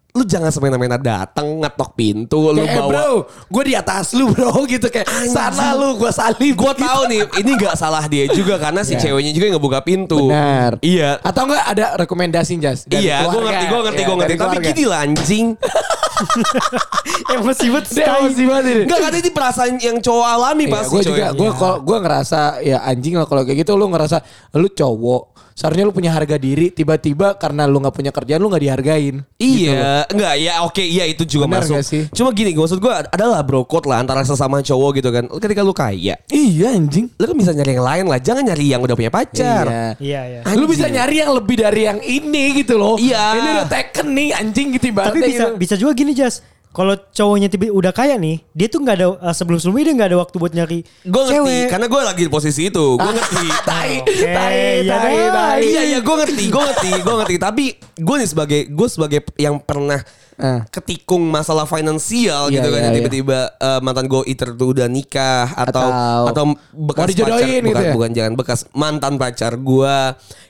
Lu 0.09 0.25
jangan 0.25 0.49
semena-mena 0.49 0.97
datang 0.97 1.61
ngetok 1.61 1.93
pintu, 1.93 2.49
lu 2.49 2.65
Kayak, 2.65 2.73
eh, 2.73 2.77
bawa. 2.81 2.89
bro, 2.89 3.11
gue 3.45 3.63
di 3.63 3.73
atas 3.77 4.17
lu 4.17 4.33
bro 4.33 4.65
gitu 4.67 4.89
kayak 4.89 5.05
sana 5.29 5.77
lu 5.77 5.95
gue 5.95 6.09
salib. 6.09 6.57
Gue 6.57 6.73
tahu 6.73 7.01
nih, 7.05 7.21
ini 7.37 7.51
gak 7.53 7.77
salah 7.77 8.01
dia 8.05 8.25
juga 8.27 8.57
karena 8.57 8.81
si 8.81 8.97
Iya. 8.97 9.05
ceweknya 9.05 9.31
juga 9.31 9.45
yang 9.45 9.55
ngebuka 9.55 9.79
pintu. 9.85 10.17
Benar. 10.25 10.81
Iya. 10.81 11.21
Atau 11.21 11.45
enggak 11.45 11.61
ada 11.63 11.85
rekomendasi 11.95 12.57
Jas? 12.57 12.89
Iya, 12.89 13.21
gue 13.23 13.37
ngerti, 13.37 13.65
gue 13.65 13.79
ngerti, 13.79 14.01
Iya, 14.01 14.07
gue 14.09 14.15
ngerti. 14.17 14.33
Tapi 14.35 14.57
gini 14.65 14.83
lah 14.89 14.99
anjing. 15.05 15.45
Emosi 17.35 17.65
banget. 17.69 17.85
Dia 17.93 18.05
emosi 18.17 18.43
banget 18.45 18.65
ini. 18.65 18.81
Enggak 18.85 18.99
kan 18.99 19.13
ini 19.15 19.29
perasaan 19.29 19.71
yang 19.77 19.97
cowok 19.99 20.27
alami 20.27 20.63
Iya, 20.65 20.73
pasti 20.75 20.93
gue 20.93 21.03
juga 21.05 21.25
gue 21.31 21.49
kalau 21.51 21.77
gue 21.79 21.97
ngerasa 21.99 22.39
ya 22.61 22.77
anjing 22.83 23.15
lah 23.15 23.25
kalau 23.25 23.41
kayak 23.41 23.63
gitu 23.63 23.71
lu 23.73 23.87
ngerasa 23.87 24.17
lu 24.55 24.67
cowok 24.67 25.23
seharusnya 25.51 25.83
lu 25.83 25.91
punya 25.91 26.15
harga 26.15 26.39
diri 26.39 26.71
tiba-tiba 26.71 27.35
karena 27.35 27.67
lu 27.67 27.83
nggak 27.83 27.91
punya 27.91 28.11
kerjaan 28.11 28.39
lu 28.39 28.47
nggak 28.47 28.63
dihargain 28.63 29.15
Gitu. 29.35 29.71
Iya, 29.71 30.07
enggak 30.07 30.33
ya 30.35 30.53
oke 30.63 30.79
iya 30.79 31.03
itu 31.03 31.23
juga 31.23 31.47
Benar 31.47 31.63
masuk. 31.63 31.73
nggak 31.75 31.85
sih? 31.85 32.03
Cuma 32.11 32.31
gini, 32.31 32.51
maksud 32.51 32.79
gue 32.79 32.91
adalah 32.91 33.39
brokot 33.39 33.83
lah 33.83 33.99
antara 33.99 34.23
sesama 34.23 34.59
cowok 34.59 34.99
gitu 34.99 35.09
kan. 35.09 35.27
Ketika 35.31 35.63
lu 35.63 35.71
kaya, 35.71 36.15
iya 36.27 36.67
anjing 36.69 37.07
lu 37.11 37.23
kan 37.23 37.35
bisa 37.35 37.51
nyari 37.51 37.75
yang 37.75 37.83
lain 37.83 38.05
lah. 38.07 38.19
Jangan 38.19 38.43
nyari 38.45 38.65
yang 38.67 38.79
udah 38.79 38.95
punya 38.95 39.07
pacar. 39.07 39.65
Iya. 39.67 39.87
Iya, 39.99 40.21
iya. 40.43 40.55
Lu 40.55 40.67
bisa 40.67 40.87
nyari 40.87 41.15
yang 41.19 41.31
lebih 41.33 41.55
dari 41.55 41.81
yang 41.87 41.99
ini 41.99 42.43
gitu 42.59 42.75
loh. 42.75 42.95
Iya. 42.99 43.23
Ini 43.35 43.49
udah 43.63 43.67
taken 43.67 44.07
nih 44.11 44.27
anjing 44.35 44.67
gitu 44.75 44.85
ibaratnya 44.91 45.11
Tapi 45.15 45.19
bisa 45.23 45.43
gitu. 45.43 45.55
bisa 45.55 45.73
juga 45.75 45.91
gini 45.95 46.08
Jas. 46.13 46.41
Kalau 46.69 46.93
cowoknya 46.93 47.49
tiba 47.49 47.73
udah 47.73 47.89
kaya 47.89 48.13
nih, 48.13 48.45
dia 48.53 48.69
tuh 48.69 48.85
nggak 48.85 48.95
ada 49.01 49.07
uh, 49.17 49.33
sebelum-sebelumnya 49.33 49.89
dia 49.89 49.95
nggak 49.97 50.09
ada 50.13 50.19
waktu 50.21 50.35
buat 50.37 50.53
nyari 50.53 50.79
Gue 51.01 51.21
ngerti, 51.25 51.33
cewek. 51.41 51.65
karena 51.65 51.85
gue 51.89 52.01
lagi 52.05 52.21
di 52.21 52.31
posisi 52.31 52.61
itu. 52.69 52.85
Gue 52.93 53.09
ngerti. 53.09 53.45
Tai, 53.69 53.91
Oke, 54.05 54.21
tai, 54.21 54.85
iya 54.85 54.93
tai, 54.93 55.13
deh. 55.17 55.29
tai. 55.33 55.59
Iya 55.65 55.81
iya 55.81 55.99
gue 55.99 56.15
ngerti, 56.21 56.43
gue 56.45 56.61
ngerti, 56.61 56.89
gue 57.01 57.15
ngerti. 57.17 57.35
Tapi 57.41 57.65
gue 57.97 58.15
nih 58.21 58.29
sebagai 58.29 58.59
gue 58.69 58.87
sebagai 58.87 59.19
yang 59.41 59.57
pernah 59.57 59.97
Eh. 60.39 60.63
ketikung 60.71 61.27
masalah 61.27 61.67
finansial 61.67 62.47
Iya, 62.47 62.63
gitu 62.63 62.69
kan, 62.71 62.79
iya, 62.79 62.87
iya. 62.87 62.95
tiba-tiba 62.95 63.39
eh, 63.53 63.79
mantan 63.83 64.07
gue 64.07 64.23
itu 64.23 64.47
tuh 64.47 64.71
udah 64.71 64.87
nikah 64.87 65.51
atau 65.51 65.83
Atau 65.83 66.31
atau 66.31 66.43
bekas 66.71 67.11
pacar, 67.11 67.27
gitu 67.43 67.67
bukan 67.67 67.83
ya? 67.83 67.91
bukan 67.91 68.09
jangan 68.15 68.33
bekas 68.33 68.59
mantan 68.71 69.19
pacar 69.19 69.53
gue 69.53 69.95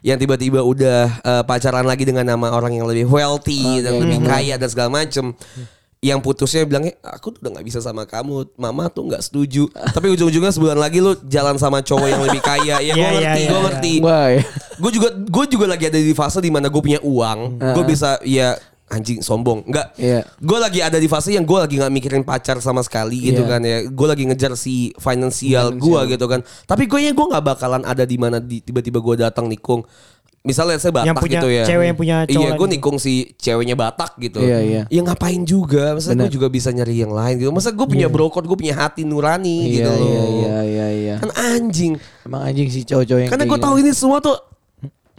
yang 0.01 0.15
tiba-tiba 0.15 0.61
udah 0.61 1.01
eh, 1.19 1.43
pacaran 1.43 1.83
lagi 1.83 2.05
dengan 2.05 2.21
nama 2.23 2.53
orang 2.53 2.77
yang 2.77 2.85
lebih 2.85 3.09
wealthy 3.09 3.81
dan 3.81 3.97
lebih 3.97 4.21
kaya 4.21 4.55
dan 4.55 4.69
segala 4.69 4.93
macem. 4.93 5.33
Yang 5.99 6.23
putusnya 6.23 6.63
bilangnya 6.63 6.95
aku 7.03 7.35
tuh 7.35 7.43
udah 7.43 7.59
nggak 7.59 7.65
bisa 7.67 7.83
sama 7.83 8.07
kamu, 8.07 8.55
mama 8.55 8.87
tuh 8.87 9.03
nggak 9.03 9.19
setuju. 9.19 9.67
Tapi 9.95 10.07
ujung-ujungnya 10.07 10.55
sebulan 10.55 10.79
lagi 10.79 11.03
lu 11.03 11.11
jalan 11.27 11.59
sama 11.59 11.83
cowok 11.83 12.07
yang 12.07 12.21
lebih 12.23 12.39
kaya. 12.39 12.79
Ya 12.79 12.95
gue 12.95 13.03
Iya, 13.03 13.09
iya, 13.11 13.11
ngerti, 13.11 13.19
iya, 13.19 13.49
gue 13.51 13.51
iya. 13.51 13.65
ngerti 13.67 13.93
ya. 13.99 14.43
gue 14.79 14.91
juga 14.95 15.07
gue 15.11 15.45
juga 15.51 15.65
lagi 15.67 15.85
ada 15.91 15.99
di 15.99 16.13
fase 16.15 16.39
di 16.39 16.47
mana 16.47 16.71
gue 16.71 16.79
punya 16.79 17.03
uang 17.03 17.39
gue 17.59 17.83
bisa 17.83 18.15
ya 18.23 18.55
anjing 18.89 19.19
sombong. 19.19 19.63
Enggak 19.63 19.93
Iya. 19.95 20.25
gue 20.35 20.57
lagi 20.57 20.79
ada 20.79 20.97
di 20.97 21.05
fase 21.05 21.31
yang 21.31 21.43
gue 21.43 21.55
lagi 21.55 21.77
nggak 21.77 21.89
mikirin 21.91 22.23
pacar 22.23 22.57
sama 22.57 22.81
sekali 22.81 23.29
gitu 23.29 23.41
Iya. 23.41 23.49
kan 23.49 23.61
ya. 23.61 23.77
Gue 23.85 24.07
lagi 24.07 24.23
ngejar 24.25 24.53
si 24.53 24.91
finansial 24.95 25.71
gue 25.73 26.01
gitu 26.09 26.25
kan. 26.25 26.41
Tapi 26.65 26.85
gue 26.85 26.99
ya 26.99 27.11
gue 27.11 27.25
nggak 27.25 27.45
bakalan 27.45 27.81
ada 27.83 28.03
di 28.03 28.17
mana 28.17 28.37
tiba-tiba 28.37 28.97
gue 28.97 29.15
datang 29.19 29.45
nikung. 29.45 29.85
Misalnya 30.39 30.79
saya 30.79 30.95
Batak 30.95 31.03
Yang 31.05 31.17
punya- 31.19 31.33
gitu 31.35 31.49
ya. 31.51 31.63
cewek 31.67 31.85
yang 31.85 31.97
punya 31.99 32.15
cowok 32.23 32.31
iya 32.31 32.49
gue 32.55 32.67
nikung 32.71 32.95
si 32.95 33.13
ceweknya 33.35 33.75
Batak 33.75 34.15
gitu. 34.17 34.39
Iya, 34.39 34.59
iya. 34.63 34.81
ya 34.87 35.01
ngapain 35.03 35.43
juga? 35.43 35.93
Masa 35.93 36.15
gue 36.15 36.31
juga 36.31 36.47
bisa 36.47 36.71
nyari 36.71 36.95
yang 36.97 37.11
lain 37.11 37.35
gitu. 37.37 37.51
Masa 37.51 37.69
gue 37.69 37.83
punya 37.83 38.07
brokot 38.07 38.47
gue 38.47 38.55
punya 38.55 38.71
hati 38.73 39.03
nurani 39.03 39.67
gitu 39.75 39.83
Iya, 39.85 39.99
loh. 39.99 40.07
iya, 40.07 40.23
iya, 40.23 40.57
iya, 40.63 40.87
iya. 40.89 41.15
kan 41.19 41.29
anjing. 41.35 41.99
Emang 42.23 42.41
anjing 42.41 42.71
sih 42.71 42.83
cowok-cowok 42.83 43.19
yang 43.19 43.29
karena 43.29 43.45
gue 43.45 43.59
tahu 43.59 43.75
ini 43.77 43.91
semua 43.91 44.17
tuh 44.19 44.39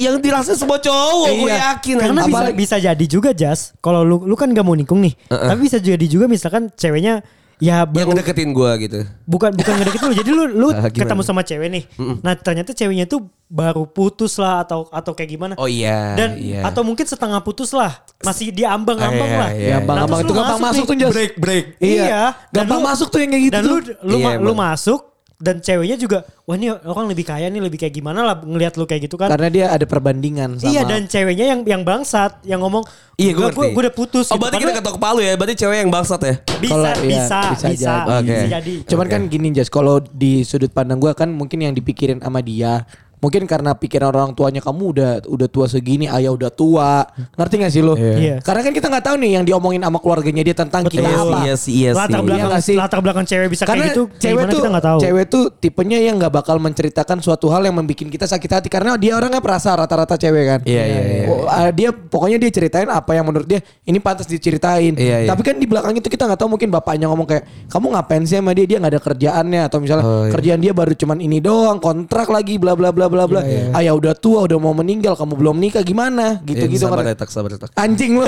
yang 0.00 0.16
dirasain 0.16 0.56
semua 0.56 0.76
cowok 0.76 1.28
gue 1.28 1.46
Iya. 1.46 1.56
yakin 1.70 1.94
Karena 1.98 2.22
bisa 2.24 2.44
bisa 2.50 2.76
jadi 2.80 3.04
juga 3.04 3.30
Jas. 3.30 3.76
Kalau 3.78 4.00
lu 4.00 4.16
lu 4.20 4.32
kan 4.32 4.48
gak 4.48 4.62
mau 4.62 4.72
nikung 4.72 4.98
nih. 4.98 5.12
Tapi 5.26 5.60
bisa 5.60 5.76
jadi 5.76 6.00
juga 6.02 6.24
misalkan 6.24 6.72
ceweknya 6.72 7.20
ya 7.60 7.84
yang 7.84 7.92
baru 8.08 8.16
ngedeketin 8.16 8.50
gue 8.50 8.70
gitu 8.80 8.98
bukan 9.22 9.52
bukan 9.52 9.72
ngedeket 9.76 10.00
lu. 10.00 10.14
Jadi 10.14 10.30
lu 10.30 10.42
lu 10.48 10.68
gimana? 10.72 10.88
ketemu 10.96 11.22
sama 11.22 11.42
cewek 11.42 11.68
nih. 11.68 11.84
Nah, 12.18 12.32
ternyata 12.34 12.72
ceweknya 12.72 13.04
tuh 13.04 13.20
baru 13.46 13.84
putus 13.84 14.34
lah 14.34 14.62
atau 14.62 14.88
atau 14.88 15.12
kayak 15.12 15.30
gimana. 15.30 15.52
oh 15.54 15.66
iya 15.66 16.16
Dan 16.16 16.40
iya. 16.40 16.64
atau 16.64 16.80
mungkin 16.80 17.04
setengah 17.04 17.36
putus 17.38 17.70
lah. 17.70 18.00
Masih 18.20 18.48
diambang-ambang 18.50 19.12
Ah, 19.26 19.28
iya, 19.28 19.36
lah. 19.38 19.50
iya. 19.52 19.70
Gampang-gampang 19.76 20.08
Nah, 20.14 20.24
itu 20.24 20.32
gampang 20.32 20.60
masuk 20.62 20.84
nih. 20.86 20.96
tuh 20.96 21.10
break 21.10 21.32
break 21.36 21.64
Iya. 21.76 22.00
Iya. 22.00 22.22
Dan 22.48 22.64
Gampang 22.64 22.80
lu- 22.80 22.88
masuk 22.88 23.06
tuh 23.06 23.18
yang 23.18 23.30
kayak 23.30 23.44
gitu 23.44 23.52
Dan 23.52 23.62
lu 23.62 23.76
lu, 24.00 24.16
Iya, 24.16 24.24
ma- 24.24 24.40
lu 24.40 24.52
masuk 24.54 25.00
dan 25.40 25.56
ceweknya 25.58 25.96
juga 25.96 26.20
wah 26.44 26.52
ini 26.52 26.68
orang 26.68 27.08
lebih 27.08 27.24
kaya 27.24 27.48
nih 27.48 27.64
lebih 27.64 27.80
kayak 27.80 27.96
gimana 27.96 28.20
lah 28.22 28.36
ngelihat 28.44 28.76
lu 28.76 28.84
kayak 28.84 29.08
gitu 29.08 29.16
kan. 29.16 29.32
Karena 29.32 29.48
dia 29.48 29.66
ada 29.72 29.88
perbandingan 29.88 30.60
sama 30.60 30.68
Iya 30.68 30.84
dan 30.84 31.08
ceweknya 31.08 31.56
yang 31.56 31.60
yang 31.64 31.82
bangsat 31.82 32.44
yang 32.44 32.60
ngomong 32.60 32.84
iya 33.16 33.32
gue 33.32 33.40
"Enggak, 33.40 33.56
ngerti 33.56 33.72
gue 33.72 33.82
udah 33.88 33.94
putus 33.96 34.26
oh 34.28 34.36
gitu." 34.36 34.40
berarti 34.44 34.56
kita 34.60 34.68
Padahal 34.68 34.84
ketok 34.84 34.96
palu 35.00 35.20
ya 35.24 35.32
berarti 35.40 35.54
cewek 35.56 35.76
yang 35.80 35.90
bangsat 35.90 36.20
ya 36.20 36.34
bisa, 36.60 36.72
Kalau- 36.76 36.92
iya, 37.00 37.08
bisa 37.08 37.38
bisa 37.56 37.66
bisa 37.72 37.92
jadi. 37.96 38.12
Oke. 38.12 38.28
bisa 38.28 38.46
jadi 38.52 38.74
Cuman 38.84 39.06
Oke. 39.08 39.12
kan 39.16 39.22
gini 39.26 39.48
Jas, 39.50 39.68
kalau 39.72 39.96
di 40.04 40.44
sudut 40.44 40.68
pandang 40.70 41.00
gua 41.00 41.16
kan 41.16 41.32
mungkin 41.32 41.64
yang 41.64 41.72
dipikirin 41.72 42.20
sama 42.20 42.44
dia 42.44 42.84
Mungkin 43.20 43.44
karena 43.44 43.76
pikiran 43.76 44.10
orang 44.10 44.32
tuanya 44.32 44.58
kamu 44.58 44.82
udah 44.96 45.10
udah 45.28 45.48
tua 45.48 45.68
segini, 45.68 46.08
ayah 46.08 46.32
udah 46.32 46.48
tua. 46.48 47.04
Ngerti 47.36 47.54
gak 47.60 47.72
sih 47.72 47.82
lo? 47.84 47.92
Iya. 47.94 48.40
Karena 48.40 48.60
kan 48.64 48.72
kita 48.72 48.86
nggak 48.88 49.04
tahu 49.04 49.16
nih 49.20 49.30
yang 49.36 49.44
diomongin 49.44 49.80
sama 49.80 50.00
keluarganya 50.00 50.42
dia 50.42 50.56
tentang 50.56 50.82
Betul. 50.88 51.04
kita 51.04 51.10
apa. 51.12 51.36
iya 51.44 51.54
sih 51.54 51.72
iya 51.76 51.90
latar 51.92 52.08
sih 52.08 52.24
belakang 52.24 52.40
Iya 52.40 52.44
nggak 52.48 52.62
sih? 52.64 52.76
latar 52.80 52.98
belakang 53.04 53.24
cewek 53.28 53.48
bisa 53.52 53.64
Karena 53.68 53.84
kayak 53.84 53.92
gitu 53.92 54.02
kayak 54.08 54.20
cewek 54.20 54.32
gimana 54.40 54.50
tuh 54.50 54.60
kita 54.64 54.80
tahu 54.80 54.98
cewek 55.00 55.24
tuh 55.28 55.44
tipenya 55.52 55.98
yang 56.00 56.14
nggak 56.16 56.32
bakal 56.32 56.56
menceritakan 56.56 57.18
suatu 57.20 57.46
hal 57.52 57.60
yang 57.60 57.76
membuat 57.76 57.98
kita 58.00 58.24
sakit 58.24 58.50
hati 58.50 58.68
karena 58.72 58.96
dia 58.96 59.12
orangnya 59.14 59.44
perasa 59.44 59.76
rata-rata 59.76 60.16
cewek 60.16 60.44
kan. 60.48 60.60
Iya, 60.64 60.82
iya, 60.86 61.00
iya. 61.04 61.24
Oh, 61.28 61.44
ah, 61.44 61.68
dia 61.68 61.92
pokoknya 61.92 62.40
dia 62.40 62.50
ceritain 62.50 62.88
apa 62.88 63.12
yang 63.12 63.28
menurut 63.28 63.44
dia 63.44 63.60
ini 63.84 64.00
pantas 64.00 64.24
diceritain. 64.24 64.96
Iya, 64.96 65.26
iya. 65.26 65.28
Tapi 65.28 65.42
kan 65.44 65.60
di 65.60 65.66
belakang 65.68 65.92
itu 65.92 66.08
kita 66.08 66.24
nggak 66.24 66.40
tahu 66.40 66.56
mungkin 66.56 66.72
bapaknya 66.72 67.10
ngomong 67.12 67.28
kayak 67.28 67.44
kamu 67.68 67.86
ngapain 67.92 68.22
sih 68.24 68.38
sama 68.40 68.56
dia 68.56 68.64
dia 68.64 68.78
nggak 68.80 68.92
ada 68.96 69.02
kerjaannya 69.02 69.60
atau 69.68 69.78
misalnya 69.78 69.98
Oh, 70.00 70.24
iya. 70.24 70.32
kerjaan 70.32 70.60
dia 70.64 70.72
baru 70.72 70.96
cuman 70.96 71.18
ini 71.20 71.38
doang 71.44 71.76
kontrak 71.76 72.32
lagi 72.32 72.56
bla 72.56 72.72
bla 72.72 72.88
bla 72.94 73.09
bla 73.10 73.26
bla. 73.26 73.42
Iya, 73.42 73.74
iya. 73.74 73.76
Ah 73.76 73.82
ya 73.82 73.92
udah 73.92 74.14
tua, 74.14 74.46
udah 74.46 74.56
mau 74.56 74.72
meninggal, 74.72 75.18
kamu 75.18 75.34
belum 75.34 75.56
nikah 75.58 75.82
gimana? 75.82 76.38
Gitu-gitu 76.46 76.86
sabar 76.86 77.02
kan. 77.02 77.12
ya, 77.12 77.26
sabar 77.26 77.50
ya, 77.50 77.58
tak. 77.58 77.70
Anjing 77.74 78.22
lu. 78.22 78.24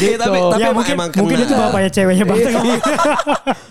Iya, 0.00 0.16
tapi 0.22 0.38
Gitu. 0.38 0.48
tapi 0.48 0.62
ya 0.62 0.68
emang, 0.70 0.76
mungkin 0.78 0.94
emang 0.94 1.08
mungkin 1.12 1.38
itu 1.42 1.54
bapaknya 1.54 1.90
ceweknya 1.90 2.24
banget. 2.24 2.52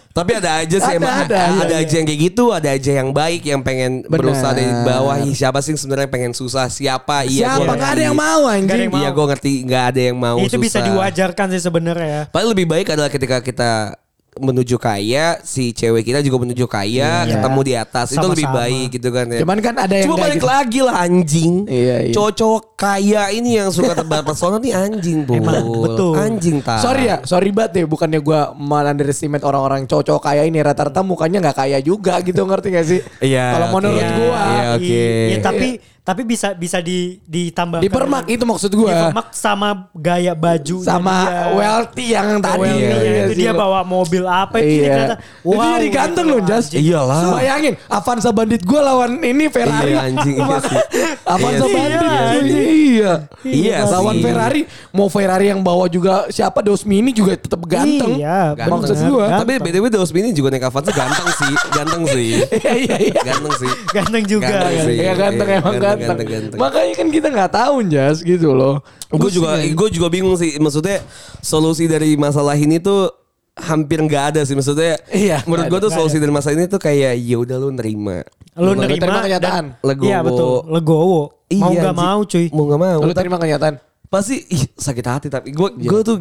Tapi 0.10 0.36
ada 0.36 0.66
aja 0.66 0.78
sih 0.84 0.90
Ada, 0.90 1.00
emang 1.00 1.16
ada, 1.16 1.22
ada, 1.22 1.38
iya, 1.38 1.62
ada 1.64 1.76
iya. 1.80 1.86
aja 1.86 1.94
yang 2.02 2.08
kayak 2.10 2.22
gitu, 2.28 2.46
ada 2.50 2.70
aja 2.76 2.92
yang 2.92 3.10
baik 3.14 3.42
yang 3.46 3.62
pengen 3.62 4.04
Benar. 4.04 4.20
berusaha 4.20 4.52
dari 4.52 4.74
bawah. 4.84 5.16
Siapa 5.22 5.62
sih 5.62 5.72
yang 5.72 5.80
sebenarnya 5.80 6.10
pengen 6.10 6.34
susah? 6.34 6.66
Siapa? 6.68 7.30
Iya, 7.30 7.56
Siapa 7.56 7.64
gua 7.64 7.76
nggak 7.78 7.92
ada 7.94 8.04
yang 8.04 8.18
mau 8.18 8.42
anjing. 8.50 8.90
Iya, 8.90 9.10
gue 9.16 9.26
ngerti 9.30 9.52
nggak 9.70 9.84
ada 9.94 10.02
yang 10.12 10.18
mau 10.18 10.38
itu 10.42 10.58
bisa 10.58 10.82
susah. 10.82 10.90
diwajarkan 10.92 11.46
sih 11.56 11.62
sebenarnya 11.62 12.08
ya. 12.10 12.24
Paling 12.34 12.50
lebih 12.52 12.66
baik 12.68 12.90
adalah 12.90 13.08
ketika 13.08 13.38
kita 13.40 13.96
menuju 14.38 14.78
kaya, 14.78 15.42
si 15.42 15.74
cewek 15.74 16.06
kita 16.06 16.22
juga 16.22 16.38
menuju 16.40 16.64
kaya, 16.64 17.26
Iya. 17.26 17.34
ketemu 17.36 17.60
di 17.60 17.74
atas. 17.74 18.08
itu 18.10 18.22
lebih 18.22 18.48
baik 18.48 18.88
gitu 18.94 19.10
kan 19.10 19.26
ya. 19.26 19.40
Cuman 19.42 19.58
kan 19.60 19.76
ada 19.76 19.94
yang 19.96 20.06
Cuma 20.06 20.18
balik 20.22 20.38
gitu. 20.38 20.48
lagi 20.48 20.80
lah 20.80 20.96
anjing. 21.00 21.54
Iya, 21.66 21.96
iya. 22.06 22.14
Cowok-cowok 22.14 22.62
kaya 22.74 23.24
ini 23.32 23.58
yang 23.58 23.70
suka 23.70 23.92
tebar 23.94 24.22
pesona 24.22 24.58
nih 24.58 24.72
anjing, 24.72 25.26
Bu. 25.26 25.34
Emang, 25.36 25.66
betul. 25.82 26.14
Anjing 26.16 26.58
tak. 26.62 26.80
Sorry 26.80 27.08
ya, 27.08 27.18
sorry 27.24 27.50
banget 27.50 27.82
ya 27.82 27.86
bukannya 27.86 28.20
gua 28.20 28.54
underestimate 28.90 29.42
orang-orang 29.42 29.84
cowok-cowok 29.86 30.22
kaya 30.22 30.44
ini 30.44 30.60
rata-rata 30.60 31.02
mukanya 31.02 31.42
nggak 31.42 31.58
kaya 31.58 31.78
juga 31.80 32.22
gitu 32.22 32.42
ngerti 32.44 32.68
gak 32.70 32.86
sih? 32.86 33.00
Iya, 33.20 33.54
Kalau 33.54 33.68
oke. 33.68 33.76
menurut 33.76 33.98
Iya, 34.00 34.10
gua 34.14 34.42
Iya, 34.46 34.68
oke. 34.76 35.04
iya, 35.30 35.38
tapi 35.40 35.68
tapi 36.02 36.22
bisa 36.24 36.52
bisa 36.52 36.80
di 36.80 37.20
ditambahkan 37.24 37.84
dipermak 37.84 38.26
itu 38.26 38.42
maksud 38.42 38.72
gua. 38.72 38.90
dipermak 38.90 39.28
sama 39.32 39.70
gaya 39.92 40.34
baju 40.34 40.78
Sama 40.80 41.16
wealthy 41.54 42.06
yang 42.10 42.40
tadi. 42.40 42.60
Wealthy, 42.60 42.82
Iya, 42.82 43.22
itu 43.22 43.32
sih 43.32 43.40
dia 43.40 43.52
lo. 43.52 43.60
bawa 43.60 43.80
mobil 43.82 44.24
apa 44.24 44.58
itu 44.58 44.74
Iya. 44.80 44.90
ternyata 44.90 45.16
itu 45.20 45.56
jadi 45.60 45.86
gitu 45.86 45.94
ganteng 45.94 46.26
loh, 46.26 46.38
loh 46.38 46.48
Jas. 46.48 46.66
Iyalah. 46.72 47.22
Bayangin 47.36 47.74
Avanza 47.86 48.30
Bandit 48.30 48.62
gue 48.62 48.80
lawan 48.80 49.12
ini 49.20 49.46
Ferrari. 49.48 49.92
Iya, 49.92 50.02
anjing, 50.04 50.36
iya 50.36 50.58
sih. 50.62 50.78
Avanza 51.34 51.64
Iya 51.64 51.76
Bandit. 51.76 52.00
iya, 52.02 52.20
anjing. 52.32 52.58
Iya. 52.60 53.14
Iya 53.40 53.78
Lawan 53.90 54.16
sih. 54.16 54.24
Ferrari. 54.24 54.62
Mau 54.90 55.08
Ferrari 55.08 55.46
yang 55.48 55.62
bawa 55.62 55.86
juga 55.86 56.26
siapa 56.30 56.60
Dos 56.60 56.84
Mini 56.84 57.12
juga 57.12 57.34
tetap 57.34 57.62
ganteng. 57.64 58.16
Iya, 58.16 58.56
Maksud 58.58 58.96
bener, 58.96 59.10
gua. 59.10 59.26
ganteng. 59.28 59.40
Tapi 59.42 59.54
BTW 59.62 59.86
Dos 59.90 60.12
Mini 60.12 60.30
juga 60.32 60.50
naik 60.50 60.66
Avanza 60.66 60.92
ganteng 60.92 61.28
sih, 61.36 61.54
ganteng 61.72 62.04
sih. 62.08 62.30
Iya 62.50 62.74
iya 62.76 62.98
iya. 63.00 63.22
Ganteng 63.24 63.54
sih. 63.56 63.72
Ganteng 63.90 64.24
juga. 64.26 64.48
Ganteng 64.50 64.76
sih. 64.84 64.96
Iya 64.98 65.14
ganteng 65.14 65.48
Iya, 65.50 65.58
emang 65.60 65.76
ganteng, 65.96 66.28
ganteng. 66.28 66.60
Makanya 66.60 66.94
kan 66.94 67.08
kita 67.08 67.28
nggak 67.28 67.52
tahu 67.52 67.76
Jas 67.86 68.18
gitu 68.20 68.52
loh. 68.52 68.84
Gue 69.08 69.30
juga 69.30 69.58
gue 69.58 69.90
juga 69.90 70.08
bingung 70.08 70.36
sih 70.36 70.58
maksudnya 70.58 71.02
solusi 71.40 71.86
dari 71.86 72.14
masalah 72.14 72.54
ini 72.54 72.78
tuh 72.78 73.10
hampir 73.56 74.00
nggak 74.00 74.24
ada 74.32 74.42
sih 74.44 74.54
maksudnya. 74.54 74.96
Iya, 75.10 75.44
Menurut 75.44 75.68
gue 75.68 75.80
tuh 75.82 75.92
ada. 75.92 75.98
solusi 75.98 76.16
dari 76.16 76.30
masalah 76.30 76.56
ini 76.56 76.66
tuh 76.66 76.78
kayak 76.78 77.18
ya 77.18 77.36
udah 77.36 77.58
lu 77.58 77.70
nerima. 77.70 78.24
Lu 78.54 78.72
Lu 78.72 78.78
nerima 78.78 79.04
terima 79.04 79.20
kenyataan. 79.22 79.66
dan- 79.66 79.72
Legowo. 79.82 80.08
Iya 80.08 80.20
betul, 80.22 80.56
legowo. 80.70 81.22
mau 81.50 81.72
Iya, 81.72 81.82
nggak 81.82 81.92
anjing. 81.92 81.98
mau 81.98 82.20
cuy. 82.24 82.46
Mau 82.50 82.64
nggak 82.66 82.82
mau. 82.82 83.00
Lu 83.02 83.12
terima 83.12 83.38
kenyataan. 83.38 83.76
Pasti 84.06 84.36
ih, 84.44 84.64
sakit 84.72 85.06
hati 85.06 85.28
tapi 85.28 85.52
gue 85.52 85.70
Iya. 85.76 85.86
gue 85.88 86.02
tuh 86.02 86.18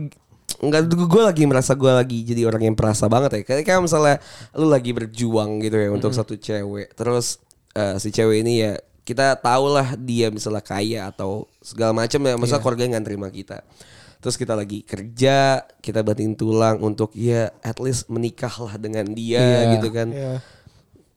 nggak 0.59 0.83
gue 0.91 1.23
lagi 1.23 1.43
merasa 1.45 1.73
gue 1.73 1.89
lagi 1.89 2.21
jadi 2.23 2.43
orang 2.43 2.63
yang 2.65 2.75
perasa 2.75 3.07
banget 3.07 3.31
ya 3.31 3.41
kayak 3.45 3.63
kayak 3.63 3.81
misalnya 3.81 4.17
lu 4.53 4.67
lagi 4.67 4.91
berjuang 4.91 5.61
gitu 5.61 5.77
ya 5.77 5.89
untuk 5.89 6.11
satu 6.11 6.35
cewek 6.35 6.93
terus 6.93 7.39
eh, 7.73 7.95
si 7.97 8.11
cewek 8.11 8.43
ini 8.43 8.61
ya 8.61 8.73
kita 9.09 9.41
tahu 9.41 9.73
lah 9.73 9.97
dia 9.97 10.29
misalnya 10.29 10.61
kaya 10.61 11.09
atau 11.09 11.49
segala 11.65 11.97
macam 11.97 12.21
ya 12.21 12.37
masa 12.37 12.61
keluarga 12.61 12.85
nggak 12.85 13.05
terima 13.05 13.33
kita 13.33 13.65
terus 14.19 14.35
kita 14.35 14.53
lagi 14.53 14.83
kerja 14.83 15.63
kita 15.79 16.03
batin 16.03 16.35
tulang 16.35 16.77
untuk 16.79 17.17
ya 17.17 17.49
at 17.63 17.79
least 17.79 18.05
menikah 18.07 18.53
lah 18.53 18.77
dengan 18.77 19.09
dia 19.09 19.41
Iya. 19.41 19.71
gitu 19.79 19.89
kan 19.89 20.09
Iya. 20.11 20.35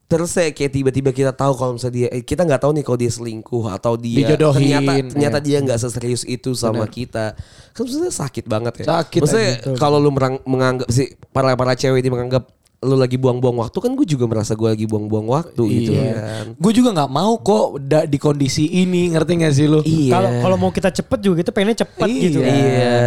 terus 0.06 0.30
saya 0.30 0.52
kayak 0.52 0.72
tiba-tiba 0.72 1.10
kita 1.10 1.32
tahu 1.32 1.52
kalau 1.52 1.72
misalnya 1.76 1.96
dia 1.98 2.10
eh, 2.12 2.22
kita 2.22 2.44
nggak 2.44 2.62
tahu 2.62 2.72
nih 2.72 2.84
kalau 2.84 2.96
dia 2.96 3.10
selingkuh 3.10 3.66
atau 3.72 3.96
dia 3.96 4.28
Dijodohin, 4.28 4.56
ternyata 4.56 4.92
ternyata 5.10 5.38
ya. 5.40 5.44
dia 5.44 5.58
nggak 5.62 5.80
seserius 5.80 6.24
itu 6.26 6.52
sama 6.54 6.86
kita 6.86 7.34
kan 7.72 7.82
maksudnya 7.82 8.12
sakit 8.14 8.46
banget 8.46 8.74
ya 8.84 8.86
Sakit, 9.00 9.20
maksudnya 9.20 9.52
kalau 9.76 9.98
lu 9.98 10.12
merang- 10.12 10.44
menganggap 10.44 10.88
si 10.88 11.12
para 11.32 11.56
para 11.56 11.74
cewek 11.74 12.00
ini 12.00 12.12
menganggap 12.12 12.48
lu 12.82 12.98
lagi 12.98 13.14
buang-buang 13.14 13.62
waktu 13.62 13.78
kan 13.78 13.94
gue 13.94 14.08
juga 14.08 14.26
merasa 14.26 14.52
gue 14.52 14.66
lagi 14.66 14.86
buang-buang 14.86 15.30
waktu 15.30 15.62
gitu 15.70 15.92
kan 15.94 16.58
Gue 16.58 16.74
juga 16.74 16.90
nggak 16.92 17.12
mau 17.12 17.38
kok 17.38 17.78
da- 17.80 18.04
di 18.04 18.18
kondisi 18.18 18.66
ini 18.66 19.06
ngerti 19.08 19.38
gak 19.38 19.54
sih 19.54 19.66
lu? 19.66 19.86
iya 19.86 20.10
Kalau 20.10 20.30
kalau 20.42 20.58
mau 20.58 20.72
kita 20.72 20.90
cepet 20.90 21.20
juga 21.22 21.36
kita 21.38 21.54
pengennya 21.54 21.78
cepet 21.80 22.10
Iya. 22.10 22.22
gitu. 22.24 22.40
iya 22.42 22.58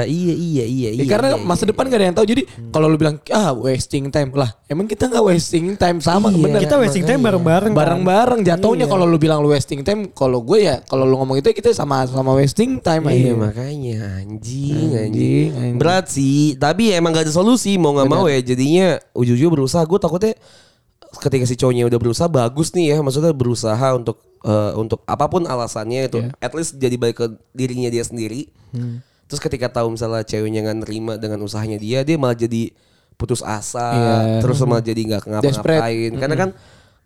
iya 0.06 0.30
iya 0.32 0.64
iya 0.64 0.64
Ya, 0.86 0.90
iya 0.94 1.04
karena 1.04 1.28
iya, 1.32 1.42
masa 1.42 1.66
iya. 1.66 1.74
depan 1.74 1.84
gak 1.84 1.98
ada 1.98 2.06
yang 2.06 2.14
tahu. 2.14 2.26
Jadi 2.28 2.42
kalau 2.70 2.86
lu 2.86 2.94
bilang 2.94 3.18
ah 3.28 3.50
wasting 3.52 4.04
time 4.08 4.30
lah, 4.32 4.54
emang 4.64 4.86
kita 4.86 5.04
nggak 5.04 5.24
wasting 5.24 5.66
time 5.74 5.98
sama 5.98 6.30
Iya. 6.30 6.38
bener. 6.38 6.60
Kita 6.60 6.76
wasting 6.76 7.02
time 7.04 7.20
bareng-bareng. 7.20 7.72
kan. 7.72 7.74
bareng-bareng 7.74 8.40
jatuhnya 8.44 8.86
Iya. 8.86 8.92
kalau 8.94 9.04
lu 9.04 9.18
bilang 9.18 9.38
lu 9.40 9.50
wasting 9.50 9.82
time, 9.82 10.06
kalau 10.08 10.38
gue 10.40 10.62
ya 10.62 10.78
kalau 10.84 11.02
lu 11.02 11.16
ngomong 11.16 11.34
itu 11.36 11.50
ya 11.50 11.56
kita 11.56 11.74
sama 11.74 12.06
sama 12.06 12.30
wasting 12.32 12.78
time 12.78 13.02
Iya 13.04 13.34
aja. 13.34 13.42
makanya 13.42 13.96
anjing, 14.22 14.70
Anjing, 14.70 14.90
anjing 14.94 15.48
anjing. 15.50 15.74
berat 15.76 16.06
sih 16.06 16.54
tapi 16.54 16.92
emang 16.92 17.10
gak 17.10 17.26
ada 17.26 17.34
solusi 17.34 17.74
mau 17.74 17.90
nggak 17.92 18.06
mau 18.06 18.24
ya 18.24 18.38
jadinya 18.38 18.86
ujung-ujung 19.10 19.63
berusaha 19.64 19.80
gue 19.82 19.98
takutnya 19.98 20.32
ketika 21.16 21.44
si 21.44 21.54
cowoknya 21.54 21.86
udah 21.86 21.96
berusaha 21.96 22.28
bagus 22.28 22.70
nih 22.70 22.92
ya 22.92 22.98
maksudnya 22.98 23.32
berusaha 23.32 23.88
untuk 23.94 24.18
eh, 24.42 24.72
untuk 24.74 25.00
apa 25.04 25.24
pun 25.24 25.42
alasannya 25.44 26.06
itu 26.06 26.18
Iya. 26.20 26.30
at 26.38 26.52
least 26.52 26.76
jadi 26.76 26.94
balik 26.94 27.16
ke 27.16 27.26
dirinya 27.50 27.88
dia 27.88 28.02
sendiri 28.02 28.50
Hmm. 28.70 28.98
terus 29.24 29.38
ketika 29.38 29.70
tahu 29.72 29.94
misalnya 29.94 30.20
ceweknya 30.20 30.60
nggak 30.60 30.78
nerima 30.82 31.12
dengan 31.14 31.38
usahanya 31.40 31.78
dia 31.78 32.02
dia 32.02 32.14
malah 32.14 32.34
jadi 32.34 32.74
putus 33.14 33.40
asa 33.40 33.88
Iya. 33.88 34.14
terus 34.40 34.58
malah 34.60 34.82
jadi 34.82 35.00
nggak 35.00 35.22
ngapa-ngapain 35.24 36.12
karena 36.18 36.34
kan 36.36 36.50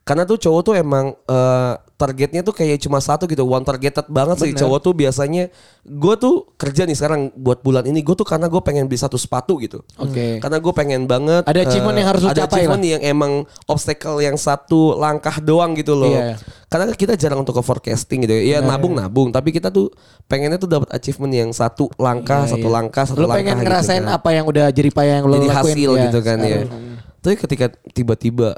karena 0.08 0.24
tuh 0.24 0.40
cowok 0.40 0.60
tuh 0.64 0.74
emang 0.80 1.12
eh, 1.12 1.74
targetnya 2.00 2.40
tuh 2.40 2.56
kayak 2.56 2.80
cuma 2.80 2.96
satu 2.96 3.28
gitu 3.28 3.44
one 3.44 3.60
targeted 3.60 4.08
banget 4.08 4.40
sih 4.40 4.56
cowok 4.56 4.78
tuh 4.80 4.92
biasanya 4.96 5.52
gue 5.84 6.14
tuh 6.16 6.48
kerja 6.56 6.88
nih 6.88 6.96
sekarang 6.96 7.28
buat 7.36 7.60
bulan 7.60 7.84
ini 7.84 8.00
gue 8.00 8.16
tuh 8.16 8.24
karena 8.24 8.48
gue 8.48 8.62
pengen 8.64 8.88
beli 8.88 8.96
satu 8.96 9.20
sepatu 9.20 9.60
gitu 9.60 9.84
Oke. 10.00 10.40
karena 10.40 10.56
gue 10.56 10.72
pengen 10.72 11.04
banget 11.04 11.44
Ada 11.44 11.68
achievement 11.68 11.92
eh, 11.92 12.00
yang 12.00 12.08
harus 12.08 12.20
lu 12.24 12.28
ada 12.32 12.42
achievement 12.48 12.84
yang 12.86 13.02
emang 13.04 13.32
obstacle 13.68 14.16
yang 14.24 14.40
satu 14.40 14.96
langkah 14.96 15.36
doang 15.44 15.76
gitu 15.76 15.92
loh 15.92 16.08
Iya. 16.08 16.40
karena 16.72 16.88
kita 16.96 17.12
jarang 17.20 17.44
untuk 17.44 17.58
ke 17.58 17.62
forecasting 17.66 18.24
gitu 18.24 18.32
ya 18.32 18.64
nabung 18.64 18.96
nabung 18.96 19.28
tapi 19.28 19.52
kita 19.52 19.68
tuh 19.68 19.92
pengennya 20.24 20.56
tuh 20.56 20.70
dapat 20.70 20.88
achievement 20.94 21.34
yang 21.36 21.50
satu 21.52 21.92
langkah 22.00 22.48
Iya, 22.48 22.56
satu 22.56 22.68
iya. 22.70 22.76
langkah 22.80 23.04
satu 23.04 23.18
Lu 23.20 23.28
langkah 23.28 23.36
pengen 23.44 23.56
gitu 23.60 23.66
ngerasain 23.68 24.04
kan 24.06 24.16
apa 24.16 24.28
yang 24.32 24.44
udah 24.48 24.66
jadi 24.72 24.88
payah 24.88 25.14
yang 25.20 25.26
lu 25.28 25.34
jadi 25.36 25.48
lakuin 25.52 25.74
hasil 25.76 25.90
ya, 25.90 26.02
gitu 26.08 26.18
kan 26.24 26.36
ya. 26.38 26.46
sekarang. 26.46 26.70
Tapi 27.18 27.34
ketika 27.34 27.66
tiba-tiba 27.92 28.48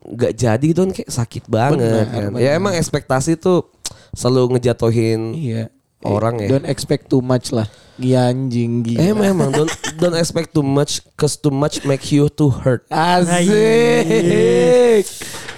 nggak 0.00 0.32
jadi 0.32 0.64
gitu 0.64 0.80
kan 0.80 0.92
kayak 0.92 1.10
sakit 1.10 1.44
banget 1.46 1.84
Benar, 1.84 2.06
kan. 2.08 2.30
Ya 2.40 2.54
emang 2.54 2.72
ekspektasi 2.72 3.36
tuh 3.36 3.68
selalu 4.12 4.56
ngejatuhin 4.56 5.34
Iya. 5.34 5.64
orang 6.00 6.40
ya. 6.40 6.48
Don't 6.50 6.64
expect 6.64 7.06
too 7.06 7.20
much 7.20 7.52
lah. 7.52 7.68
Gila 8.00 8.32
anjing 8.32 8.80
gila. 8.80 9.00
Emang 9.04 9.26
emang 9.28 9.48
don't, 9.52 9.72
don't 10.00 10.16
expect 10.16 10.50
too 10.50 10.64
much 10.64 11.04
cause 11.14 11.36
too 11.36 11.52
much 11.52 11.84
make 11.84 12.02
you 12.08 12.26
too 12.26 12.48
hurt. 12.48 12.88
Asik. 12.88 13.44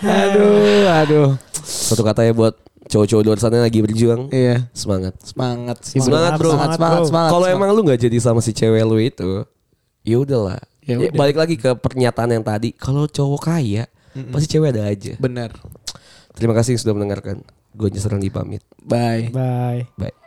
aduh, 0.02 0.85
aduh. 0.90 1.31
Satu 1.62 2.02
kata 2.02 2.26
ya 2.26 2.35
buat 2.35 2.59
cowok-cowok 2.90 3.22
luar 3.22 3.38
sana 3.38 3.62
lagi 3.62 3.78
berjuang. 3.78 4.28
Iya. 4.28 4.66
Semangat. 4.74 5.14
Semangat 5.22 5.78
sih. 5.87 5.98
Semangat, 5.98 6.37
bro. 6.37 6.52
Semangat, 6.52 6.76
semangat, 6.76 7.00
semangat. 7.07 7.31
Kalau 7.31 7.46
semangat. 7.46 7.62
emang 7.62 7.68
lu 7.72 7.81
nggak 7.87 8.00
jadi 8.02 8.16
sama 8.18 8.42
si 8.42 8.50
cewek 8.50 8.83
lu 8.83 8.98
itu, 8.98 9.46
ya 10.02 10.16
udahlah. 10.18 10.59
Ya 10.83 10.98
Ya, 10.98 11.00
udah. 11.09 11.14
balik 11.14 11.38
lagi 11.38 11.55
ke 11.55 11.70
pernyataan 11.78 12.35
yang 12.35 12.42
tadi. 12.42 12.74
Kalau 12.74 13.07
cowok 13.07 13.46
kaya, 13.46 13.87
pasti 14.33 14.46
cewek 14.57 14.77
ada 14.77 14.88
aja. 14.88 15.16
benar. 15.18 15.53
Terima 16.33 16.57
kasih 16.57 16.81
sudah 16.81 16.96
mendengarkan. 16.96 17.44
Gue 17.77 17.88
Nyesran 17.92 18.20
dipamit. 18.20 18.64
Bye. 18.81 19.29
Bye. 19.33 19.88
Bye. 19.96 20.21